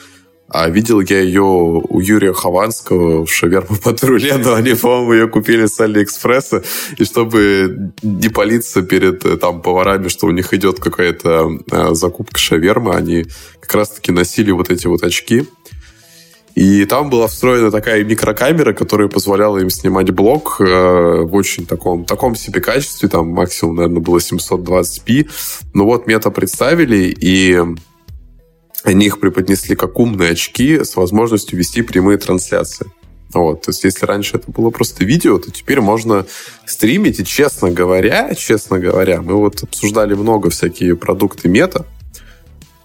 [0.48, 5.66] А видел я ее у Юрия Хованского в шаверма патруле, но они, по-моему, ее купили
[5.66, 6.62] с Алиэкспресса,
[7.00, 12.38] и чтобы не палиться перед э, там поварами, что у них идет какая-то э, закупка
[12.38, 13.26] шавермы, они
[13.60, 15.48] как раз-таки носили вот эти вот очки.
[16.54, 22.06] И там была встроена такая микрокамера, которая позволяла им снимать блог э, в очень таком,
[22.06, 25.28] таком себе качестве, там максимум, наверное, было 720p.
[25.74, 27.60] Но вот мета представили, и
[28.86, 32.88] они их преподнесли как умные очки с возможностью вести прямые трансляции.
[33.34, 36.26] Вот, то есть, если раньше это было просто видео, то теперь можно
[36.66, 37.20] стримить.
[37.20, 41.86] И, честно говоря, честно говоря, мы вот обсуждали много всякие продукты мета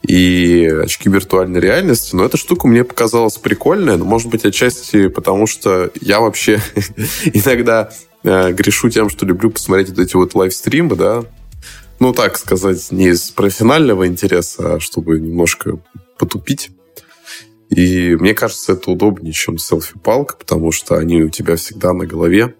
[0.02, 5.46] и очки виртуальной реальности, но эта штука мне показалась прикольная, но, может быть, отчасти потому,
[5.46, 6.60] что я вообще
[7.26, 7.90] иногда
[8.24, 11.24] э, грешу тем, что люблю посмотреть вот эти вот лайвстримы, да,
[12.00, 15.78] ну, так сказать, не из профессионального интереса, а чтобы немножко
[16.18, 16.70] потупить.
[17.68, 22.54] И мне кажется, это удобнее, чем селфи-палка, потому что они у тебя всегда на голове.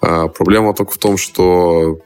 [0.00, 2.00] А проблема только в том, что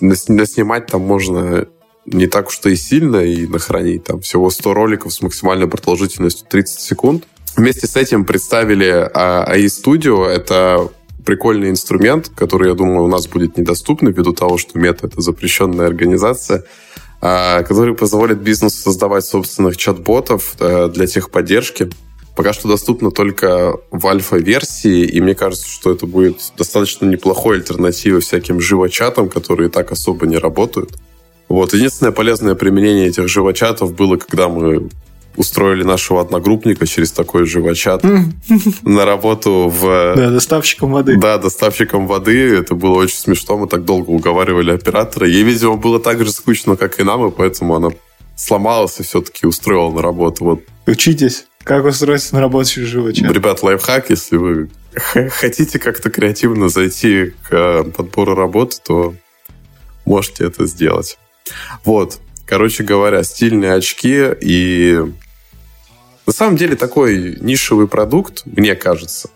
[0.00, 1.66] наснимать там можно
[2.06, 6.80] не так уж и сильно и нахранить там всего 100 роликов с максимальной продолжительностью 30
[6.80, 7.24] секунд.
[7.56, 10.24] Вместе с этим представили AI Studio.
[10.24, 10.88] Это
[11.30, 15.86] прикольный инструмент, который, я думаю, у нас будет недоступный ввиду того, что мета— это запрещенная
[15.86, 16.64] организация,
[17.20, 21.88] а, который позволит бизнесу создавать собственных чат-ботов э, для техподдержки.
[22.34, 28.22] Пока что доступно только в альфа-версии, и мне кажется, что это будет достаточно неплохой альтернативой
[28.22, 30.90] всяким живочатам, которые так особо не работают.
[31.48, 31.74] Вот.
[31.74, 34.88] Единственное полезное применение этих живочатов было, когда мы
[35.36, 38.02] устроили нашего одногруппника через такой живочат
[38.82, 40.14] на работу в...
[40.16, 41.16] Да, доставщиком воды.
[41.16, 42.56] Да, доставщиком воды.
[42.56, 43.56] Это было очень смешно.
[43.56, 45.26] Мы так долго уговаривали оператора.
[45.26, 47.90] Ей, видимо, было так же скучно, как и нам, и поэтому она
[48.36, 50.44] сломалась и все-таки устроила на работу.
[50.44, 50.60] Вот.
[50.86, 53.30] Учитесь, как устроиться на работу через живочат.
[53.30, 54.70] Ребят, лайфхак, если вы
[55.30, 59.14] хотите как-то креативно зайти к э, подбору работы, то
[60.04, 61.18] можете это сделать.
[61.84, 62.18] Вот.
[62.50, 64.98] Короче говоря, стильные очки и
[66.26, 69.30] на самом деле такой нишевый продукт, мне кажется,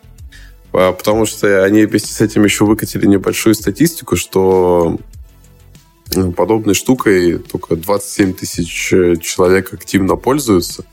[0.72, 4.98] а, потому что они вместе с этим еще выкатили небольшую статистику, что
[6.12, 8.68] ну, подобной штукой только 27 тысяч
[9.22, 10.84] человек активно пользуются.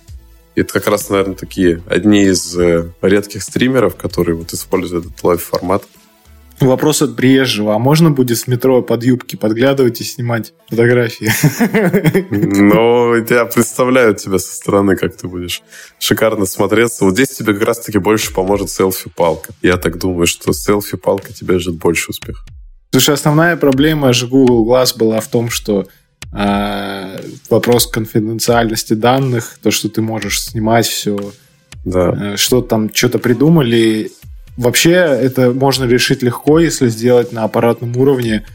[0.54, 5.24] И это как раз, наверное, такие одни из э, редких стримеров, которые вот используют этот
[5.24, 5.86] live-формат.
[6.62, 7.76] Вопрос от приезжего.
[7.76, 11.32] А можно будет в метро под юбки подглядывать и снимать фотографии?
[12.32, 15.62] Ну, я представляю тебя со стороны, как ты будешь
[16.00, 17.04] шикарно смотреться.
[17.06, 19.54] Вот здесь тебе как раз-таки больше поможет селфи-палка.
[19.62, 22.46] Я так думаю, что селфи-палка тебе ждет больше успеха.
[22.92, 25.88] Слушай, основная проблема же Google Glass была в том, что
[26.34, 27.20] э,
[27.50, 31.32] вопрос конфиденциальности данных, то, что ты можешь снимать все,
[31.86, 32.34] Да.
[32.34, 34.12] э, что там, что-то придумали.
[34.58, 38.46] Вообще это можно решить легко, если сделать на аппаратном уровне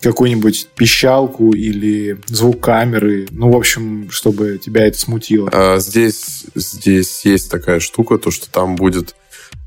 [0.00, 3.26] какую-нибудь пищалку или звук камеры.
[3.30, 5.48] Ну, в общем, чтобы тебя это смутило.
[5.52, 9.16] А здесь, здесь есть такая штука, то, что там будет...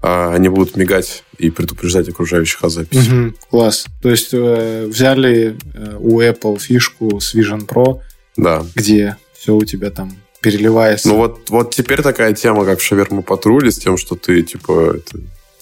[0.04, 3.10] а, они будут мигать и предупреждать окружающих о записи.
[3.10, 3.86] Мгм, класс.
[4.04, 8.02] То есть э, взяли э, у Apple фишку с Vision Pro,
[8.38, 8.64] Да.
[8.76, 11.08] где все у тебя там переливается.
[11.10, 14.98] Ну вот, вот теперь такая тема, как в шаверма патруле, с тем, что ты, типа,
[14.98, 15.20] это,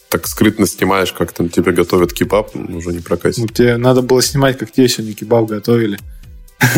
[0.09, 3.39] так скрытно снимаешь, как там тебе готовят кебаб, уже не прокатит.
[3.39, 5.97] Ну, тебе надо было снимать, как тебе сегодня кебаб готовили.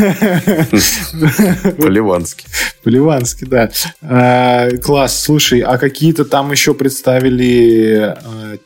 [1.77, 2.45] По-ливански.
[2.83, 3.71] По-ливански, да.
[4.01, 5.21] А, класс.
[5.21, 8.57] Слушай, а какие-то там еще представили а,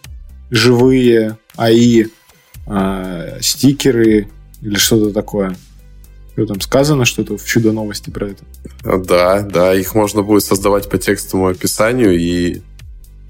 [0.50, 2.08] живые АИ
[2.66, 4.28] а, стикеры
[4.62, 5.56] или что-то такое?
[6.34, 8.44] Что там сказано что-то в чудо новости про это?
[8.84, 12.62] Да, да, их можно будет создавать по текстовому описанию и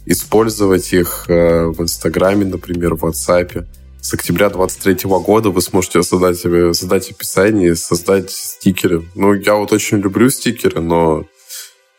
[0.05, 3.65] использовать их э, в Инстаграме, например, в WhatsApp.
[4.01, 9.03] С октября 23 года вы сможете создать, себе- создать описание и создать стикеры.
[9.15, 11.25] Ну, я вот очень люблю стикеры, но,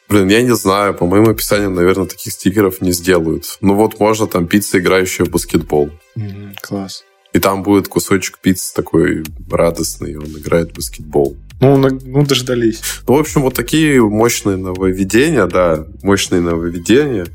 [0.09, 3.57] блин, я не знаю, по моим описаниям, наверное, таких стикеров не сделают.
[3.63, 5.91] Ну, вот можно там пицца, играющая в баскетбол.
[6.15, 7.05] Мгм, класс.
[7.33, 11.37] И там будет кусочек пиццы такой радостный, он играет в баскетбол.
[11.61, 12.83] Ну, на- ну, дождались.
[13.09, 17.27] Ну, в общем, вот такие мощные нововведения, да, мощные нововведения.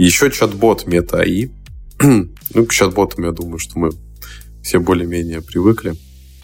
[0.00, 1.50] Еще чат-бот мета-АИ.
[2.00, 3.90] ну, к чат-ботам, я думаю, что мы
[4.62, 5.94] все более-менее привыкли.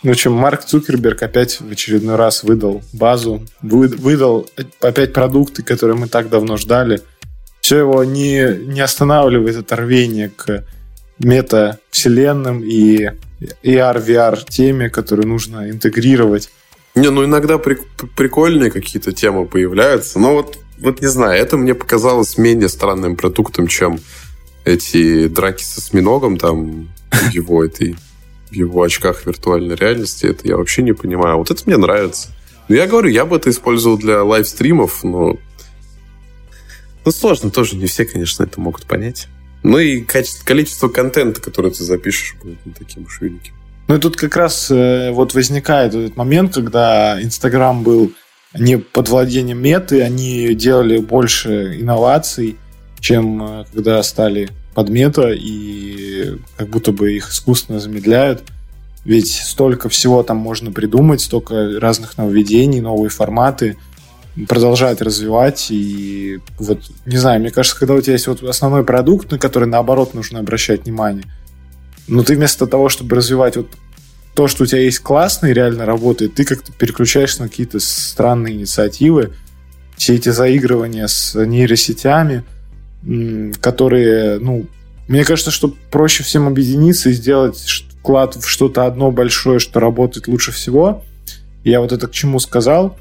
[0.03, 4.47] Ну, чем Марк Цукерберг опять в очередной раз выдал базу, вы- выдал
[4.83, 7.01] опять продукты, которые мы так давно ждали.
[7.63, 10.67] Все его не, не останавливает это рвение к
[11.19, 13.07] мета-вселенным и
[13.65, 16.51] AR, VR теме, которые нужно интегрировать.
[16.95, 21.75] Не, ну иногда прик- прикольные какие-то темы появляются, но вот, вот не знаю, это мне
[21.75, 23.99] показалось менее странным продуктом, чем
[24.65, 27.97] эти драки со осьминогом там в его этой
[28.51, 30.27] в его очках виртуальной реальности.
[30.27, 31.39] Это я вообще не понимаю.
[31.39, 32.29] Вот это мне нравится.
[32.69, 35.37] Ну, я говорю, я бы это использовал для лайвстримов, но...
[37.05, 37.77] Ну, сложно тоже.
[37.77, 39.29] Не все, конечно, это могут понять.
[39.63, 43.55] Ну и качество, количество контента, который ты запишешь, будет не таким уж великим.
[43.89, 48.13] Ну и тут как раз э, вот возникает этот момент, когда Инстаграм был
[48.59, 52.57] не под владением меты, они делали больше инноваций,
[53.01, 58.43] чем э, когда стали под мета, и как будто бы их искусственно замедляют.
[59.05, 63.77] Ведь столько всего там можно придумать, столько разных нововведений, новые форматы
[64.49, 65.69] продолжают развивать.
[65.71, 69.69] И вот, не знаю, мне кажется, когда у тебя есть вот основной продукт, на который
[69.69, 71.25] наоборот нужно обращать внимание,
[72.09, 73.69] но ты вместо того, чтобы развивать вот
[74.37, 78.55] то, что у тебя есть классно и реально работает, ты как-то переключаешься на какие-то странные
[78.55, 79.33] инициативы,
[79.97, 82.45] все эти заигрывания с нейросетями,
[83.61, 84.67] которые, ну,
[85.09, 87.65] мне кажется, что проще всем объединиться и сделать
[87.99, 91.03] вклад в что-то одно большое, что работает лучше всего.
[91.65, 92.99] Я вот это к чему сказал?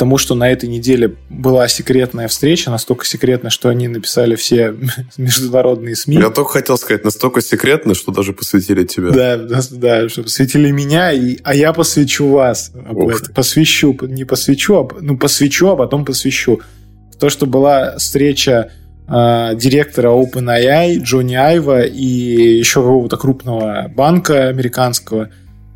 [0.00, 4.74] Тому, что на этой неделе была секретная встреча, настолько секретная, что они написали все
[5.18, 6.16] международные СМИ.
[6.16, 9.10] Я только хотел сказать, настолько секретно, что даже посвятили тебя.
[9.10, 9.36] Да,
[9.70, 12.72] да, что посвятили меня, и, а я посвящу вас.
[13.34, 16.62] Посвящу, не посвящу, а, ну, посвящу, а потом посвящу.
[17.18, 18.72] То, что была встреча
[19.06, 22.06] э, директора OpenAI Джонни Айва и
[22.56, 25.28] еще какого-то крупного банка американского.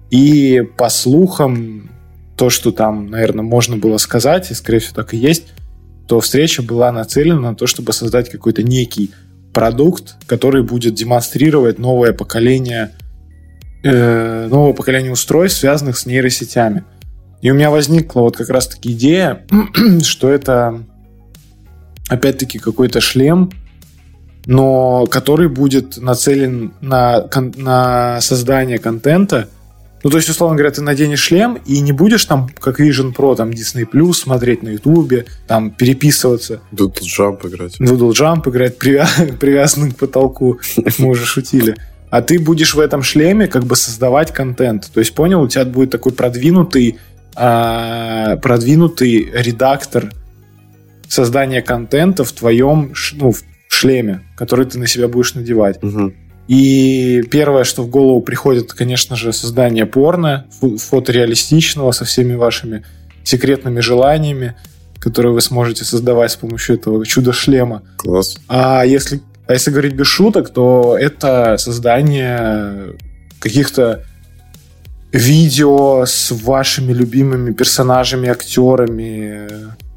[0.08, 1.90] И по слухам,
[2.36, 5.52] то, что там, наверное, можно было сказать, и, скорее всего, так и есть,
[6.06, 9.12] то встреча была нацелена на то, чтобы создать какой-то некий
[9.52, 12.90] продукт, который будет демонстрировать новое поколение
[13.84, 16.84] э, новое поколение устройств, связанных с нейросетями.
[17.42, 19.46] И у меня возникла вот как раз-таки идея,
[20.02, 20.82] что это
[22.08, 23.50] опять-таки какой-то шлем,
[24.46, 29.48] но который будет нацелен на, на создание контента.
[30.04, 33.34] Ну, то есть, условно говоря, ты наденешь шлем и не будешь там, как Vision Pro,
[33.34, 37.80] там, Disney Plus смотреть на Ютубе, там, переписываться, Тут джамп играть.
[37.80, 39.08] Doodle Jump играть привя-
[39.40, 40.60] привязанным к потолку,
[40.98, 41.74] мы уже шутили.
[42.10, 44.90] А ты будешь в этом шлеме как бы создавать контент.
[44.92, 46.98] То есть, понял, у тебя будет такой продвинутый,
[47.34, 50.12] а, продвинутый редактор
[51.08, 55.82] создания контента в твоем ну, в шлеме, который ты на себя будешь надевать.
[55.82, 56.14] Мгм.
[56.48, 62.84] И первое, что в голову приходит, конечно же, создание порно, фо- фотореалистичного, со всеми вашими
[63.22, 64.54] секретными желаниями,
[64.98, 67.82] которые вы сможете создавать с помощью этого чудо-шлема.
[67.96, 68.36] Класс.
[68.48, 72.96] А если, а если говорить без шуток, то это создание
[73.38, 74.04] каких-то
[75.12, 79.48] видео с вашими любимыми персонажами, актерами,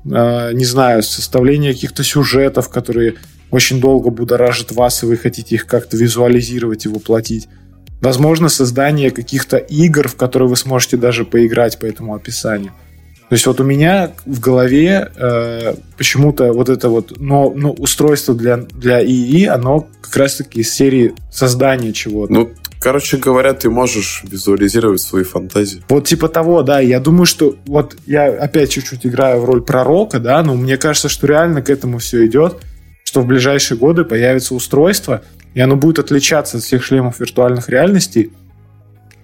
[0.06, 3.16] э, не знаю, составление каких-то сюжетов, которые
[3.52, 7.48] очень долго будоражат вас, и вы хотите их как-то визуализировать и воплотить.
[8.02, 12.74] Возможно, создание каких-то игр, в которые вы сможете даже поиграть по этому описанию.
[13.30, 18.34] То есть вот у меня в голове э, почему-то вот это вот но, но устройство
[18.34, 22.32] для, для ИИ, оно как раз-таки из серии создания чего-то.
[22.32, 25.84] Ну, короче говоря, ты можешь визуализировать свои фантазии.
[25.90, 26.80] Вот типа того, да.
[26.80, 31.10] Я думаю, что вот я опять чуть-чуть играю в роль пророка, да, но мне кажется,
[31.10, 32.62] что реально к этому все идет,
[33.08, 35.22] что в ближайшие годы появится устройство,
[35.54, 38.34] и оно будет отличаться от всех шлемов виртуальных реальностей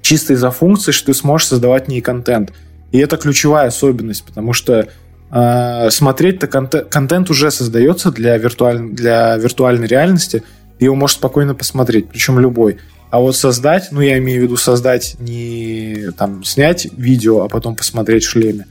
[0.01, 2.53] чисто из-за функции, что ты сможешь создавать ней контент.
[2.93, 4.87] И это ключевая особенность, потому что
[5.31, 10.43] э, смотреть-то контент, контент уже создается для, виртуаль, для виртуальной реальности,
[10.79, 12.77] ты его можешь спокойно посмотреть, причем любой.
[13.09, 17.75] А вот создать, ну я имею в виду создать не там снять видео, а потом
[17.75, 18.65] посмотреть в шлеме,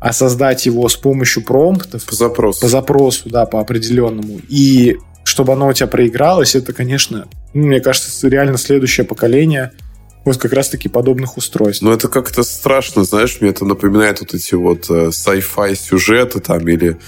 [0.00, 2.04] а создать его с помощью промптов.
[2.04, 2.60] По запросу.
[2.60, 4.40] По запросу, да, по определенному.
[4.48, 9.72] И чтобы оно у тебя проигралось, это, конечно, ну, мне кажется, реально следующее поколение–
[10.28, 11.82] вот как раз-таки подобных устройств.
[11.82, 16.66] Ну, это как-то страшно, знаешь, мне это напоминает вот эти вот э, sci-fi сюжеты там
[16.68, 16.98] или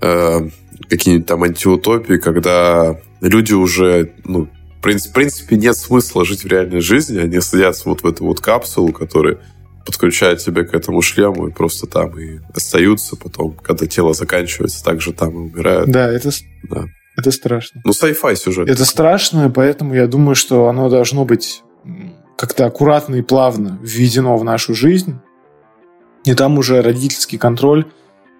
[0.00, 0.48] э,
[0.88, 4.48] какие-нибудь там антиутопии, когда люди уже, ну,
[4.78, 8.24] в принципе, в принципе, нет смысла жить в реальной жизни, они садятся вот в эту
[8.24, 9.38] вот капсулу, которая
[9.86, 15.12] подключает тебя к этому шлему и просто там и остаются потом, когда тело заканчивается, также
[15.12, 15.88] там и умирают.
[15.88, 16.30] Да, это,
[16.64, 16.84] да.
[17.16, 17.80] это страшно.
[17.84, 18.68] Ну, sci-fi сюжет.
[18.68, 21.62] Это страшно, поэтому я думаю, что оно должно быть
[22.36, 25.18] как-то аккуратно и плавно введено в нашу жизнь.
[26.24, 27.86] И там уже родительский контроль,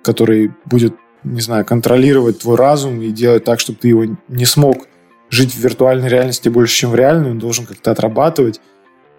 [0.02, 4.88] который будет, не знаю, контролировать твой разум и делать так, чтобы ты его не смог
[5.30, 8.60] жить в виртуальной реальности больше, чем в реальной, он должен как-то отрабатывать.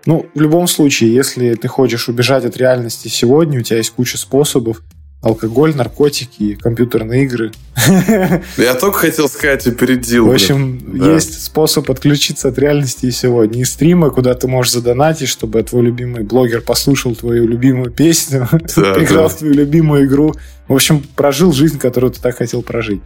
[0.07, 4.17] Ну, в любом случае, если ты хочешь убежать от реальности сегодня, у тебя есть куча
[4.17, 4.81] способов–
[5.21, 7.51] алкоголь, наркотики, компьютерные игры.
[8.57, 10.27] Я только хотел сказать, опередил.
[10.27, 11.13] В общем, да.
[11.13, 13.61] есть способ отключиться от реальности и сегодня.
[13.61, 19.03] И стримы, куда ты можешь задонатить, чтобы твой любимый блогер послушал твою любимую песню, да,
[19.03, 19.29] играл да.
[19.29, 20.33] в твою любимую игру.
[20.67, 23.01] В общем, прожил жизнь, которую ты так хотел прожить.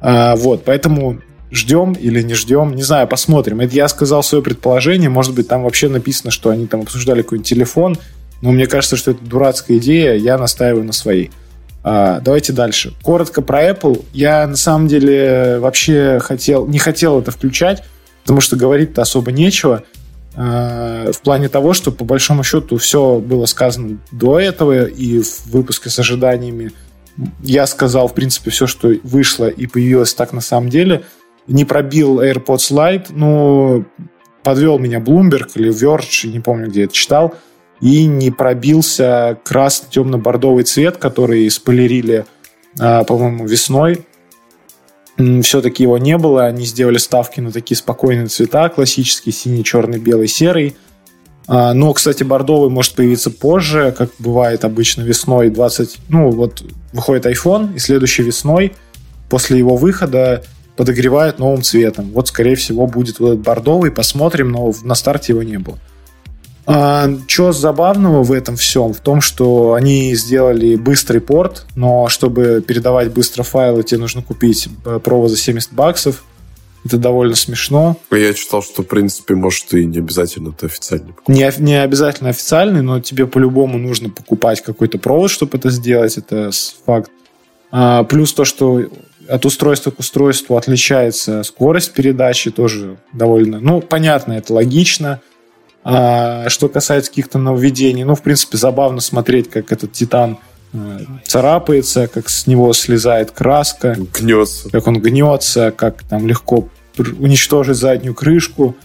[0.00, 1.20] А, вот, поэтому
[1.50, 3.60] ждем или не ждем, не знаю, посмотрим.
[3.60, 7.48] Это я сказал свое предположение, может быть, там вообще написано, что они там обсуждали какой-нибудь
[7.48, 7.98] телефон,
[8.42, 11.30] но мне кажется, что это дурацкая идея, я настаиваю на своей.
[11.82, 12.92] А, давайте дальше.
[13.02, 14.04] Коротко про Apple.
[14.12, 17.82] Я на самом деле вообще хотел, не хотел это включать,
[18.22, 19.84] потому что говорить-то особо нечего.
[20.34, 25.46] А, в плане того, что по большому счету все было сказано до этого, и в
[25.46, 26.72] выпуске с ожиданиями
[27.42, 31.04] я сказал, в принципе, все, что вышло и появилось так на самом деле.
[31.48, 33.84] Не пробил AirPods Lite, но
[34.42, 37.34] подвел меня Bloomberg или Verge, не помню, где это читал–
[37.80, 42.26] и не пробился красно-темно-бордовый цвет, который спойлерили,
[42.78, 44.04] а, по-моему, весной.
[45.42, 50.28] Все-таки его не было, они сделали ставки на такие спокойные цвета, классический синий, черный, белый,
[50.28, 50.76] серый.
[51.46, 55.98] А, но, кстати, бордовый может появиться позже, как бывает обычно весной 20...
[56.08, 56.62] Ну, вот
[56.92, 58.74] выходит iPhone, и следующей весной,
[59.28, 60.44] после его выхода,
[60.78, 62.12] подогревают новым цветом.
[62.14, 65.76] Вот, скорее всего, будет вот этот бордовый, посмотрим, но на старте его не было.
[66.66, 68.92] А, что забавного в этом всем?
[68.92, 74.68] В том, что они сделали быстрый порт, но чтобы передавать быстро файлы, тебе нужно купить
[74.84, 76.22] э, провод за 70 баксов.
[76.84, 77.96] Это довольно смешно.
[78.12, 81.12] Я читал, что, в принципе, может, и не обязательно это официальный.
[81.26, 86.16] Не, не обязательно официальный, но тебе по-любому нужно покупать какой-то провод, чтобы это сделать.
[86.18, 86.50] Это
[86.86, 87.10] факт.
[87.72, 88.84] А, плюс то, что
[89.28, 93.60] от устройства к устройству отличается скорость передачи, тоже довольно...
[93.60, 95.20] Ну, понятно, это логично.
[95.84, 100.38] А что касается каких-то нововведений, ну, в принципе, забавно смотреть, как этот Титан
[100.72, 103.96] э, царапается, как с него слезает краска.
[104.18, 104.70] Гнется.
[104.70, 108.76] Как он гнется, как там легко уничтожить заднюю крышку,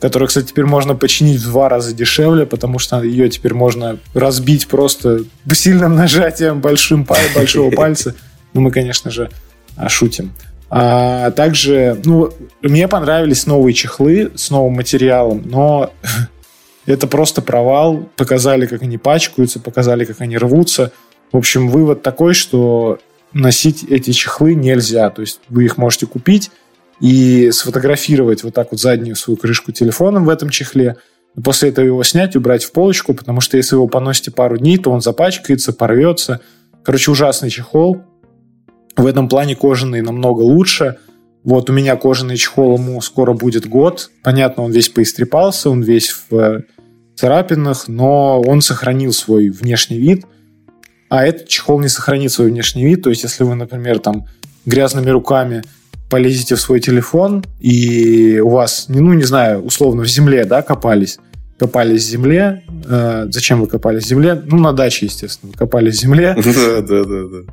[0.00, 4.66] которую, кстати, теперь можно починить в два раза дешевле, потому что ее теперь можно разбить
[4.66, 5.20] просто
[5.52, 8.14] сильным нажатием большим, большого пальца.
[8.52, 9.30] Ну, мы, конечно же,
[9.88, 10.32] шутим.
[10.74, 12.30] А также, ну,
[12.62, 15.92] мне понравились новые чехлы с новым материалом, но
[16.86, 18.08] это просто провал.
[18.16, 20.92] Показали, как они пачкаются, показали, как они рвутся.
[21.30, 22.98] В общем, вывод такой, что
[23.34, 25.10] носить эти чехлы нельзя.
[25.10, 26.50] То есть вы их можете купить
[27.00, 30.96] и сфотографировать вот так вот заднюю свою крышку телефоном в этом чехле.
[31.44, 34.78] После этого его снять, убрать в полочку, потому что если вы его поносите пару дней,
[34.78, 36.40] то он запачкается, порвется.
[36.82, 38.02] Короче, ужасный чехол.
[38.96, 40.96] В этом плане кожаный намного лучше.
[41.44, 44.10] Вот у меня кожаный чехол, ему скоро будет год.
[44.22, 46.62] Понятно, он весь поистрепался, он весь в
[47.16, 50.24] царапинах, но он сохранил свой внешний вид.
[51.08, 53.02] а этот чехол не сохранит свой внешний вид.
[53.02, 54.26] То есть, если вы, например, там
[54.64, 55.62] грязными руками
[56.08, 61.18] полезете в свой телефон, и у вас, ну, не знаю, условно, в земле, да, копались,
[61.58, 62.62] копались в земле.
[62.86, 64.42] Э, зачем вы копались в земле?
[64.46, 66.34] Ну, на даче, естественно, копались в земле.
[66.44, 67.52] Да, да, да, да.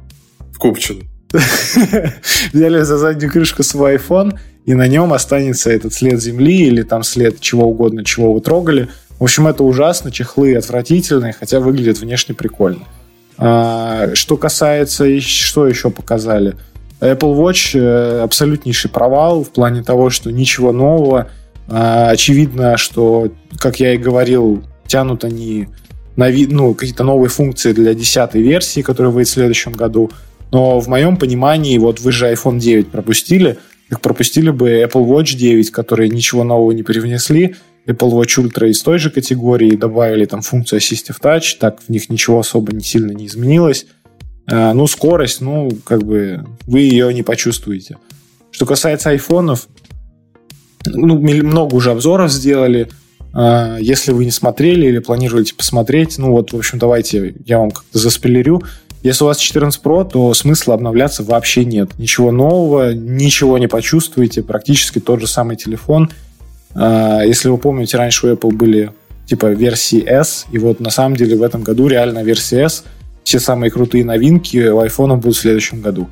[0.53, 1.01] В Купчино.
[2.53, 7.03] Взяли за заднюю крышку свой iPhone, и на нем останется этот след земли или там
[7.03, 8.89] след чего угодно, чего вы трогали.
[9.19, 12.85] В общем, это ужасно, чехлы отвратительные, хотя выглядят внешне прикольно.
[13.37, 16.55] А, что касается, что еще показали?
[16.99, 21.29] Apple Watch э, абсолютнейший провал в плане того, что ничего нового.
[21.67, 25.67] А, очевидно, что, как я и говорил, тянут они
[26.15, 30.11] на ну, какие-то новые функции для десятой версии, которая выйдет в следующем году.
[30.51, 33.57] Но в моем понимании, вот вы же iPhone 9 пропустили,
[33.89, 37.55] их пропустили бы Apple Watch 9, которые ничего нового не привнесли,
[37.87, 42.09] Apple Watch Ultra из той же категории, добавили там функцию Assistive Touch, так в них
[42.09, 43.87] ничего особо не сильно не изменилось.
[44.47, 47.97] А, ну, скорость, ну, как бы вы ее не почувствуете.
[48.51, 49.67] Что касается айфонов,
[50.85, 52.89] ну, много уже обзоров сделали.
[53.33, 57.71] А, если вы не смотрели или планируете посмотреть, ну вот, в общем, давайте я вам
[57.71, 58.63] как-то заспойлерю.
[59.01, 61.97] Если у вас 14 Pro, то смысла обновляться вообще нет.
[61.97, 66.09] Ничего нового, ничего не почувствуете, практически тот же самый телефон.
[66.75, 68.91] А, если вы помните, раньше у Apple были
[69.25, 72.83] типа версии S, и вот на самом деле в этом году реально версия S.
[73.23, 76.09] Все самые крутые новинки у iPhone будут в следующем году.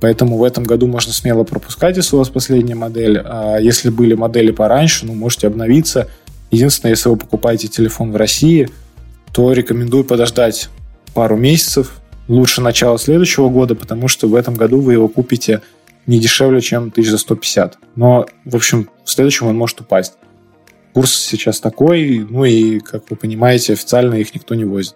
[0.00, 3.18] Поэтому в этом году можно смело пропускать, если у вас последняя модель.
[3.24, 6.08] А если были модели пораньше, ну, можете обновиться.
[6.50, 8.68] Единственное, если вы покупаете телефон в России,
[9.32, 10.68] то рекомендую подождать
[11.14, 15.62] пару месяцев, лучше начало следующего года, потому что в этом году вы его купите
[16.06, 17.78] не дешевле, чем 1150.
[17.96, 20.14] Но, в общем, в следующем он может упасть.
[20.92, 24.94] Курс сейчас такой, ну и, как вы понимаете, официально их никто не возит.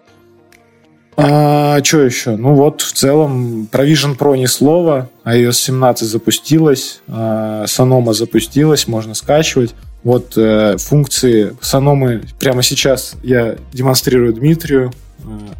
[1.17, 2.37] А, что еще?
[2.37, 5.09] Ну вот, в целом, про Vision Pro ни слова.
[5.25, 9.75] iOS 17 запустилась, а, Sonoma запустилась, можно скачивать.
[10.03, 14.91] Вот э, функции Sonoma прямо сейчас я демонстрирую Дмитрию.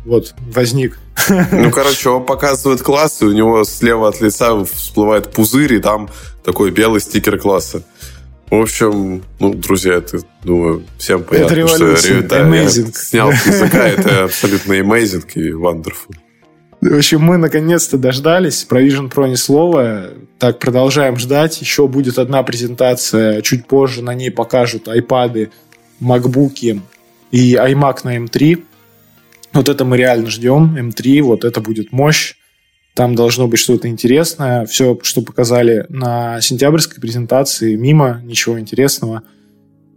[0.05, 0.99] Вот, возник.
[1.29, 6.09] Ну, короче, он показывает класс, и у него слева от лица всплывает пузырь, и там
[6.43, 7.83] такой белый стикер класса.
[8.49, 12.87] В общем, ну, друзья, это, думаю, всем понятно, это что да, amazing.
[12.87, 16.15] я снял с языка, это абсолютно amazing и wonderful.
[16.81, 18.63] В общем, мы наконец-то дождались.
[18.63, 20.09] Про Vision Pro ни слова.
[20.39, 21.61] Так, продолжаем ждать.
[21.61, 23.41] Еще будет одна презентация.
[23.43, 25.51] Чуть позже на ней покажут iPad,
[26.01, 26.81] MacBook
[27.31, 28.63] и iMac на M3.
[29.53, 32.35] Вот это мы реально ждем, М3, вот это будет мощь.
[32.93, 34.65] Там должно быть что-то интересное.
[34.65, 39.23] Все, что показали на сентябрьской презентации, мимо, ничего интересного.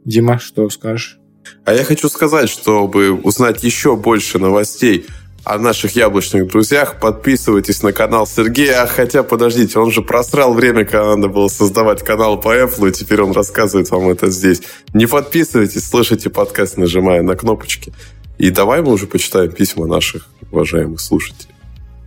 [0.05, 1.19] Дима, что скажешь?
[1.65, 5.07] А я хочу сказать, чтобы узнать еще больше новостей
[5.45, 8.87] о наших яблочных друзьях, подписывайтесь на канал Сергея.
[8.87, 13.23] Хотя, подождите, он же просрал время, когда надо было создавать канал по Apple, и теперь
[13.23, 14.63] он рассказывает вам это здесь.
[14.95, 17.93] Не подписывайтесь, слушайте подкаст, нажимая на кнопочки.
[18.39, 21.55] И давай мы уже почитаем письма наших уважаемых слушателей.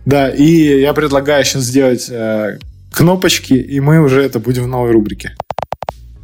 [0.04, 2.58] Да, и я предлагаю сейчас сделать э,
[2.92, 5.36] кнопочки, и мы уже это будем в новой рубрике.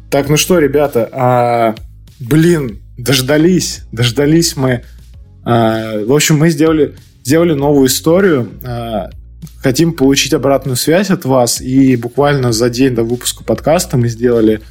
[0.09, 1.75] Так, ну что, ребята, а,
[2.19, 4.83] блин, дождались, дождались мы.
[5.43, 8.49] А, в общем, мы сделали, сделали новую историю.
[8.63, 9.09] А,
[9.57, 14.61] хотим получить обратную связь от вас, и буквально за день до выпуска подкаста мы сделали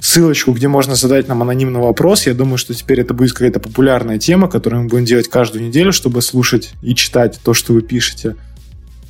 [0.00, 2.26] ссылочку, где можно задать нам анонимный вопрос.
[2.26, 5.92] Я думаю, что теперь это будет какая-то популярная тема, которую мы будем делать каждую неделю,
[5.92, 8.36] чтобы слушать и читать то, что вы пишете.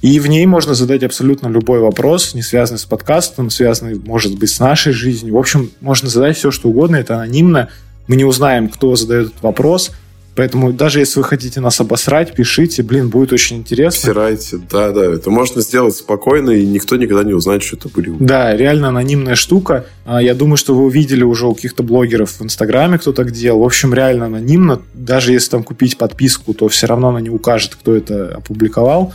[0.02, 4.50] И в ней можно задать абсолютно любой вопрос, не связанный с подкастом, связанный, может быть,
[4.50, 5.34] с нашей жизнью.
[5.34, 7.68] В общем, можно задать все, что угодно, это анонимно.
[8.06, 9.92] Мы не узнаем, кто задает этот вопрос–
[10.40, 14.00] Поэтому даже если вы хотите нас обосрать, пишите, блин, будет очень интересно.
[14.00, 18.10] Всирайте, да, да, это можно сделать спокойно, и никто никогда не узнает, что это были.
[18.18, 19.84] Да, реально анонимная штука.
[20.06, 23.60] А, я думаю, что вы увидели уже у каких-то блогеров в Инстаграме, кто так делал.
[23.60, 24.80] В общем, реально анонимно.
[24.94, 29.12] Даже если там купить подписку, то все равно она не укажет, кто это опубликовал.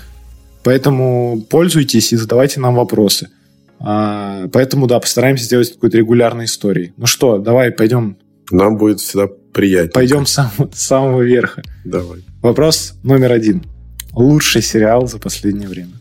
[0.63, 3.29] Поэтому пользуйтесь и задавайте нам вопросы.
[3.79, 6.93] А, поэтому, да, постараемся сделать какой-то регулярной историей.
[6.97, 8.17] Ну что, давай пойдем.
[8.51, 9.91] Нам будет всегда приятнее.
[9.91, 11.63] Пойдем с самого верха.
[11.85, 12.19] Давай.
[12.41, 13.63] Вопрос номер один.
[14.11, 15.93] Лучший сериал за последнее время.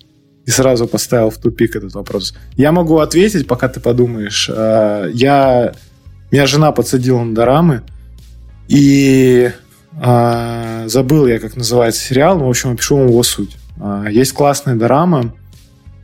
[0.45, 2.35] И сразу поставил в тупик этот вопрос.
[2.57, 4.51] Я могу ответить, пока ты подумаешь.
[4.53, 5.73] А, я...
[6.31, 7.83] Меня жена подсадила на дорамы,
[8.67, 9.53] и
[10.01, 13.57] а, забыл я, как называется сериал, но, в общем, опишу вам его суть.
[13.81, 15.33] А, есть классная дорама,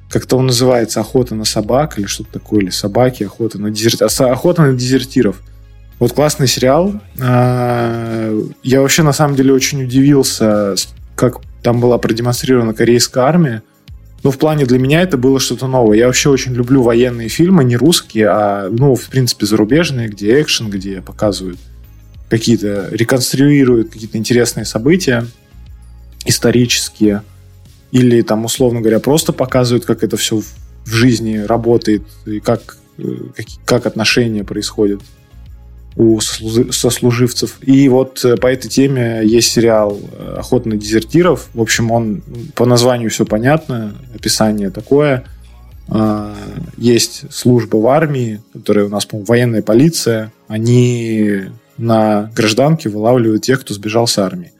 [0.08, 4.02] как-то он называется «Охота на собак» или что-то такое, или «Собаки», «Охота на, дезерт...
[4.02, 5.42] «Охота на дезертиров».
[6.00, 6.94] Вот классный сериал.
[7.20, 10.74] А, я вообще на самом деле очень удивился,
[11.14, 13.62] как там была продемонстрирована корейская армия.
[14.22, 15.98] Ну, в плане для меня это было что-то новое.
[15.98, 20.70] Я вообще очень люблю военные фильмы, не русские, а, ну, в принципе, зарубежные, где экшен,
[20.70, 21.58] где показывают
[22.30, 25.26] какие-то, реконструируют какие-то интересные события
[26.24, 27.22] исторические.
[27.92, 33.02] Или там, условно говоря, просто показывают, как это все в жизни работает и как, э,
[33.36, 35.02] как, как отношения происходят
[35.96, 37.58] у сослуживцев.
[37.62, 41.48] И вот э, по этой теме есть сериал э, «Охота на дезертиров».
[41.52, 42.22] В общем, он
[42.54, 45.24] по названию все понятно, описание такое.
[45.88, 46.34] А,
[46.76, 50.32] есть служба в армии, которая у нас, по-моему, военная полиция.
[50.46, 51.46] Они
[51.76, 54.52] на гражданке вылавливают тех, кто сбежал с армии.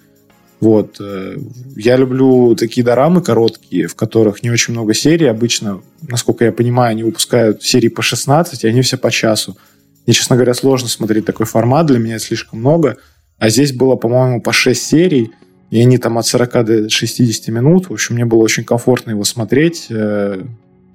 [0.61, 1.01] Вот.
[1.01, 1.37] Э,
[1.77, 5.27] я люблю такие дорамы короткие, в которых не очень много серий.
[5.27, 9.57] Обычно, насколько я понимаю, они выпускают серии по 16, и они все по часу.
[10.07, 12.97] Мне, честно говоря, сложно смотреть такой формат, для меня это слишком много.
[13.39, 15.33] А здесь было, по-моему, по 6 серий,
[15.71, 17.89] и они там от 40 до 60 минут.
[17.89, 19.87] В общем, мне было очень комфортно его смотреть.
[19.89, 20.43] Э,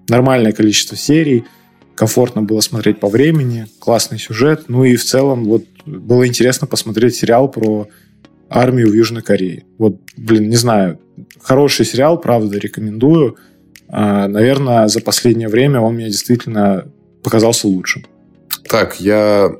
[0.09, 1.45] нормальное количество серий.
[1.95, 3.67] Комфортно было смотреть по времени.
[3.79, 4.65] Классный сюжет.
[4.67, 7.87] Ну и в целом вот было интересно посмотреть сериал про
[8.49, 9.63] армию в Южной Корее.
[9.77, 10.99] Вот, блин, не знаю.
[11.41, 13.37] Хороший сериал, правда, рекомендую.
[13.87, 16.85] А, наверное, за последнее время он мне действительно
[17.23, 18.05] показался лучшим.
[18.67, 19.51] Так, я...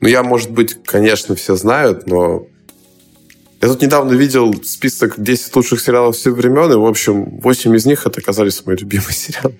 [0.00, 2.46] Ну, я, может быть, конечно, все знают, но...
[3.60, 7.84] Я тут недавно видел список 10 лучших сериалов всех времен, и, в общем, 8 из
[7.84, 9.56] них это оказались мои любимые сериалы.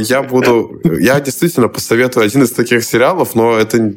[0.00, 0.80] Я буду...
[0.98, 3.94] Я действительно посоветую один из таких сериалов, но это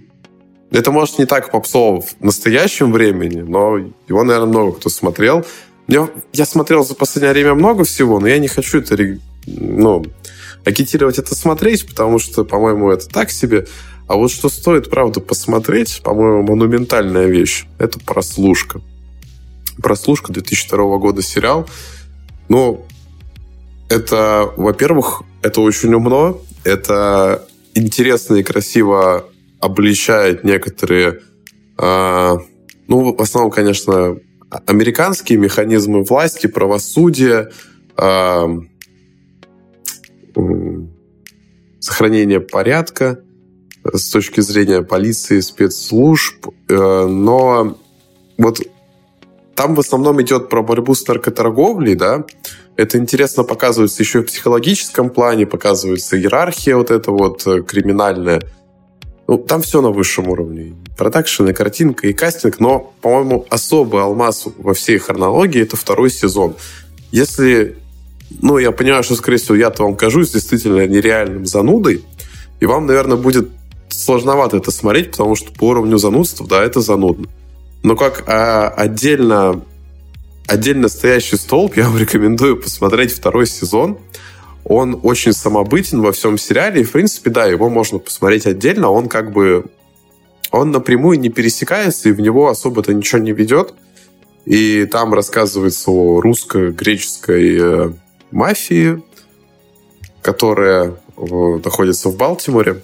[0.72, 3.78] это, может, не так попсово в настоящем времени, но
[4.08, 5.46] его, наверное, много кто смотрел.
[5.88, 8.98] Я, я смотрел за последнее время много всего, но я не хочу это
[9.46, 10.06] ну,
[10.66, 13.68] агитировать это смотреть, потому что, по-моему, это так себе.
[14.08, 18.82] А вот что стоит, правда, посмотреть, по-моему, монументальная вещь, это «Прослушка».
[19.82, 21.68] «Прослушка» 2002 года сериал.
[22.50, 22.86] Ну,
[23.90, 29.26] это, во-первых, это очень умно, это интересно и красиво
[29.60, 31.22] обличает некоторые,
[31.78, 32.38] э,
[32.88, 34.18] ну, в основном, конечно,
[34.66, 37.52] американские механизмы власти, правосудия,
[37.98, 38.60] э,
[41.82, 43.20] сохранения порядка
[43.84, 47.78] с точки зрения полиции, спецслужб, э, но
[48.38, 48.62] вот
[49.56, 52.26] там в основном идет про борьбу с наркоторговлей, да,
[52.78, 58.42] это интересно показывается еще и в психологическом плане, показывается иерархия вот эта вот э, криминальная,
[59.28, 60.76] ну, там все на высшем уровне.
[60.98, 66.56] Продакшн, и картинка, и кастинг, но, по-моему, особый алмаз во всей хронологии— это второй сезон.
[67.12, 67.78] Если...
[68.42, 72.04] Ну, я понимаю, что, скорее всего, я-то вам кажусь действительно нереальным занудой,
[72.60, 73.50] и вам, наверное, будет
[73.90, 77.28] сложновато это смотреть, потому что по уровню занудства, да, это занудно.
[77.84, 79.64] Но как а, отдельно,
[80.48, 83.98] отдельно стоящий столб, я вам рекомендую посмотреть второй сезон—
[84.64, 89.08] он очень самобытен во всем сериале, и, в принципе, да, его можно посмотреть отдельно, он
[89.08, 89.66] как бы...
[90.52, 93.74] Он напрямую не пересекается, и в него особо-то ничего не ведет.
[94.46, 97.92] И там рассказывается о русско-греческой э,
[98.32, 99.04] мафии,
[100.22, 102.82] которая э, находится в Балтиморе.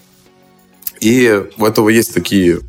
[0.99, 2.59] И у этого есть такие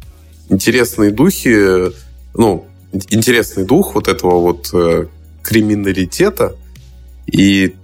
[0.48, 1.92] интересные духи,
[2.34, 2.66] ну,
[3.10, 5.06] интересный дух вот этого вот э,
[5.42, 6.56] криминалитета.
[7.26, 7.74] И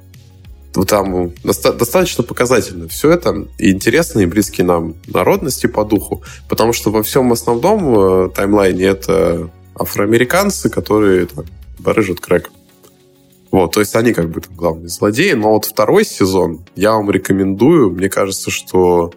[0.89, 6.91] там достаточно показательно все это, и интересно, и близкие нам народности по духу, потому что
[6.91, 11.45] во всем основном э, таймлайне это афроамериканцы, которые там,
[11.79, 12.51] барыжат крэк.
[13.55, 15.31] Вот, то есть они как бы там главные злодеи.
[15.35, 17.93] Но вот второй сезон я вам рекомендую.
[17.93, 19.15] Мне кажется, что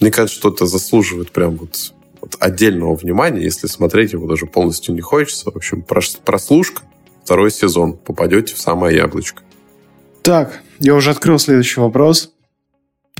[0.00, 4.92] мне кажется, что это заслуживает прям вот, вот отдельного внимания, если смотреть его даже полностью
[4.92, 5.52] не хочется.
[5.52, 5.84] В общем,
[6.24, 6.82] прослушка,
[7.22, 7.92] второй сезон.
[7.92, 9.42] Попадете в самое яблочко.
[10.22, 12.32] Так, я уже открыл следующий вопрос,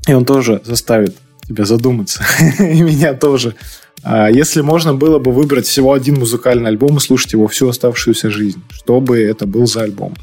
[0.09, 1.17] и он тоже заставит
[1.47, 2.25] тебя задуматься,
[2.59, 3.55] и меня тоже.
[4.03, 8.31] А, если можно было бы выбрать всего один музыкальный альбом и слушать его всю оставшуюся
[8.31, 10.15] жизнь, что бы это был за альбом?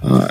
[0.00, 0.30] А,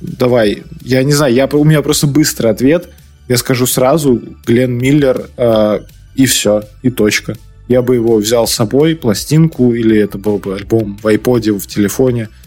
[0.00, 2.88] давай, я не знаю, я, у меня просто быстрый ответ.
[3.28, 5.82] Я скажу сразу, Глен Миллер а,
[6.14, 7.36] и все, и точка.
[7.68, 11.66] Я бы его взял с собой, пластинку, или это был бы альбом в iPod, в
[11.66, 12.28] телефоне–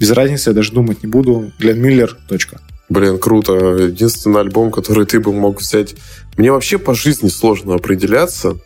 [0.00, 1.52] без разницы, я даже думать не буду.
[1.58, 2.58] Глен Миллер, точка.
[2.88, 3.52] Блин, круто.
[3.52, 5.94] Единственный альбом, который ты бы мог взять.
[6.38, 8.56] Мне вообще по жизни сложно определяться.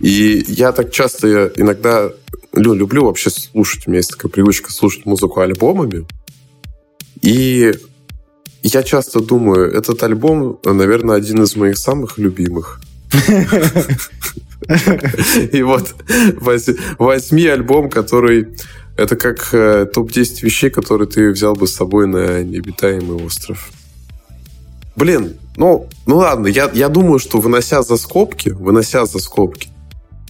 [0.00, 2.10] И я так часто иногда
[2.52, 3.86] ну, люблю вообще слушать.
[3.86, 6.06] У меня есть такая привычка слушать музыку альбомами.
[7.22, 7.72] И
[8.62, 12.80] я часто думаю, этот альбом, наверное, один из моих самых любимых.
[15.52, 15.94] И вот
[16.98, 18.48] возьми альбом, который
[18.96, 23.70] Это как э, топ-10 вещей, которые ты взял бы с собой на необитаемый остров.
[24.96, 29.68] Блин, ну, ну ладно, я, я думаю, что вынося за скобки, вынося за скобки,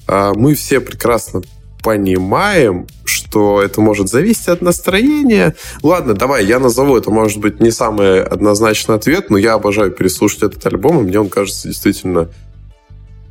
[0.09, 1.43] мы все прекрасно
[1.83, 5.55] понимаем, что это может зависеть от настроения.
[5.83, 10.43] Ладно, давай, я назову, это может быть не самый однозначный ответ, но я обожаю переслушать
[10.43, 12.28] этот альбом, и мне он кажется действительно,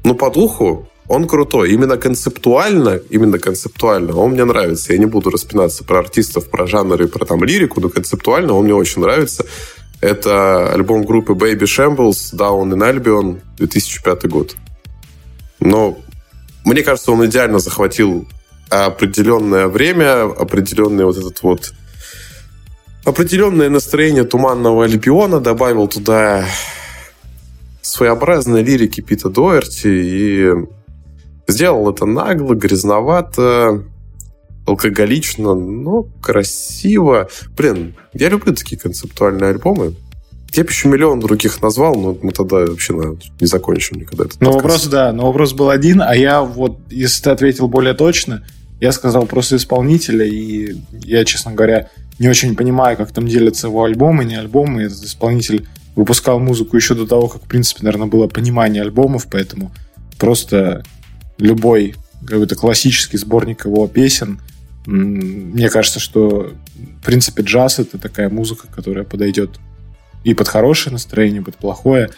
[0.03, 1.71] ну, по духу он крутой.
[1.71, 4.93] Именно концептуально, именно концептуально он мне нравится.
[4.93, 8.65] Я не буду распинаться про артистов, про жанр и про там лирику, но концептуально он
[8.65, 9.45] мне очень нравится.
[10.01, 14.55] Это альбом группы Baby Shambles Down in Albion 2005 год.
[15.59, 15.97] Но
[16.65, 18.27] мне кажется, он идеально захватил
[18.69, 21.73] определенное время, определенный вот этот вот
[23.05, 26.45] определенное настроение туманного Альбиона, добавил туда
[27.81, 30.51] своеобразной лирики Пита Доерти и
[31.47, 33.83] сделал это нагло, грязновато,
[34.65, 37.29] алкоголично, но красиво.
[37.55, 39.95] Блин, я люблю такие концептуальные альбомы.
[40.55, 44.39] Я бы еще миллион других назвал, но мы тогда вообще наверное, не закончим никогда этот
[44.41, 48.43] Но вопрос, да, но вопрос был один, а я вот, если ты ответил более точно,
[48.79, 53.83] я сказал просто исполнителя, и я, честно говоря, не очень понимаю, как там делятся его
[53.83, 54.83] альбомы, не альбомы.
[54.83, 59.71] Этот исполнитель выпускал музыку еще до того, как, в принципе, наверное, было понимание альбомов, поэтому
[60.17, 60.83] просто
[61.37, 61.95] любой
[62.25, 64.39] какой-то классический сборник его песен,
[64.85, 66.53] мне кажется, что,
[67.01, 69.59] в принципе, джаз— это такая музыка, которая подойдет
[70.25, 72.09] и под хорошее настроение, и под плохое,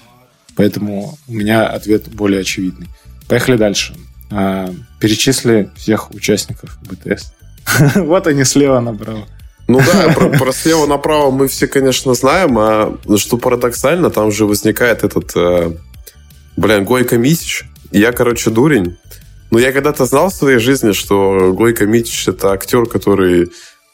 [0.56, 2.88] поэтому у меня ответ более очевидный.
[3.28, 3.96] Поехали дальше.
[4.32, 7.34] А, перечисли всех участников БТС.
[7.96, 9.28] Вот они слева направо.
[9.68, 14.46] Ну да, про, про слева направо мы все, конечно, знаем, а что парадоксально, там же
[14.46, 15.74] возникает этот, э,
[16.56, 17.66] блин, Гойко Митич.
[17.92, 18.98] Я, короче, дурень.
[19.52, 23.52] Но я когда-то знал в своей жизни, что Гойко Митич это актер, который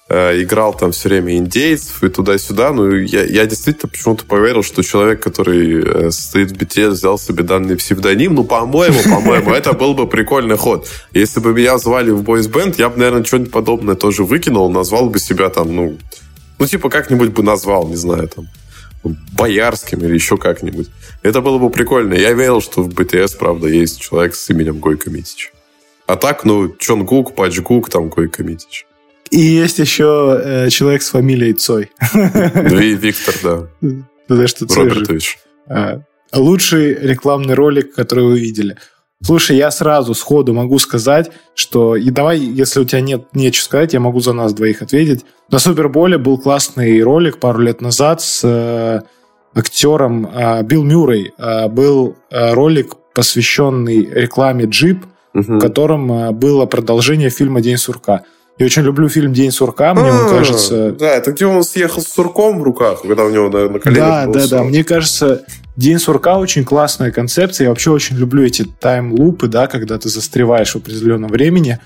[0.09, 2.71] играл там все время индейцев и туда-сюда.
[2.71, 7.43] Ну, я, я действительно почему-то поверил, что человек, который э, стоит в BTS, взял себе
[7.43, 8.35] данный псевдоним.
[8.35, 10.87] Ну, по-моему, по-моему, это был бы прикольный ход.
[11.13, 15.19] Если бы меня звали в бойсбенд, я бы, наверное, что-нибудь подобное тоже выкинул, назвал бы
[15.19, 15.97] себя там, ну,
[16.59, 18.47] ну, типа, как-нибудь бы назвал, не знаю, там,
[19.03, 20.89] Боярским или еще как-нибудь.
[21.23, 22.13] Это было бы прикольно.
[22.13, 25.51] Я верил, что в BTS, правда, есть человек с именем Гойко Митич.
[26.07, 28.85] А так, ну, Чонгук, Пачгук, там Гойко Митич.
[29.33, 31.89] И есть еще э, человек с фамилией Цой.
[32.13, 33.89] Виктор, да.
[34.27, 35.39] Потому что Цой Робертович.
[35.67, 36.01] А,
[36.31, 38.77] лучший рекламный ролик, который вы видели.
[39.23, 43.93] Слушай, я сразу сходу могу сказать, что и давай, если у тебя нет нечего сказать,
[43.93, 45.25] я могу за нас двоих ответить.
[45.49, 49.01] На Суперболе был классный ролик пару лет назад с э,
[49.55, 51.33] актером э, Билл Мюррей.
[51.39, 54.99] Э, был э, ролик, посвященный рекламе Jeep,
[55.33, 55.53] угу.
[55.53, 58.25] в котором э, было продолжение фильма «День сурка».
[58.59, 60.91] Я очень люблю фильм «День сурка», мне он а, кажется...
[60.91, 64.05] Да, это где он съехал с сурком в руках, когда у него на, на коленях
[64.05, 64.63] Да, да, да.
[64.63, 65.43] Мне кажется,
[65.75, 67.65] «День сурка» очень классная концепция.
[67.65, 71.79] Я вообще очень люблю эти тайм-лупы, да, когда ты застреваешь в определенном времени.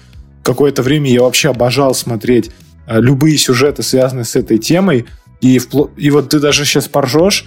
[0.43, 2.51] Какое-то время я вообще обожал смотреть
[2.85, 5.05] э, любые сюжеты, связанные с этой темой.
[5.39, 5.89] И, впло...
[5.95, 7.45] и вот ты даже сейчас поржешь,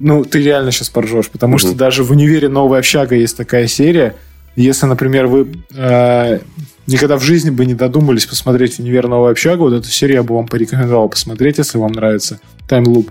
[0.00, 1.60] ну, ты реально сейчас поржешь, потому угу.
[1.60, 2.48] что даже в «Универе.
[2.48, 4.16] Новая общага» есть такая серия.
[4.56, 6.40] Если, например, вы э,
[6.86, 9.08] никогда в жизни бы не додумались посмотреть «Универ.
[9.08, 13.10] Новая общага», вот эту серию я бы вам порекомендовал посмотреть, если вам нравится таймлуп.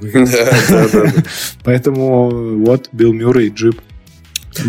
[1.63, 3.81] Поэтому вот Билл Мюррей, Джип.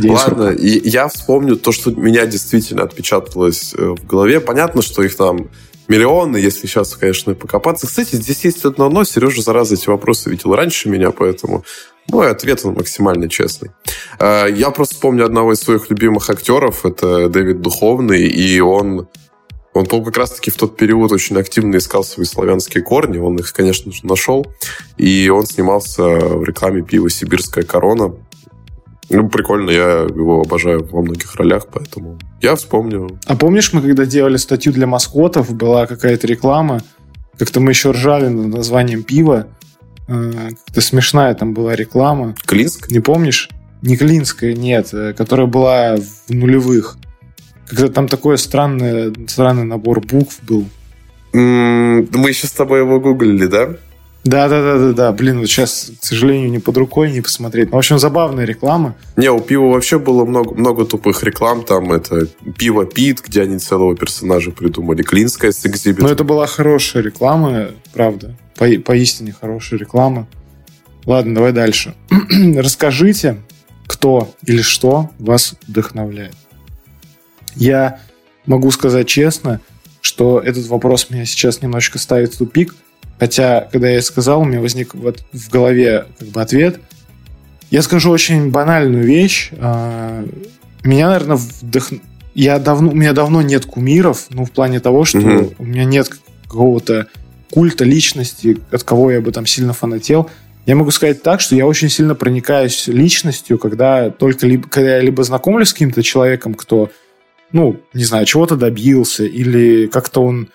[0.05, 4.41] Ладно, и я вспомню то, что меня действительно отпечаталось э, в голове.
[4.41, 5.49] Понятно, что их там
[5.89, 7.87] миллионы, если сейчас, конечно, покопаться.
[7.87, 9.05] Кстати, здесь есть одно но.
[9.05, 11.65] Сережа, зараза, эти вопросы видел раньше меня, поэтому
[12.11, 13.71] мой ответ он максимально честный.
[14.19, 19.09] Э, я просто помню одного из своих любимых актеров, это Дэвид Духовный, и он,
[19.75, 23.93] он как раз-таки в тот период очень активно искал свои славянские корни, он их, конечно
[23.93, 24.47] же, нашел,
[24.97, 28.15] и он снимался в рекламе пива «Сибирская корона».
[29.09, 33.21] Ну, прикольно, я его обожаю во многих ролях, поэтому я вспомню.
[33.27, 36.83] А помнишь, мы когда делали статью для маскотов, была какая-то реклама,
[37.39, 39.47] как-то мы еще ржали над названием пива,
[40.07, 42.35] как-то смешная там была реклама.
[42.47, 42.91] Клинск?
[42.91, 43.51] Не помнишь?
[43.83, 46.97] Не Клинская, нет, э, которая была в нулевых.
[47.69, 50.67] Когда там такой странный, странный набор букв был.
[51.33, 53.77] Мы еще с тобой его гуглили, да?
[54.25, 55.13] Да, да, да, да, да.
[55.13, 57.71] Блин, вот сейчас, к сожалению, не под рукой не посмотреть.
[57.71, 58.97] Ну, в общем, забавная реклама.
[59.17, 61.63] Не, у пива вообще было много, много тупых реклам.
[61.63, 62.27] Там это
[62.59, 65.03] пиво Пит, где они целого персонажа придумали.
[65.03, 66.07] Клинская с экзибитом.
[66.07, 68.35] Но это была хорошая реклама, правда.
[68.57, 70.27] По, поистине хорошая реклама.
[71.05, 71.95] Ладно, давай дальше.
[72.57, 73.39] Расскажите,
[73.87, 76.35] кто или что вас вдохновляет.
[77.55, 78.01] Я
[78.45, 79.61] могу сказать честно,
[80.01, 82.75] что этот вопрос меня сейчас немножечко ставит в тупик.
[83.19, 86.81] Хотя, когда я сказал, у меня возник вот в голове как бы ответ.
[87.71, 89.51] Я скажу очень банальную вещь.
[89.59, 90.25] А,
[90.85, 91.91] меня, наверное, вдох...
[92.35, 95.55] я давно, у меня давно нет кумиров, ну, в плане того, что угу.
[95.59, 96.11] у меня нет
[96.45, 97.09] какого-то
[97.51, 100.31] культа личности, от кого я бы там сильно фанател.
[100.67, 105.01] Я могу сказать так, что я очень сильно проникаюсь личностью, когда только либо, когда я
[105.01, 106.91] либо знакомлюсь с каким-то человеком, кто,
[107.53, 110.49] ну, не знаю, чего-то добился, или как-то он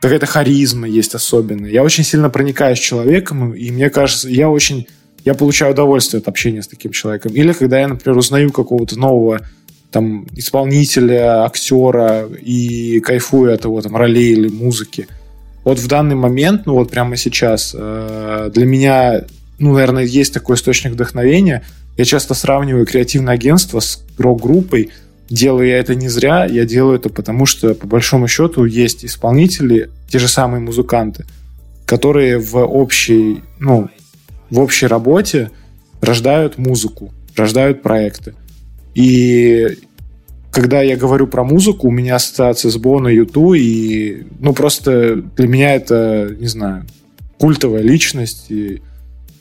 [0.00, 1.70] какая-то харизма есть особенная.
[1.70, 4.86] Я очень сильно проникаюсь человеком, и мне кажется, я очень
[5.26, 7.32] я получаю удовольствие от общения с таким человеком.
[7.32, 9.40] Или когда я, например, узнаю какого-то нового
[9.90, 15.08] там исполнителя, актера и кайфую от его там ролей или музыки.
[15.66, 19.24] Вот в данный момент, ну вот прямо сейчас, э, для меня,
[19.58, 21.64] ну, наверное, есть такой источник вдохновения.
[21.96, 24.92] Я часто сравниваю креативное агентство с рок-группой.
[25.28, 29.90] Делаю я это не зря, я делаю это потому, что, по большому счету, есть исполнители,
[30.08, 31.24] те же самые музыканты,
[31.84, 33.88] которые в общей, ну,
[34.50, 35.50] в общей работе
[36.00, 38.34] рождают музыку, рождают проекты.
[38.94, 39.78] И
[40.56, 45.48] когда я говорю про музыку, у меня ассоциация с Боно, Юту, и ну просто для
[45.48, 46.86] меня это, не знаю,
[47.38, 48.80] культовая личность, и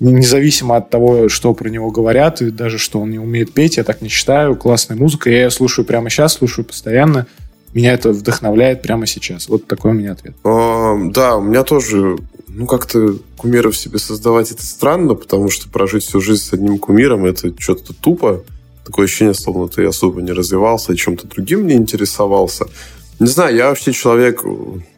[0.02, 3.86] независимо от того, что про него говорят, и даже что он не умеет петь, я
[3.86, 7.28] так не считаю, классная музыка, я ее слушаю прямо сейчас, слушаю постоянно,
[7.74, 9.48] меня это вдохновляет прямо сейчас.
[9.48, 10.36] Вот такой у меня ответ.
[10.44, 12.18] А, да, у меня тоже
[12.50, 17.26] ну, как-то кумиров себе создавать это странно, потому что прожить всю жизнь с одним кумиром
[17.26, 18.44] это что-то тупо.
[18.86, 22.68] Такое ощущение, словно ты особо не развивался и чем-то другим не интересовался.
[23.20, 24.44] Не знаю, я вообще человек,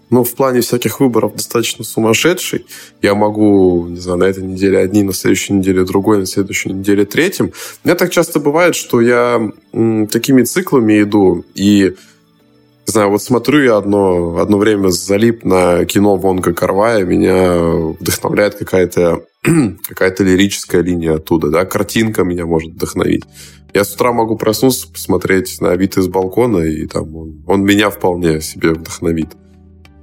[0.10, 2.66] ну, в плане всяких выборов достаточно сумасшедший.
[3.02, 7.06] Я могу, не знаю, на этой неделе одни, на следующей неделе другой, на следующей неделе
[7.06, 7.54] третьим.
[7.84, 11.96] У меня так часто бывает, что я м, такими циклами иду, и
[12.88, 17.58] не знаю, вот смотрю я одно, одно время залип на кино Вонга Карвая, меня
[18.00, 19.24] вдохновляет какая-то
[19.88, 23.24] какая-то лирическая линия оттуда, да, картинка меня может вдохновить.
[23.74, 27.90] Я с утра могу проснуться, посмотреть на вид из балкона, и там он, он меня
[27.90, 29.30] вполне себе вдохновит.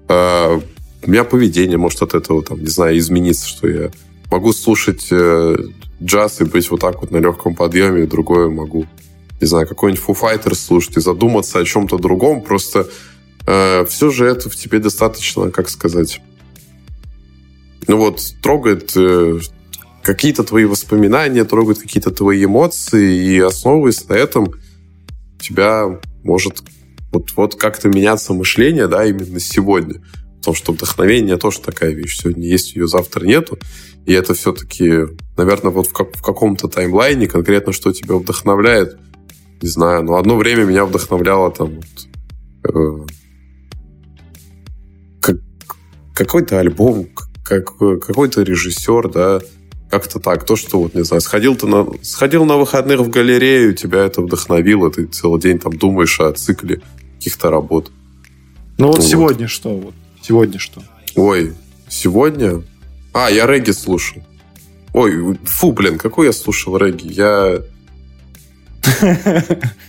[0.08, 0.60] А,
[1.04, 3.90] у меня поведение может от этого, там, не знаю, измениться, что я
[4.30, 5.56] могу слушать э,
[6.02, 8.86] джаз и быть вот так вот на легком подъеме, другое могу
[9.40, 12.88] не знаю, какой-нибудь Foo Fighters слушать и задуматься о чем-то другом, просто
[13.46, 16.20] э, все же это в тебе достаточно, как сказать,
[17.86, 19.38] ну вот, трогает э,
[20.02, 26.62] какие-то твои воспоминания, трогает какие-то твои эмоции, и основываясь на этом, у тебя может
[27.12, 30.02] вот, вот как-то меняться мышление, да, именно сегодня.
[30.38, 32.18] Потому что вдохновение тоже такая вещь.
[32.18, 33.58] Сегодня есть ее, завтра нету.
[34.04, 35.06] И это все-таки,
[35.36, 38.98] наверное, вот в, как, в каком-то таймлайне конкретно, что тебя вдохновляет,
[39.62, 43.06] не знаю, но одно время меня вдохновляло там вот, э,
[45.22, 45.36] как,
[46.14, 47.08] какой-то альбом,
[47.44, 49.40] как, какой-то режиссер, да,
[49.90, 50.44] как-то так.
[50.44, 54.22] То, что, вот, не знаю, сходил ты на, сходил на выходных в галерею, тебя это
[54.22, 56.80] вдохновило, ты целый день там думаешь о цикле
[57.16, 57.92] каких-то работ.
[58.78, 59.76] Ну вот, вот сегодня что?
[59.76, 60.82] Вот, сегодня что?
[61.14, 61.54] Ой,
[61.88, 62.62] сегодня?
[63.12, 64.22] А, я регги слушал.
[64.92, 67.12] Ой, фу, блин, какой я слушал регги?
[67.12, 67.62] Я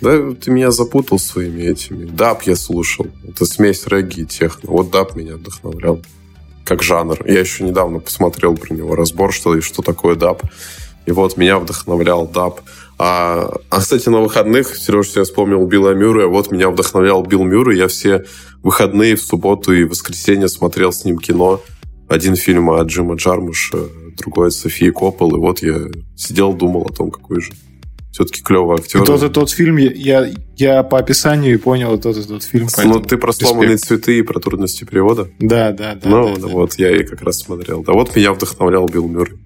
[0.01, 2.05] да, ты меня запутал своими этими.
[2.05, 3.07] Даб я слушал.
[3.27, 4.69] Это смесь регги и техно.
[4.71, 6.01] Вот даб меня вдохновлял.
[6.65, 7.19] Как жанр.
[7.25, 10.41] Я еще недавно посмотрел про него разбор, что, что такое даб.
[11.05, 12.61] И вот меня вдохновлял даб.
[12.97, 16.27] А, а, кстати, на выходных, Сереж, я вспомнил Билла Мюррея.
[16.27, 17.77] Вот меня вдохновлял Билл Мюррей.
[17.77, 18.25] Я все
[18.63, 21.61] выходные в субботу и воскресенье смотрел с ним кино.
[22.09, 23.77] Один фильм от Джима Джармуша,
[24.17, 25.35] другой от Софии Коппол.
[25.35, 25.75] И вот я
[26.15, 27.51] сидел, думал о том, какой же
[28.15, 29.03] все-таки клевый актер.
[29.03, 32.69] И тот и тот фильм, я, я по описанию понял тот и тот фильм.
[32.85, 35.27] Ну, ты про сломанные цветы и про трудности перевода?
[35.39, 36.09] Да, да, да.
[36.09, 36.85] Ну, да, вот, да.
[36.85, 37.83] я и как раз смотрел.
[37.83, 39.37] Да, вот меня вдохновлял Билл Мюррей.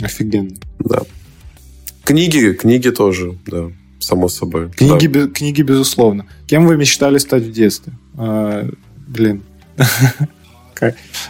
[0.00, 0.56] Офигенно.
[0.78, 1.02] Да.
[2.04, 3.70] Книги, книги тоже, да,
[4.00, 4.70] само собой.
[4.70, 5.20] Книги, да.
[5.20, 6.24] Be, книги безусловно.
[6.46, 7.92] Кем вы мечтали стать в детстве?
[8.16, 8.66] А,
[9.06, 9.42] блин.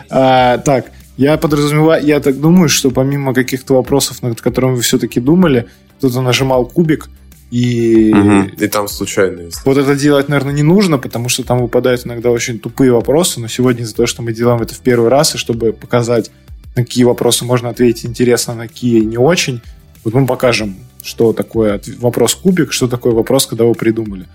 [0.09, 5.19] а, так, я подразумеваю, я так думаю, что помимо каких-то вопросов, над которыми вы все-таки
[5.19, 5.67] думали,
[5.99, 7.09] кто-то нажимал кубик,
[7.51, 8.13] и...
[8.15, 8.63] Угу.
[8.63, 9.65] И там случайно есть.
[9.65, 13.49] Вот это делать, наверное, не нужно, потому что там выпадают иногда очень тупые вопросы, но
[13.49, 16.31] сегодня из-за того, что мы делаем это в первый раз, и чтобы показать,
[16.77, 19.63] на какие вопросы можно ответить интересно, на какие не очень,
[20.05, 24.27] вот мы покажем, что такое вопрос кубик, что такое вопрос, когда вы придумали.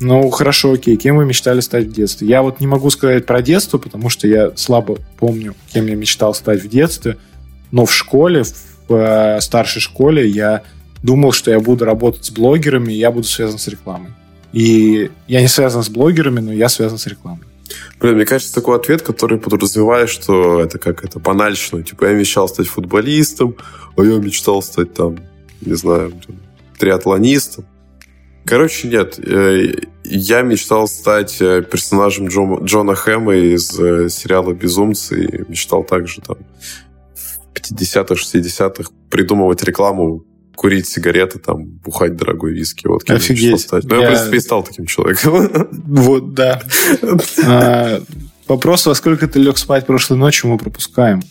[0.00, 2.26] Ну, хорошо, окей, кем вы мечтали стать в детстве?
[2.26, 6.34] Я вот не могу сказать про детство, потому что я слабо помню, кем я мечтал
[6.34, 7.18] стать в детстве,
[7.70, 8.44] но в школе,
[8.88, 10.62] в э, старшей школе я
[11.02, 14.10] думал, что я буду работать с блогерами, и я буду связан с рекламой.
[14.52, 17.46] И я не связан с блогерами, но я связан с рекламой.
[18.00, 21.82] Блин, мне кажется, такой ответ, который подразумевает, что это как это банальщина.
[21.82, 23.56] Типа, я мечтал стать футболистом,
[23.96, 25.18] а я мечтал стать там,
[25.60, 26.12] не знаю,
[26.78, 27.64] триатлонистом.
[28.44, 29.18] Короче, нет.
[29.18, 35.84] Э, я мечтал стать э, персонажем Джо, Джона Хэма из э, сериала «Безумцы» и мечтал
[35.84, 36.38] также там
[37.14, 40.24] в 50-х, 60-х придумывать рекламу
[40.60, 42.86] курить сигареты, там, бухать дорогой виски.
[42.86, 43.60] Вот кем Офигеть.
[43.60, 43.84] стать.
[43.84, 45.48] Ну, я, я, в принципе, и стал таким человеком.
[45.86, 46.60] Вот, да.
[47.46, 48.02] А,
[48.46, 51.22] вопрос, во сколько ты лег спать прошлой ночью, мы пропускаем.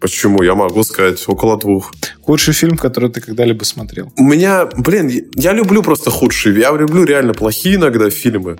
[0.00, 0.42] Почему?
[0.42, 1.94] Я могу сказать около двух.
[2.20, 4.12] Худший фильм, который ты когда-либо смотрел?
[4.18, 6.60] У меня, блин, я люблю просто худшие.
[6.60, 8.58] Я люблю реально плохие иногда фильмы.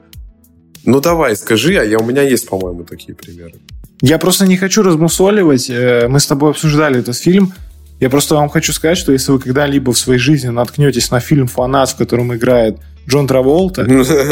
[0.87, 3.57] Ну давай, скажи, а я, у меня есть, по-моему, такие примеры.
[4.01, 5.69] Я просто не хочу размусоливать.
[5.69, 7.53] Э, мы с тобой обсуждали этот фильм.
[8.01, 11.47] Я просто вам хочу сказать, что если вы когда-либо в своей жизни наткнетесь на фильм
[11.47, 13.87] «Фанат», в котором играет Джон Траволта,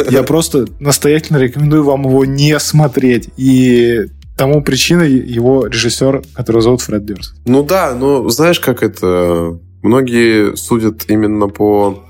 [0.09, 3.29] я просто настоятельно рекомендую вам его не смотреть.
[3.37, 7.35] И тому причиной его режиссер, которого зовут Фред Дёрст.
[7.45, 9.59] Ну да, но знаешь, как это...
[9.81, 12.05] Многие судят именно по...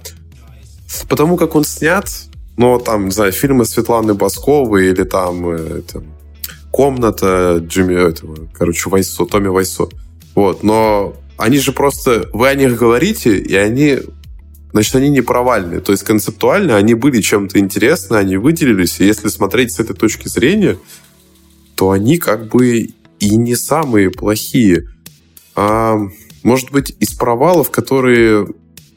[1.10, 2.08] Потому как он снят,
[2.56, 6.04] ну, там, не знаю, фильмы Светланы Басковой или там э, это,
[6.70, 9.88] «Комната» Джимми, этого, короче, Вайсо, Томми Вайсо.
[10.36, 12.30] Вот, но они же просто...
[12.32, 14.00] Вы о них говорите, и они...
[14.72, 15.82] Значит, они не провальные.
[15.82, 19.02] То есть концептуально они были чем-то интересны, они выделились.
[19.02, 20.78] И если смотреть с этой точки зрения,
[21.76, 22.88] то они как бы
[23.20, 24.88] и не самые плохие.
[25.54, 26.00] А,
[26.44, 28.48] может быть, из провалов, которые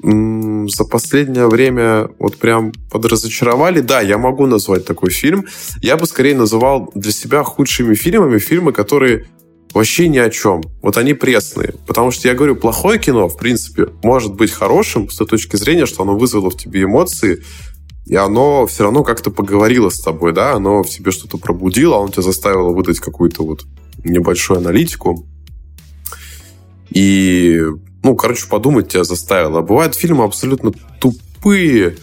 [0.02, 5.46] за последнее время вот прям подразочаровали, да, я могу назвать такой фильм.
[5.82, 9.26] Я бы скорее называл для себя худшими фильмами фильмы, которые
[9.74, 10.62] вообще ни о чем.
[10.82, 11.74] Вот они пресные.
[11.86, 15.86] Потому что я говорю, плохое кино, в принципе, может быть хорошим с той точки зрения,
[15.86, 17.42] что оно вызвало в тебе эмоции,
[18.06, 22.08] и оно все равно как-то поговорило с тобой, да, оно в тебе что-то пробудило, оно
[22.08, 23.66] тебя заставило выдать какую-то вот
[24.04, 25.26] небольшую аналитику.
[26.90, 27.60] И,
[28.02, 29.58] ну, короче, подумать тебя заставило.
[29.58, 31.96] А бывают фильмы абсолютно тупые,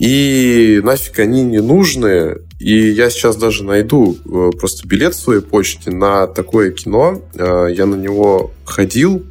[0.00, 2.38] и нафиг они не нужны.
[2.58, 7.20] И я сейчас даже найду э, просто билет в своей почте на такое кино.
[7.34, 9.22] Э, я на него ходил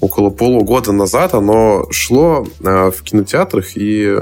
[0.00, 1.34] около полугода назад.
[1.34, 4.16] Оно шло э, в кинотеатрах и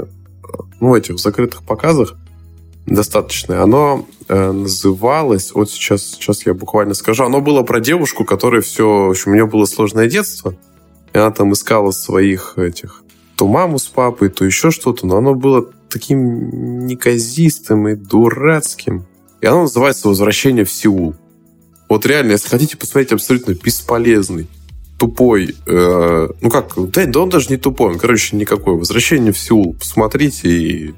[0.79, 2.15] ну, этих закрытых показах
[2.87, 3.61] достаточно.
[3.61, 9.09] Оно называлось, вот сейчас, сейчас я буквально скажу, оно было про девушку, которая все, в
[9.11, 10.55] общем, у нее было сложное детство,
[11.13, 13.02] и она там искала своих этих
[13.43, 19.05] то маму с папой, то еще что-то, но оно было таким неказистым и дурацким.
[19.41, 21.13] И оно называется «Возвращение в Сеул».
[21.89, 24.47] Вот реально, если хотите посмотреть абсолютно бесполезный,
[24.97, 28.77] тупой, э, ну как, да, да он даже не тупой, он, короче, никакой.
[28.77, 29.73] «Возвращение в Сеул».
[29.73, 30.93] Посмотрите и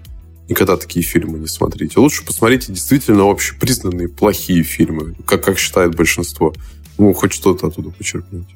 [0.47, 1.99] никогда такие фильмы не смотрите.
[1.99, 6.53] Лучше посмотрите действительно общепризнанные плохие фильмы, как, как считает большинство.
[6.99, 8.53] Ну, хоть что-то оттуда почерпнете.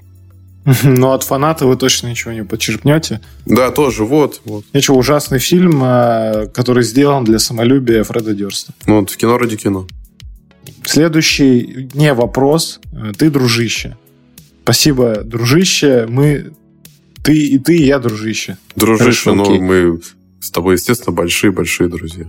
[0.84, 3.22] Но от фаната вы точно ничего не подчеркнете.
[3.45, 4.41] Да, тоже, вот.
[4.45, 4.65] вот.
[4.73, 8.73] Ничего, ужасный фильм, э, который сделан для самолюбия Фреда Дёрста.
[8.86, 9.88] Ну, вот в кино ради кино.
[10.86, 12.80] Следующий не вопрос.
[13.18, 13.98] Ты дружище.
[14.64, 16.06] Спасибо, дружище.
[16.07, 16.52] Мы...
[17.23, 18.57] Ты и ты, и я дружище.
[18.76, 19.99] Дружище, но ну, мы
[20.40, 22.26] с тобой, естественно, большие-большие друзья.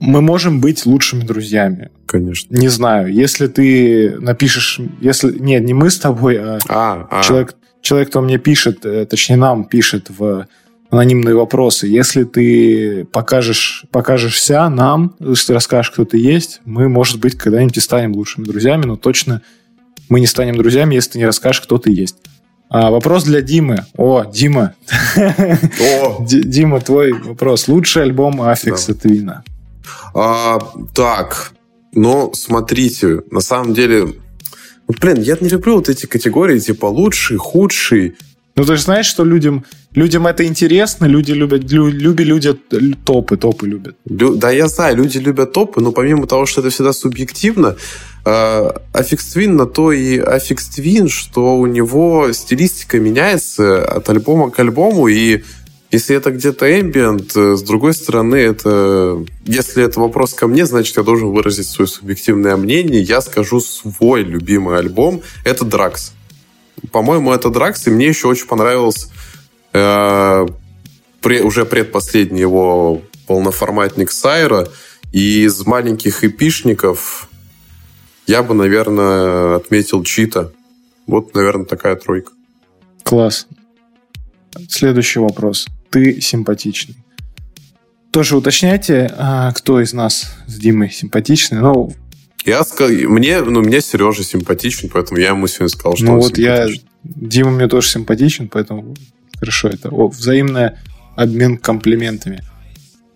[0.00, 1.90] Мы можем быть лучшими друзьями.
[2.06, 2.54] Конечно.
[2.54, 4.80] Не знаю, если ты напишешь...
[5.00, 7.22] если Нет, не мы с тобой, а, а, а.
[7.22, 7.54] человек
[7.84, 10.48] человек, кто мне пишет, э, точнее нам пишет в
[10.90, 17.20] анонимные вопросы, если ты покажешь, покажешься нам, если ты расскажешь, кто ты есть, мы, может
[17.20, 19.42] быть, когда-нибудь и станем лучшими друзьями, но точно
[20.08, 22.16] мы не станем друзьями, если ты не расскажешь, кто ты есть.
[22.70, 23.84] А, вопрос для Димы.
[23.96, 24.74] О, Дима.
[25.16, 26.24] О.
[26.26, 27.68] Дима, твой вопрос.
[27.68, 29.44] Лучший альбом Аффикса Твина?
[30.14, 30.58] А,
[30.94, 31.52] так,
[31.92, 34.14] ну, смотрите, на самом деле
[34.86, 38.16] вот, блин, я не люблю вот эти категории, типа лучший, худший.
[38.56, 42.52] Ну, ты же знаешь, что людям, людям это интересно, люди любят, лю, люби, люди
[43.04, 43.96] топы, топы любят.
[44.08, 47.76] Лю, да, я знаю, люди любят топы, но помимо того, что это всегда субъективно,
[48.24, 54.50] э, Affix Twin на то и Affix Twin, что у него стилистика меняется от альбома
[54.50, 55.42] к альбому, и
[55.94, 59.24] если это где-то ambient, э, с другой стороны, это...
[59.44, 63.00] Если это вопрос ко мне, значит, я должен выразить свое субъективное мнение.
[63.00, 65.22] Я скажу свой любимый альбом.
[65.44, 66.12] Это Дракс.
[66.90, 69.08] По-моему, это Дракс, и мне еще очень понравился
[69.72, 70.46] э,
[71.20, 74.66] при, уже предпоследний его полноформатник Сайра.
[75.12, 77.28] И из маленьких эпишников
[78.26, 80.50] я бы, наверное, отметил Чита.
[81.06, 82.32] Вот, наверное, такая тройка.
[83.04, 83.46] Класс.
[84.68, 86.96] Следующий вопрос ты симпатичный.
[88.10, 91.60] Тоже уточняйте, а, кто из нас с Димой симпатичный.
[91.60, 91.92] Ну,
[92.44, 96.36] Я сказал, мне, ну, мне Сережа симпатичен, поэтому я ему сегодня сказал, что Ну вот
[96.36, 96.66] я,
[97.04, 98.96] Дима мне тоже симпатичен, поэтому
[99.38, 100.72] хорошо, это о, взаимный
[101.14, 102.42] обмен комплиментами.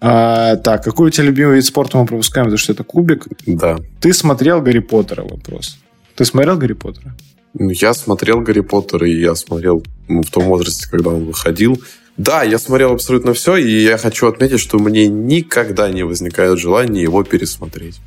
[0.00, 3.26] А, так, какой у тебя любимый вид спорта мы пропускаем, потому что это кубик?
[3.44, 3.78] Да.
[4.00, 5.78] Ты смотрел Гарри Поттера, вопрос.
[6.14, 7.16] Ты смотрел Гарри Поттера?
[7.54, 11.82] Ну, я смотрел Гарри Поттера, и я смотрел ну, в том возрасте, когда он выходил.
[12.18, 17.00] Да, я смотрел абсолютно все, и я хочу отметить, что мне никогда не возникает желания
[17.00, 18.00] его пересмотреть.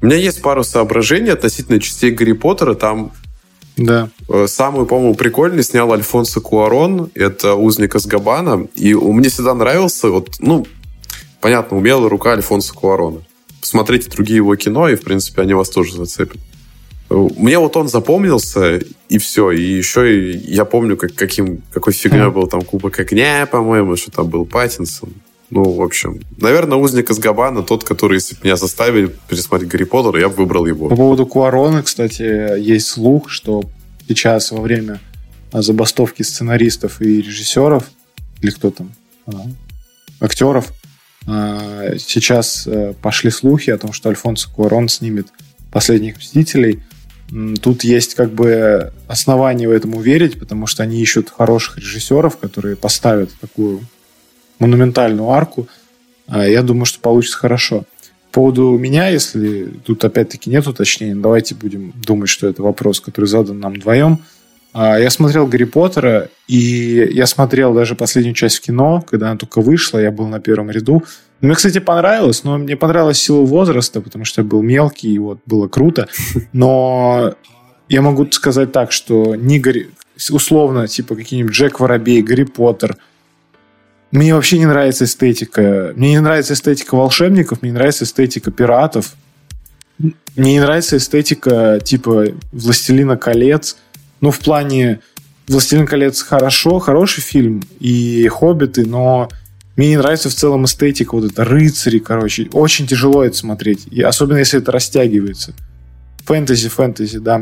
[0.00, 2.74] У меня есть пару соображений относительно частей Гарри Поттера.
[2.74, 3.12] Там
[3.76, 4.10] да.
[4.28, 7.10] Э, самый, по-моему, прикольный снял Альфонсо Куарон.
[7.14, 8.66] Это «Узник из Габана».
[8.74, 10.66] И мне всегда нравился, вот, ну,
[11.40, 13.22] понятно, умелая рука Альфонса Куарона.
[13.60, 16.40] Посмотрите другие его кино, и, в принципе, они вас тоже зацепят.
[17.12, 19.50] Мне вот он запомнился, и все.
[19.50, 24.10] И еще и я помню, как, каким, какой фигня был там Кубок Огня, по-моему, что
[24.10, 25.12] там был Паттинсон.
[25.50, 29.84] Ну, в общем, наверное, «Узник из Габана» тот, который, если бы меня заставили пересмотреть Гарри
[29.84, 30.88] Поттера, я бы выбрал его.
[30.88, 33.62] По поводу Куарона, кстати, есть слух, что
[34.08, 34.98] сейчас во время
[35.52, 37.90] забастовки сценаристов и режиссеров,
[38.40, 38.92] или кто там,
[39.26, 39.44] а,
[40.20, 40.72] актеров,
[41.26, 45.26] а, сейчас э, пошли слухи о том, что Альфонсо Куарон снимет
[45.70, 46.82] «Последних мстителей»,
[47.62, 52.76] Тут есть как бы основания в этом уверить, потому что они ищут хороших режиссеров, которые
[52.76, 53.80] поставят такую
[54.58, 55.66] монументальную арку.
[56.26, 57.84] А, я думаю, что получится хорошо.
[58.30, 63.26] По поводу меня, если тут опять-таки нет уточнений, давайте будем думать, что это вопрос, который
[63.26, 64.18] задан нам вдвоем.
[64.74, 69.38] А, я смотрел Гарри Поттера, и я смотрел даже последнюю часть в кино, когда она
[69.38, 71.02] только вышла, я был на первом ряду.
[71.42, 75.40] Мне, кстати, понравилось, но мне понравилась сила возраста, потому что я был мелкий, и вот
[75.44, 76.08] было круто.
[76.52, 77.34] Но
[77.88, 79.90] я могу сказать так, что не Гарри...
[80.30, 82.96] условно, типа какие-нибудь Джек Воробей, Гарри Поттер.
[84.12, 85.92] Мне вообще не нравится эстетика.
[85.96, 89.14] Мне не нравится эстетика волшебников, мне не нравится эстетика пиратов.
[89.98, 93.78] Мне не нравится эстетика типа «Властелина колец».
[94.20, 95.00] Ну, в плане
[95.48, 99.28] «Властелин колец» хорошо, хороший фильм, и «Хоббиты», но
[99.76, 102.48] мне не нравится в целом эстетика, вот это рыцари, короче.
[102.52, 103.86] Очень тяжело это смотреть.
[103.90, 105.54] И особенно если это растягивается.
[106.26, 107.40] Фэнтези, фэнтези, да.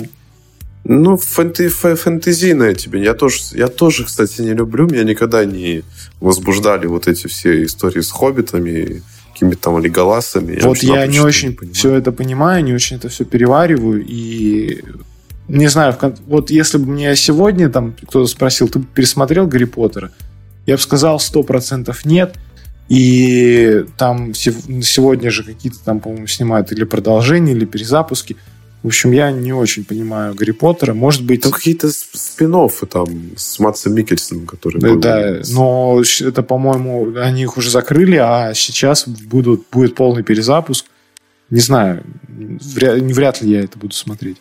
[0.84, 3.02] Ну, фэнты, фэнтезийное тебе.
[3.02, 4.86] Я тоже, я тоже, кстати, не люблю.
[4.86, 5.82] Меня никогда не
[6.20, 9.02] возбуждали вот эти все истории с хоббитами,
[9.32, 10.58] какими-то там леголасами.
[10.62, 14.04] Вот я, я не очень не все это понимаю, не очень это все перевариваю.
[14.06, 14.82] И
[15.48, 15.96] не знаю,
[16.26, 20.12] вот если бы мне сегодня там кто-то спросил, ты пересмотрел Гарри Поттера?
[20.66, 22.36] Я бы сказал, 100% нет.
[22.88, 28.36] И там сегодня же какие-то там, по-моему, снимают или продолжения, или перезапуски.
[28.82, 30.94] В общем, я не очень понимаю Гарри Поттера.
[30.94, 31.42] Может быть...
[31.42, 32.54] Там какие-то спин
[32.88, 33.06] там
[33.36, 35.00] с Матсом Микельсоном, который да, был.
[35.00, 40.86] Да, но это, по-моему, они их уже закрыли, а сейчас будут, будет полный перезапуск.
[41.50, 44.38] Не знаю, вряд, вряд ли я это буду смотреть.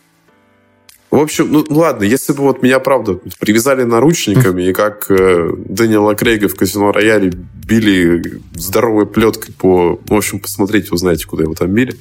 [1.11, 6.13] В общем, ну ладно, если бы вот меня, правда, привязали наручниками и как э, Дэниела
[6.13, 9.99] Крейга в казино рояле били здоровой плеткой по...
[10.05, 11.95] В общем, посмотрите, узнаете, куда его там били.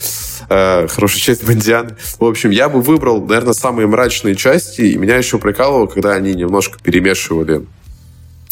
[0.51, 1.97] Э, хорошая часть Бондианы.
[2.19, 6.35] В общем, я бы выбрал, наверное, самые мрачные части, и меня еще прикалывало, когда они
[6.35, 7.65] немножко перемешивали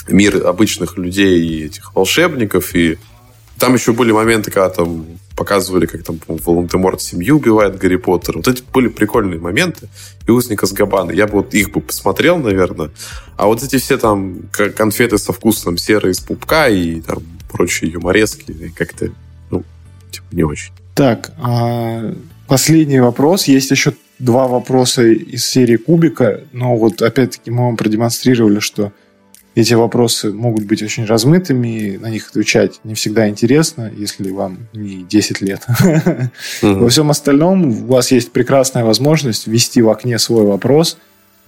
[0.09, 2.97] мир обычных людей и этих волшебников, и
[3.59, 5.05] там еще были моменты, когда там
[5.37, 8.39] показывали, как там Волан-де-Морт семью убивает Гарри Поттер.
[8.39, 9.89] Вот эти были прикольные моменты.
[10.27, 11.13] И Узник из Габана.
[11.13, 12.91] Я бы вот их бы посмотрел, наверное.
[13.37, 17.23] А вот эти все там конфеты со вкусом серы из пупка и там
[17.53, 19.11] прочие юморески как-то,
[19.51, 19.63] ну,
[20.11, 20.73] типа, не очень.
[20.95, 22.15] Так, а
[22.49, 23.45] последний вопрос.
[23.45, 28.93] Есть еще два вопроса из серии Кубика, но вот опять-таки мы вам продемонстрировали, что
[29.57, 35.03] эти вопросы могут быть очень размытыми, на них отвечать не всегда интересно, если вам не
[35.03, 35.66] 10 лет.
[36.62, 40.99] Во всем остальном у вас есть прекрасная возможность ввести в окне свой вопрос,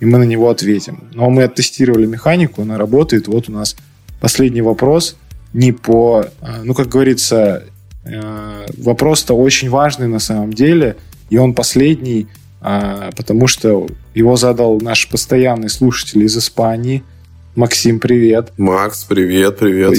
[0.01, 1.05] и мы на него ответим.
[1.12, 3.28] Но мы оттестировали механику, она работает.
[3.28, 3.76] Вот у нас
[4.20, 5.16] последний вопрос
[5.52, 6.24] не по...
[6.40, 7.64] А, ну, как говорится,
[8.05, 10.97] э, вопрос-то очень важный на самом деле,
[11.28, 12.26] и он последний,
[12.62, 17.02] а, потому что его задал наш постоянный слушатель из Испании–
[17.59, 18.52] Максим, привет.
[18.56, 19.93] Макс, привет, привет.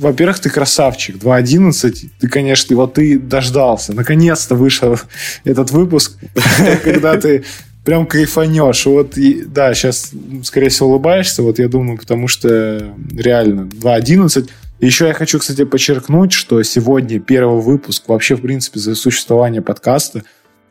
[0.00, 1.18] Во-первых, ты красавчик.
[1.18, 2.10] 2.11.
[2.18, 3.92] Ты, конечно, вот ты дождался.
[3.92, 4.98] Наконец-то вышел
[5.44, 6.18] этот выпуск,
[6.82, 7.44] когда ты
[7.84, 8.86] прям кайфанешь.
[8.86, 9.12] Вот,
[9.46, 10.10] да, сейчас,
[10.42, 14.50] скорее всего, улыбаешься, вот я думаю, потому что реально 2.11.
[14.80, 20.24] Еще я хочу, кстати, подчеркнуть, что сегодня первый выпуск вообще, в принципе, за существование подкаста,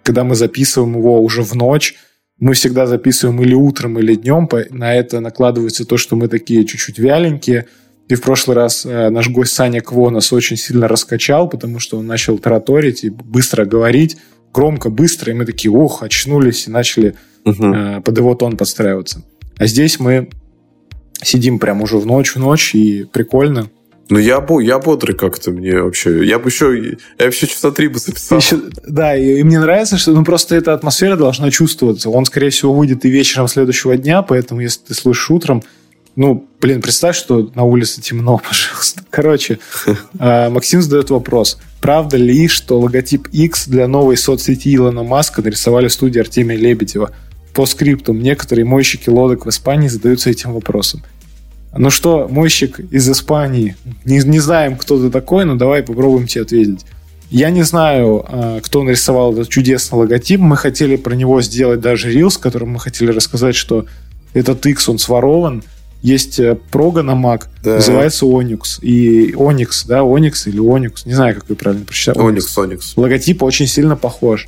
[0.04, 1.96] когда мы записываем его уже в ночь,
[2.40, 4.48] мы всегда записываем или утром, или днем.
[4.70, 7.66] На это накладывается то, что мы такие чуть-чуть вяленькие.
[8.08, 12.00] И в прошлый раз э, наш гость Саня Кво нас очень сильно раскачал, потому что
[12.00, 14.18] он начал тараторить и быстро говорить.
[14.52, 17.66] громко, быстро, и мы такие, ух, очнулись и начали угу.
[17.66, 19.24] э, под его тон подстраиваться.
[19.58, 20.30] А здесь мы
[21.22, 23.70] сидим прям уже в ночь, в ночь, и прикольно.
[24.10, 26.26] Ну, я, я бодрый как-то мне вообще.
[26.26, 28.40] Я бы еще, я вообще часа три бы записал.
[28.40, 28.58] Еще,
[28.88, 32.10] да, и, и мне нравится, что ну, просто эта атмосфера должна чувствоваться.
[32.10, 35.64] Он, скорее всего, выйдет и вечером следующего дня, поэтому, если ты слушаешь утром,
[36.16, 39.04] ну, блин, представь, что на улице темно, пожалуйста.
[39.12, 39.60] Короче,
[40.20, 41.60] а, Максим задает вопрос.
[41.80, 47.12] Правда ли, что логотип X для новой соцсети Илона Маска нарисовали в студии Артемия Лебедева?
[47.54, 51.04] По скриптам некоторые мойщики лодок в Испании задаются этим вопросом.
[51.76, 56.42] Ну что, мойщик из Испании, не, не знаем, кто ты такой, но давай попробуем тебе
[56.42, 56.86] ответить.
[57.30, 60.40] Я не знаю, а, кто нарисовал этот чудесный логотип.
[60.40, 63.86] Мы хотели про него сделать даже рилс, в котором мы хотели рассказать, что
[64.34, 65.64] этот X, он сворован.
[66.02, 67.76] Есть э, прога на Mac, да.
[67.76, 68.82] называется Onyx.
[68.82, 72.18] И Onyx, да, Onyx или Onyx, не знаю, как вы правильно прочитали.
[72.18, 72.80] Onyx, Onyx.
[72.96, 74.48] Логотип очень сильно похож.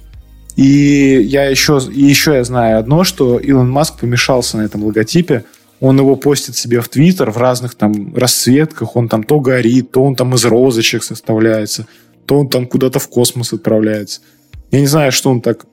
[0.55, 5.43] И я еще, и еще я знаю одно, что Илон Маск помешался на этом логотипе–
[5.81, 10.03] он его постит себе в Твиттер в разных там расцветках, он там то горит, то
[10.03, 11.87] он там из розочек составляется,
[12.27, 14.21] то он там куда-то в космос отправляется.
[14.69, 15.65] Я не знаю, что он так...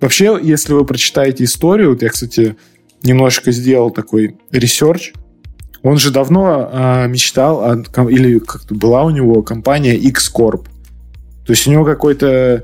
[0.00, 2.56] Вообще, если вы прочитаете историю, вот я, кстати,
[3.02, 5.12] немножечко сделал такой research,
[5.82, 10.64] он же давно э, мечтал, о, или как-то была у него компания X-Corp.
[11.44, 12.62] То есть у него какой-то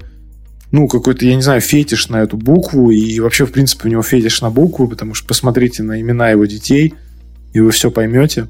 [0.71, 4.03] ну, какой-то, я не знаю, фетиш на эту букву, и вообще, в принципе, у него
[4.03, 6.95] фетиш на букву, потому что посмотрите на имена его детей,
[7.53, 8.49] и вы все поймете.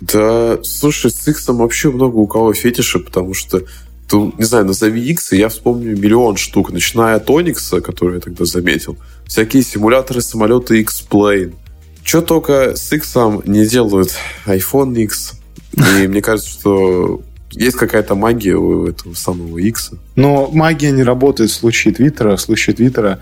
[0.00, 3.62] Да, слушай, с X вообще много у кого фетиша, потому что
[4.08, 8.20] ты, не знаю, назови X, и я вспомню миллион штук, начиная от Onyx, который я
[8.20, 11.54] тогда заметил, всякие симуляторы самолета X-Plane.
[12.02, 13.14] Что только с X
[13.46, 14.14] не делают
[14.44, 15.40] iPhone X.
[15.72, 17.22] И мне кажется, что
[17.54, 19.92] есть какая-то магия у этого самого X.
[20.16, 22.36] Но магия не работает в случае Твиттера.
[22.36, 23.20] В случае Твиттера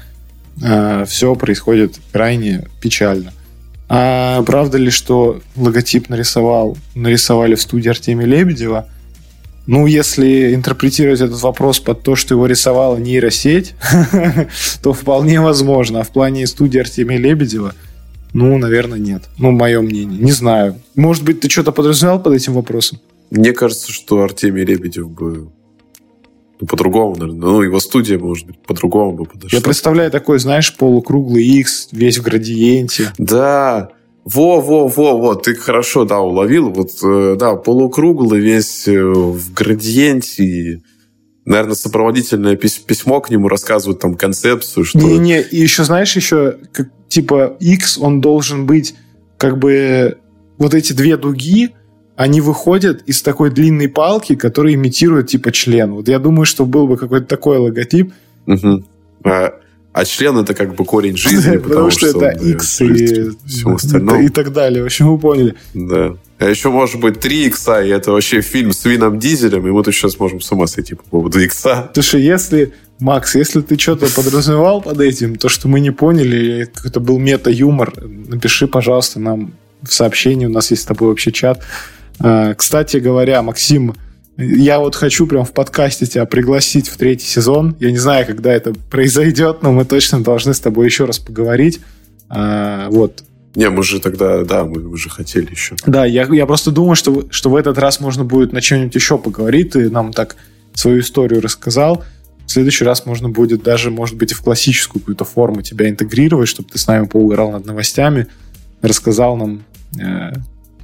[0.63, 3.33] э, все происходит крайне печально.
[3.89, 8.89] А правда ли, что логотип нарисовал, нарисовали в студии Артемия Лебедева?
[9.67, 13.75] Ну, если интерпретировать этот вопрос под то, что его рисовала нейросеть,
[14.83, 16.01] то вполне возможно.
[16.01, 17.75] А в плане студии Артемия Лебедева,
[18.33, 19.25] ну, наверное, нет.
[19.39, 20.19] Ну, мое мнение.
[20.19, 20.81] Не знаю.
[20.95, 22.99] Может быть, ты что-то подразумевал под этим вопросом?
[23.35, 25.51] Мне кажется, что Артемий Лебедев бы
[26.61, 27.41] ну, по-другому, наверное.
[27.41, 29.57] Ну, его студия, может быть, по-другому бы подошла.
[29.57, 33.11] Я представляю такой, знаешь, полукруглый X, весь в градиенте.
[33.17, 33.93] Да,
[34.27, 36.69] во, во, во, во, ты хорошо, да, уловил.
[36.71, 40.83] Вот, э, да, полукруглый, весь э, в градиенте.
[41.47, 44.99] Наверное, сопроводительное письмо к нему рассказывает там концепцию, что...
[44.99, 48.95] Не-не, и еще, знаешь, еще, как, типа, X, он должен быть,
[49.39, 50.19] как бы,
[50.59, 51.71] вот эти две дуги,
[52.17, 55.93] они выходят из такой длинной палки, которая имитирует типа член.
[55.93, 58.13] Вот я думаю, что был бы какой-то такой логотип.
[58.47, 58.85] Угу.
[59.25, 59.55] А,
[59.93, 64.25] а член это как бы корень жизни, потому, потому что, что это X и, и,
[64.27, 64.83] и так далее.
[64.83, 65.55] В общем, вы поняли.
[65.75, 66.17] Да.
[66.39, 69.83] А еще может быть 3 икса, и это вообще фильм с Вином Дизелем, и мы
[69.85, 71.91] тут сейчас можем с ума сойти по поводу икса.
[71.95, 76.99] Слушай, если, Макс, если ты что-то подразумевал под этим, то, что мы не поняли, это
[76.99, 79.53] был мета-юмор, напиши, пожалуйста, нам
[79.83, 82.02] в сообщении, у нас есть с тобой вообще чат, Э,
[82.57, 83.95] кстати говоря, Максим,
[84.37, 87.77] я вот хочу прям в подкасте тебя пригласить в третий сезон.
[87.81, 91.81] Я не знаю, когда это произойдет, но мы точно должны с тобой еще раз поговорить.
[92.31, 93.25] Э, вот.
[93.55, 95.77] Не, мы же тогда, да, мы уже хотели еще.
[95.87, 99.19] Да, я, я просто думаю, что, что в этот раз можно будет на что-нибудь еще
[99.19, 99.73] поговорить.
[99.73, 100.37] Ты нам так
[100.73, 102.03] свою историю рассказал.
[102.47, 106.49] В следующий раз можно будет даже, может быть, и в классическую какую-то форму тебя интегрировать,
[106.49, 108.27] чтобы ты с нами поугорал над новостями,
[108.81, 109.65] рассказал нам
[110.01, 110.33] э,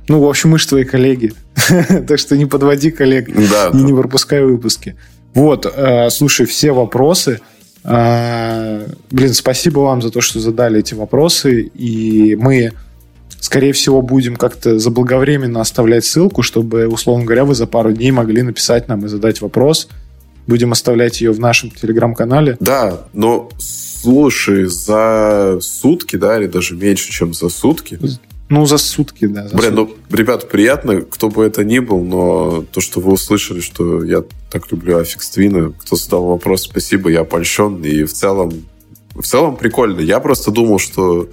[0.08, 1.32] ну, в общем, мы же твои коллеги.
[2.08, 4.96] так что не подводи коллег да, и не пропускай выпуски.
[5.34, 7.40] Вот, э, слушай, все вопросы.
[7.84, 11.70] Э, блин, спасибо вам за то, что задали эти вопросы.
[11.74, 12.72] И мы,
[13.40, 18.42] скорее всего, будем как-то заблаговременно оставлять ссылку, чтобы, условно говоря, вы за пару дней могли
[18.42, 19.88] написать нам и задать вопрос.
[20.46, 22.56] Будем оставлять ее в нашем телеграм-канале.
[22.60, 27.98] Да, но слушай, за сутки, да, или даже меньше, чем за сутки,
[28.50, 29.46] ну, за сутки, да.
[29.48, 29.96] За Блин, сутки.
[30.08, 34.24] ну, ребят, приятно, кто бы это ни был, но то, что вы услышали, что я
[34.50, 38.64] так люблю Аффикс Твина, кто задал вопрос, спасибо, я польщен, и в целом,
[39.14, 40.00] в целом прикольно.
[40.00, 41.28] Я просто думал, что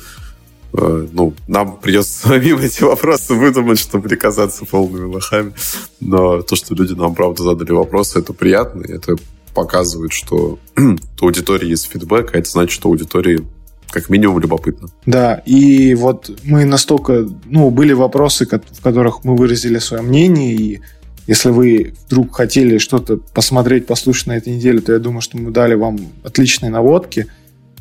[0.74, 5.54] э, ну, нам придется самим эти вопросы выдумать, чтобы не казаться полными лохами.
[6.02, 9.16] Но то, что люди нам, правда, задали вопросы, это приятно, это
[9.54, 13.48] показывает, что у аудитории есть фидбэк, а это значит, что аудитории
[13.90, 14.90] как минимум любопытно.
[15.06, 20.82] Да, и вот мы настолько, ну, были вопросы, в которых мы выразили свое мнение, и
[21.28, 25.52] Если вы вдруг хотели что-то посмотреть, послушать на этой неделе, то я думаю, что мы
[25.52, 27.28] дали вам отличные наводки.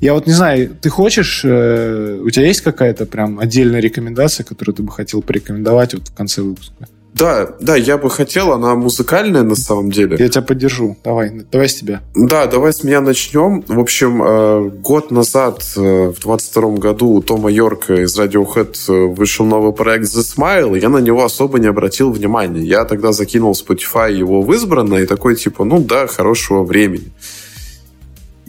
[0.00, 4.74] Я вот не знаю, ты хочешь, э, у тебя есть какая-то прям отдельная рекомендация, которую
[4.74, 6.88] ты бы хотел порекомендовать вот в конце выпуска?
[7.14, 10.16] Да, да, я бы хотел, она музыкальная на самом деле.
[10.18, 10.96] Я тебя поддержу.
[11.04, 12.02] Давай, давай с тебя.
[12.14, 13.62] Да, давай с меня начнем.
[13.68, 19.14] В общем, э, год назад, э, в 22 году, у Тома Йорка из Radiohead э,
[19.14, 22.62] вышел новый проект The Smile, я на него особо не обратил внимания.
[22.62, 27.12] Я тогда закинул Spotify его в избранное, и такой типа, ну да, хорошего времени.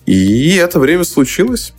[0.07, 1.73] И это время случилось.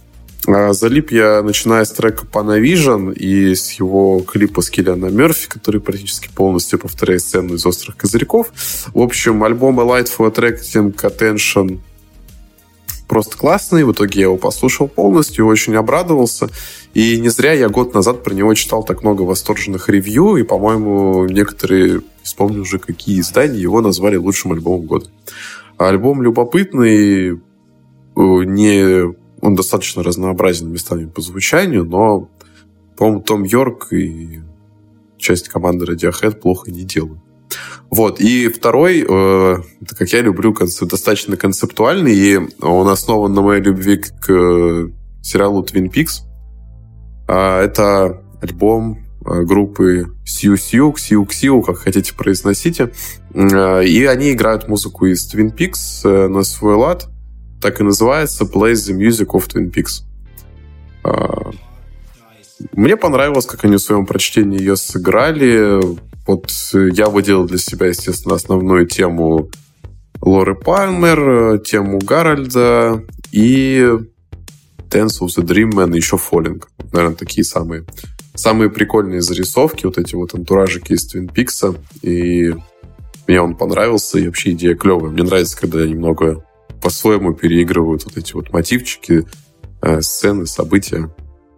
[0.49, 5.81] А, залип я, начиная с трека Panavision и с его клипа с Киллиана Мерфи, который
[5.81, 8.53] практически полностью повторяет сцену из «Острых козырьков».
[8.95, 11.81] В общем, альбом A Light for Attracting Attention
[13.07, 13.85] просто классный.
[13.85, 16.49] В итоге я его послушал полностью, очень обрадовался.
[16.95, 21.27] И не зря я год назад про него читал так много восторженных ревью, и, по-моему,
[21.27, 25.07] некоторые, вспомню уже, какие издания его назвали лучшим альбомом года.
[25.77, 27.39] Альбом любопытный, э,
[28.17, 29.15] не
[29.47, 32.29] он достаточно разнообразен местами по звучанию, но,
[32.97, 34.41] по-моему, Том Йорк и
[35.19, 37.21] часть команды Radiohead плохо не делают.
[37.89, 38.21] Вот.
[38.21, 39.57] И второй, э,
[39.97, 44.89] как я люблю, концеп, достаточно концептуальный, и он основан на моей любви к э,
[45.23, 46.25] сериалу Twin Peaks.
[47.29, 52.93] А, это альбом э, группы Сью Сью, Ксиу Ксиу, как хотите произносите.
[53.33, 57.09] Э, и они играют музыку из Twin Peaks э, на свой лад
[57.67, 60.05] так и называется Plays the Music of Twin Peaks.
[61.03, 61.51] А,
[62.75, 65.81] мне понравилось, как они в своем прочтении ее сыграли.
[66.29, 69.51] Вот я выделил для себя, естественно, основную тему
[70.23, 73.03] Лоры Пальмер, тему Гарольда
[73.33, 73.85] и
[74.89, 76.63] Dance of the Dream Man еще Falling.
[76.93, 77.85] Наверное, такие самые,
[78.37, 81.75] самые прикольные зарисовки, вот эти вот антуражики из Твин Пикса.
[82.03, 82.55] И
[83.27, 85.11] мне он понравился, и вообще идея клевая.
[85.11, 86.46] Мне нравится, когда немного
[86.83, 89.27] по-своему переигрывают вот эти вот мотивчики,
[89.83, 91.11] э, сцены, события.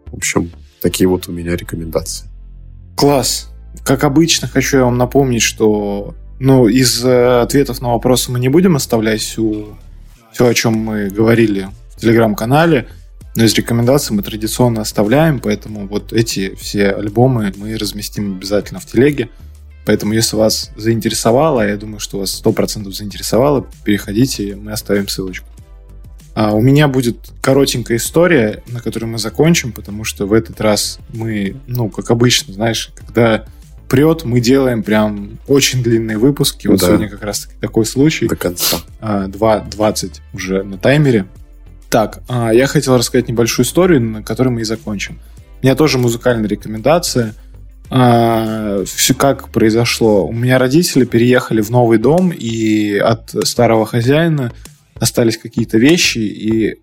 [0.07, 0.51] В общем,
[0.81, 2.29] такие вот у меня рекомендации.
[2.97, 3.51] Класс.
[3.85, 8.49] Как обычно, хочу я вам напомнить, что ну, из э, ответов на вопросы мы не
[8.49, 9.77] будем оставлять всю,
[10.33, 12.89] все, о чем мы говорили в телеграм-канале,
[13.35, 18.87] но из рекомендаций мы традиционно оставляем, поэтому вот эти все альбомы мы разместим обязательно в
[18.87, 19.31] телеге.
[19.89, 25.47] Поэтому, если вас заинтересовало, я думаю, что вас 100% заинтересовало, переходите, мы оставим ссылочку.
[26.35, 30.99] А у меня будет коротенькая история, на которой мы закончим, потому что в этот раз
[31.09, 33.47] мы, ну, как обычно, знаешь, когда
[33.89, 36.67] прет, мы делаем прям очень длинные выпуски.
[36.67, 36.89] Вот да.
[36.89, 38.29] сегодня как раз такой случай.
[38.29, 38.77] До конца.
[39.01, 41.25] 2.20 а, уже на таймере.
[41.89, 45.19] Так, а, я хотел рассказать небольшую историю, на которой мы и закончим.
[45.63, 47.35] У меня тоже музыкальная рекомендация–
[47.91, 50.27] все как произошло.
[50.27, 54.53] У меня родители переехали в новый дом, и от старого хозяина
[55.01, 56.77] остались какие-то вещи, и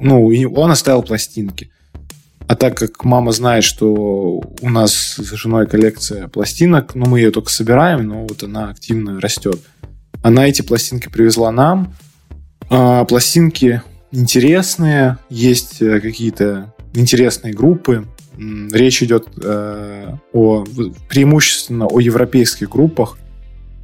[0.00, 1.70] ну, и он оставил пластинки.
[2.46, 3.94] А так как мама знает, что
[4.62, 8.70] у нас с женой коллекция пластинок, но ну, мы ее только собираем, но вот она
[8.70, 9.60] активно растет.
[10.22, 11.94] Она эти пластинки привезла нам.
[12.70, 18.06] А, пластинки интересные, есть э, какие-то интересные группы.
[18.38, 20.64] Речь идет э, о,
[21.08, 23.18] преимущественно о европейских группах.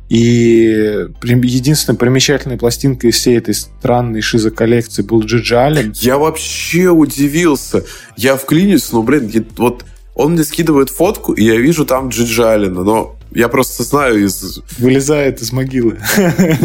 [0.09, 5.93] И единственная примечательная пластинка из всей этой странной шизо-коллекции был Джиджи Аллен.
[5.97, 7.85] Я вообще удивился.
[8.17, 9.85] Я вклинюсь, но, блин, вот
[10.15, 14.61] он мне скидывает фотку, и я вижу там Джиджи Аллена, но я просто знаю из...
[14.79, 15.99] Вылезает из могилы.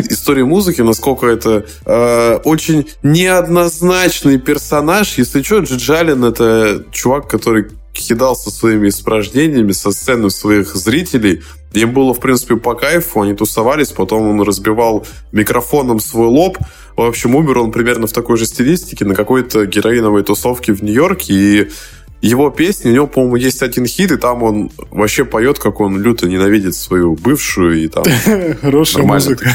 [0.09, 5.17] Истории музыки, насколько это э, очень неоднозначный персонаж.
[5.17, 7.65] Если что, Джиджи Аллен— это чувак, который
[8.01, 11.41] кидался своими испражнениями со сцены своих зрителей.
[11.73, 16.57] Им было, в принципе, по кайфу, они тусовались, потом он разбивал микрофоном свой лоб.
[16.95, 21.33] В общем, умер он примерно в такой же стилистике на какой-то героиновой тусовке в Нью-Йорке,
[21.33, 21.69] и
[22.21, 26.01] его песни, у него, по-моему, есть один хит, и там он вообще поет, как он
[26.01, 28.03] люто ненавидит свою бывшую, и там
[28.61, 29.49] Хорошая музыка.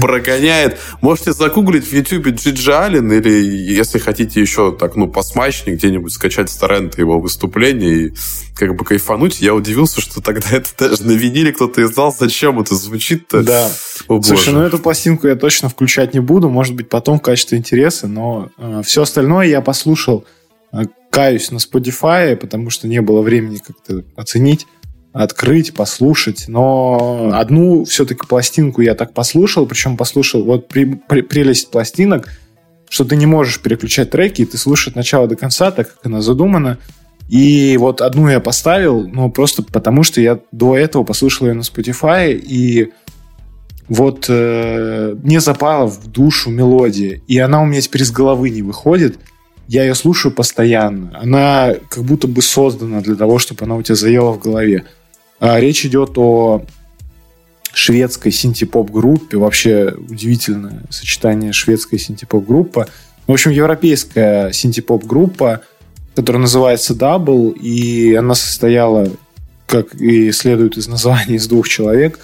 [0.00, 0.78] прогоняет.
[1.02, 6.50] Можете загуглить в ютубе Джиджи Аллен, или если хотите еще так, ну, посмачнее, где-нибудь скачать
[6.50, 8.12] с торрента его выступления и
[8.54, 9.40] как бы кайфануть.
[9.40, 12.14] Я удивился, что тогда это даже на виниле кто-то издал.
[12.18, 13.42] Зачем это звучит-то?
[13.42, 13.70] Да.
[14.08, 16.48] О, Слушай, ну эту пластинку я точно включать не буду.
[16.48, 20.24] Может быть, потом в качестве интереса, но э, все остальное я послушал
[21.18, 24.68] каюсь на Spotify, потому что не было времени как-то оценить,
[25.12, 26.44] открыть, послушать.
[26.46, 32.28] Но одну все-таки пластинку я так послушал, причем послушал вот при, при, прелесть пластинок,
[32.88, 36.06] что ты не можешь переключать треки, и ты слушаешь от начала до конца, так как
[36.06, 36.78] она задумана.
[37.28, 41.62] И вот одну я поставил, ну, просто потому что я до этого послушал ее на
[41.62, 42.92] Spotify, и
[43.88, 48.62] вот э, мне запала в душу мелодия, и она у меня теперь из головы не
[48.62, 49.18] выходит.
[49.68, 51.16] Я ее слушаю постоянно.
[51.20, 54.84] Она как будто бы создана для того, чтобы она у тебя заела в голове.
[55.40, 56.64] А речь идет о
[57.74, 59.36] шведской синтепоп-группе.
[59.36, 62.88] Вообще удивительное сочетание шведской синтепоп-группа.
[63.26, 65.60] В общем, европейская синтепоп-группа,
[66.16, 69.10] которая называется Double, и она состояла,
[69.66, 72.20] как и следует из названия, из двух человек.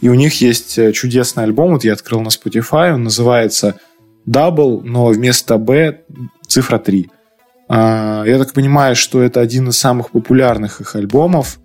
[0.00, 3.78] И у них есть э, чудесный альбом, вот я открыл на Spotify, он называется
[4.28, 6.00] Double, но вместо B
[6.46, 7.10] цифра 3.
[7.68, 11.58] А, я так понимаю, что это один из самых популярных их альбомов.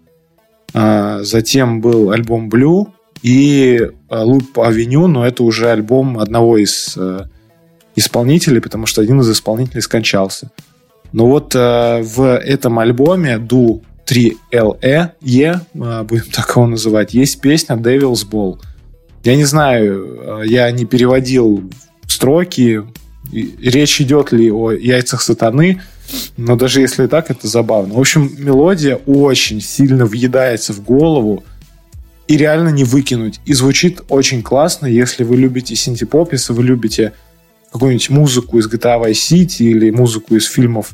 [0.73, 2.87] А, затем был альбом Blue,
[3.21, 6.97] и э, Loop Avenue, но это уже альбом одного из
[7.95, 10.51] исполнителей, потому что один из исполнителей скончался.
[11.13, 18.27] Но вот в этом альбоме Do 3LE, E, будем так его называть, есть песня Devil's
[18.29, 18.59] Ball.
[19.23, 21.71] Я не знаю, я не переводил
[22.13, 22.83] строки,
[23.31, 25.81] речь идет ли о яйцах сатаны,
[26.37, 27.95] но даже если так, это забавно.
[27.95, 31.43] В общем, мелодия очень сильно въедается в голову,
[32.27, 33.39] и реально не выкинуть.
[33.45, 37.13] И звучит очень классно, если вы любите синтепоп, если вы любите
[37.71, 40.93] какую-нибудь музыку из GTA Vice City или музыку из фильмов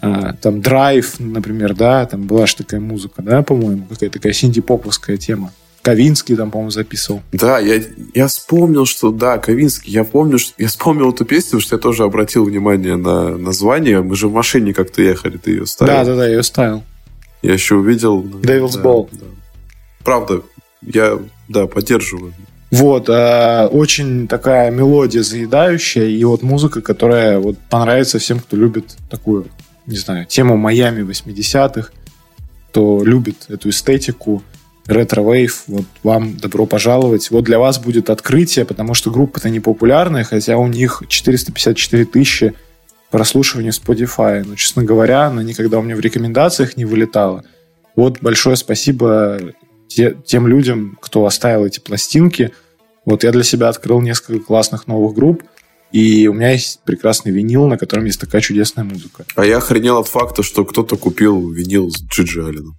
[0.00, 5.16] э, там Драйв, например, да, там была же такая музыка, да, по-моему, какая-то такая синтепоповская
[5.16, 5.52] тема.
[5.82, 7.22] Ковинский там, по-моему, записывал.
[7.32, 7.82] Да, я,
[8.14, 11.80] я вспомнил, что да, Ковинский, я помню, что я вспомнил эту песню, потому что я
[11.80, 14.00] тоже обратил внимание на название.
[14.00, 15.92] Мы же в машине как-то ехали, ты ее ставил.
[15.92, 16.84] Да, да, да, я ее ставил.
[17.42, 18.22] Я еще увидел...
[18.22, 19.08] Devil's да, Ball.
[19.10, 19.26] Да.
[20.04, 20.42] Правда,
[20.82, 22.32] я, да, поддерживаю.
[22.70, 28.96] Вот, э, очень такая мелодия заедающая, и вот музыка, которая вот понравится всем, кто любит
[29.10, 29.46] такую,
[29.86, 31.90] не знаю, тему Майами 80-х,
[32.70, 34.42] кто любит эту эстетику,
[34.86, 37.30] ретро-вейв, вот вам добро пожаловать.
[37.30, 42.54] Вот для вас будет открытие, потому что группа-то не популярная, хотя у них 454 тысячи
[43.10, 44.42] прослушиваний в Spotify.
[44.44, 47.44] Но, честно говоря, она никогда у меня в рекомендациях не вылетала.
[47.94, 49.38] Вот большое спасибо
[49.86, 52.52] те, тем людям, кто оставил эти пластинки.
[53.04, 55.42] Вот я для себя открыл несколько классных новых групп,
[55.92, 59.24] и у меня есть прекрасный винил, на котором есть такая чудесная музыка.
[59.36, 62.78] А я охренел от факта, что кто-то купил винил с Джиджи Алленом.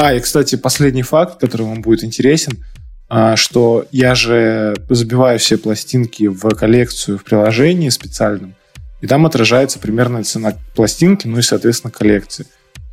[0.00, 2.64] А, и, кстати, последний факт, который вам будет интересен,
[3.08, 8.54] а, что я же забиваю все пластинки в коллекцию в приложении специальном,
[9.00, 12.46] и там отражается примерная цена пластинки, ну и, соответственно, коллекции.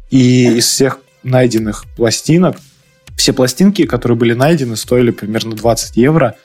[0.10, 2.58] И из всех найденных пластинок
[3.16, 6.36] все пластинки, которые были найдены, стоили примерно 20 евро.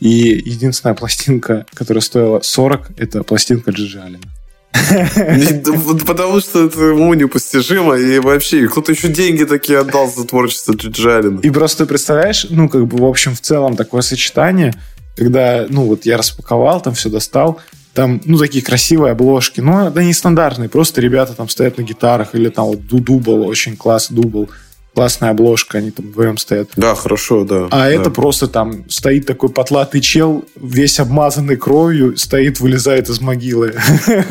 [0.00, 4.39] И единственная пластинка, которая стоила 40, это пластинка Джиджи Алина.
[6.06, 11.40] Потому что это ему непостижимо, и вообще, кто-то еще деньги такие отдал за творчество Джиджалина.
[11.40, 14.74] И просто представляешь, ну, как бы, в общем, в целом такое сочетание,
[15.16, 17.60] когда, ну, вот я распаковал, там все достал,
[17.94, 22.48] там, ну, такие красивые обложки, но не стандартные, просто ребята там стоят на гитарах, или
[22.48, 24.48] там вот дубл, очень класс дубл,
[24.94, 26.70] классная обложка, они там вдвоем стоят.
[26.76, 27.66] Да, хорошо, да.
[27.66, 27.90] А да.
[27.90, 33.74] это просто там стоит такой потлатый чел, весь обмазанный кровью, стоит, вылезает из могилы.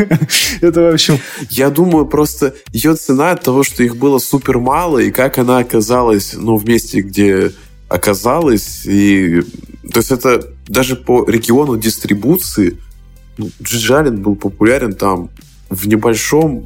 [0.62, 1.20] Это, в общем...
[1.50, 5.60] Я думаю, просто ее цена от того, что их было супер мало, и как она
[5.60, 7.52] оказалась, ну, в месте, где
[7.88, 9.42] оказалась, и...
[9.92, 12.78] То есть это даже по региону дистрибуции
[13.40, 15.30] ну, Джиджалин был популярен там
[15.70, 16.66] в небольшом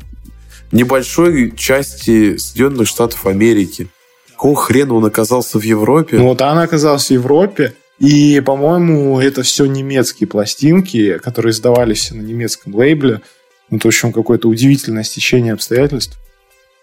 [0.74, 3.88] небольшой части Соединенных Штатов Америки.
[4.32, 6.18] Какого хрена он оказался в Европе?
[6.18, 12.22] Ну вот он оказался в Европе, и, по-моему, это все немецкие пластинки, которые издавались на
[12.22, 13.22] немецком лейбле.
[13.70, 16.18] Ну, в общем, какое-то удивительное стечение обстоятельств.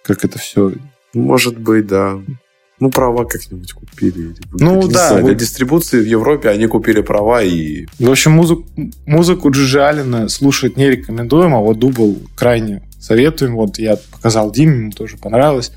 [0.03, 0.73] Как это все...
[1.13, 2.21] Может быть, да.
[2.79, 4.35] Ну, права как-нибудь купили.
[4.53, 5.09] Ну, как, да.
[5.09, 7.87] Знаю, для дистрибуции в Европе они купили права и...
[7.99, 8.67] В общем, музыку,
[9.05, 13.57] музыку Джиджи Алина слушать не рекомендуем, а вот дубл крайне советуем.
[13.57, 15.73] Вот я показал Диме, ему тоже понравилось.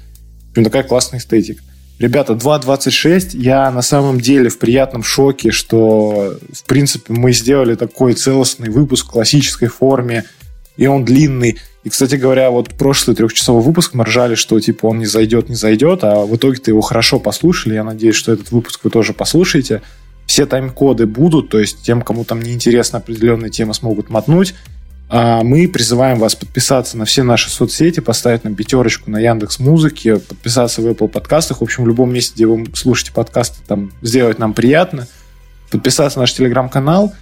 [0.47, 1.63] В общем, такая классная эстетика.
[1.99, 8.13] Ребята, 2.26, я на самом деле в приятном шоке, что, в принципе, мы сделали такой
[8.13, 10.25] целостный выпуск в классической форме,
[10.75, 11.59] и он длинный.
[11.83, 15.55] И, кстати говоря, вот прошлый трехчасовой выпуск мы ржали, что типа он не зайдет, не
[15.55, 17.75] зайдет, а в итоге-то его хорошо послушали.
[17.75, 19.81] Я надеюсь, что этот выпуск вы тоже послушаете.
[20.25, 24.55] Все тайм-коды будут, то есть тем, кому там неинтересна определенная тема, смогут мотнуть.
[25.15, 30.17] А мы призываем вас подписаться на все наши соцсети, поставить нам пятерочку на Яндекс Музыке,
[30.17, 34.39] подписаться в Apple подкастах, в общем, в любом месте, где вы слушаете подкасты, там сделать
[34.39, 35.07] нам приятно,
[35.69, 37.13] подписаться на наш телеграм-канал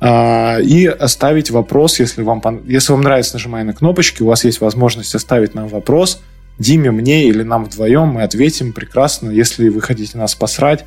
[0.00, 4.60] а, и оставить вопрос, если вам, если вам нравится, нажимая на кнопочки, у вас есть
[4.60, 6.20] возможность оставить нам вопрос,
[6.58, 9.30] Диме, мне или нам вдвоем, мы ответим прекрасно.
[9.30, 10.84] Если вы хотите нас посрать,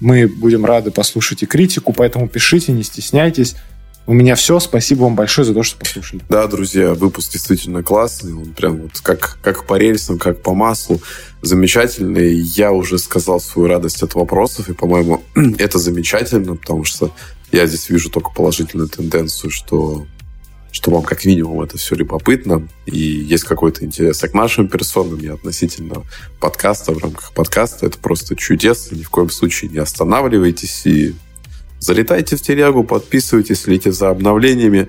[0.00, 3.54] Мы будем рады послушать и критику, поэтому пишите, не стесняйтесь.
[4.06, 4.58] У меня все.
[4.58, 6.22] Спасибо вам большое за то, что послушали.
[6.28, 8.34] Да, друзья, выпуск действительно классный.
[8.34, 11.00] Он прям вот как, как по рельсам, как по маслу.
[11.40, 12.34] Замечательный.
[12.34, 15.22] Я уже сказал свою радость от вопросов, и, по-моему,
[15.58, 17.12] это замечательно, потому что
[17.52, 20.06] я здесь вижу только положительную тенденцию, что
[20.72, 25.28] что вам как минимум это все любопытно, и есть какой-то интерес к нашим персонам и
[25.28, 26.02] относительно
[26.40, 27.86] подкаста в рамках подкаста.
[27.86, 31.14] Это просто чудесно, ни в коем случае не останавливайтесь и
[31.82, 34.88] залетайте в телегу, подписывайтесь, следите за обновлениями.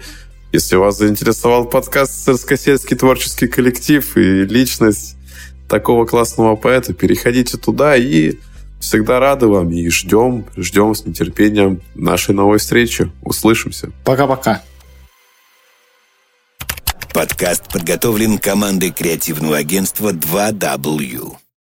[0.52, 5.16] Если вас заинтересовал подкаст «Царскосельский творческий коллектив» и личность
[5.68, 8.36] такого классного поэта, переходите туда и
[8.80, 13.12] всегда рады вам и ждем, ждем с нетерпением нашей новой встречи.
[13.24, 13.92] Услышимся.
[14.04, 14.62] Пока-пока.
[17.12, 21.43] Подкаст подготовлен командой креативного агентства 2W.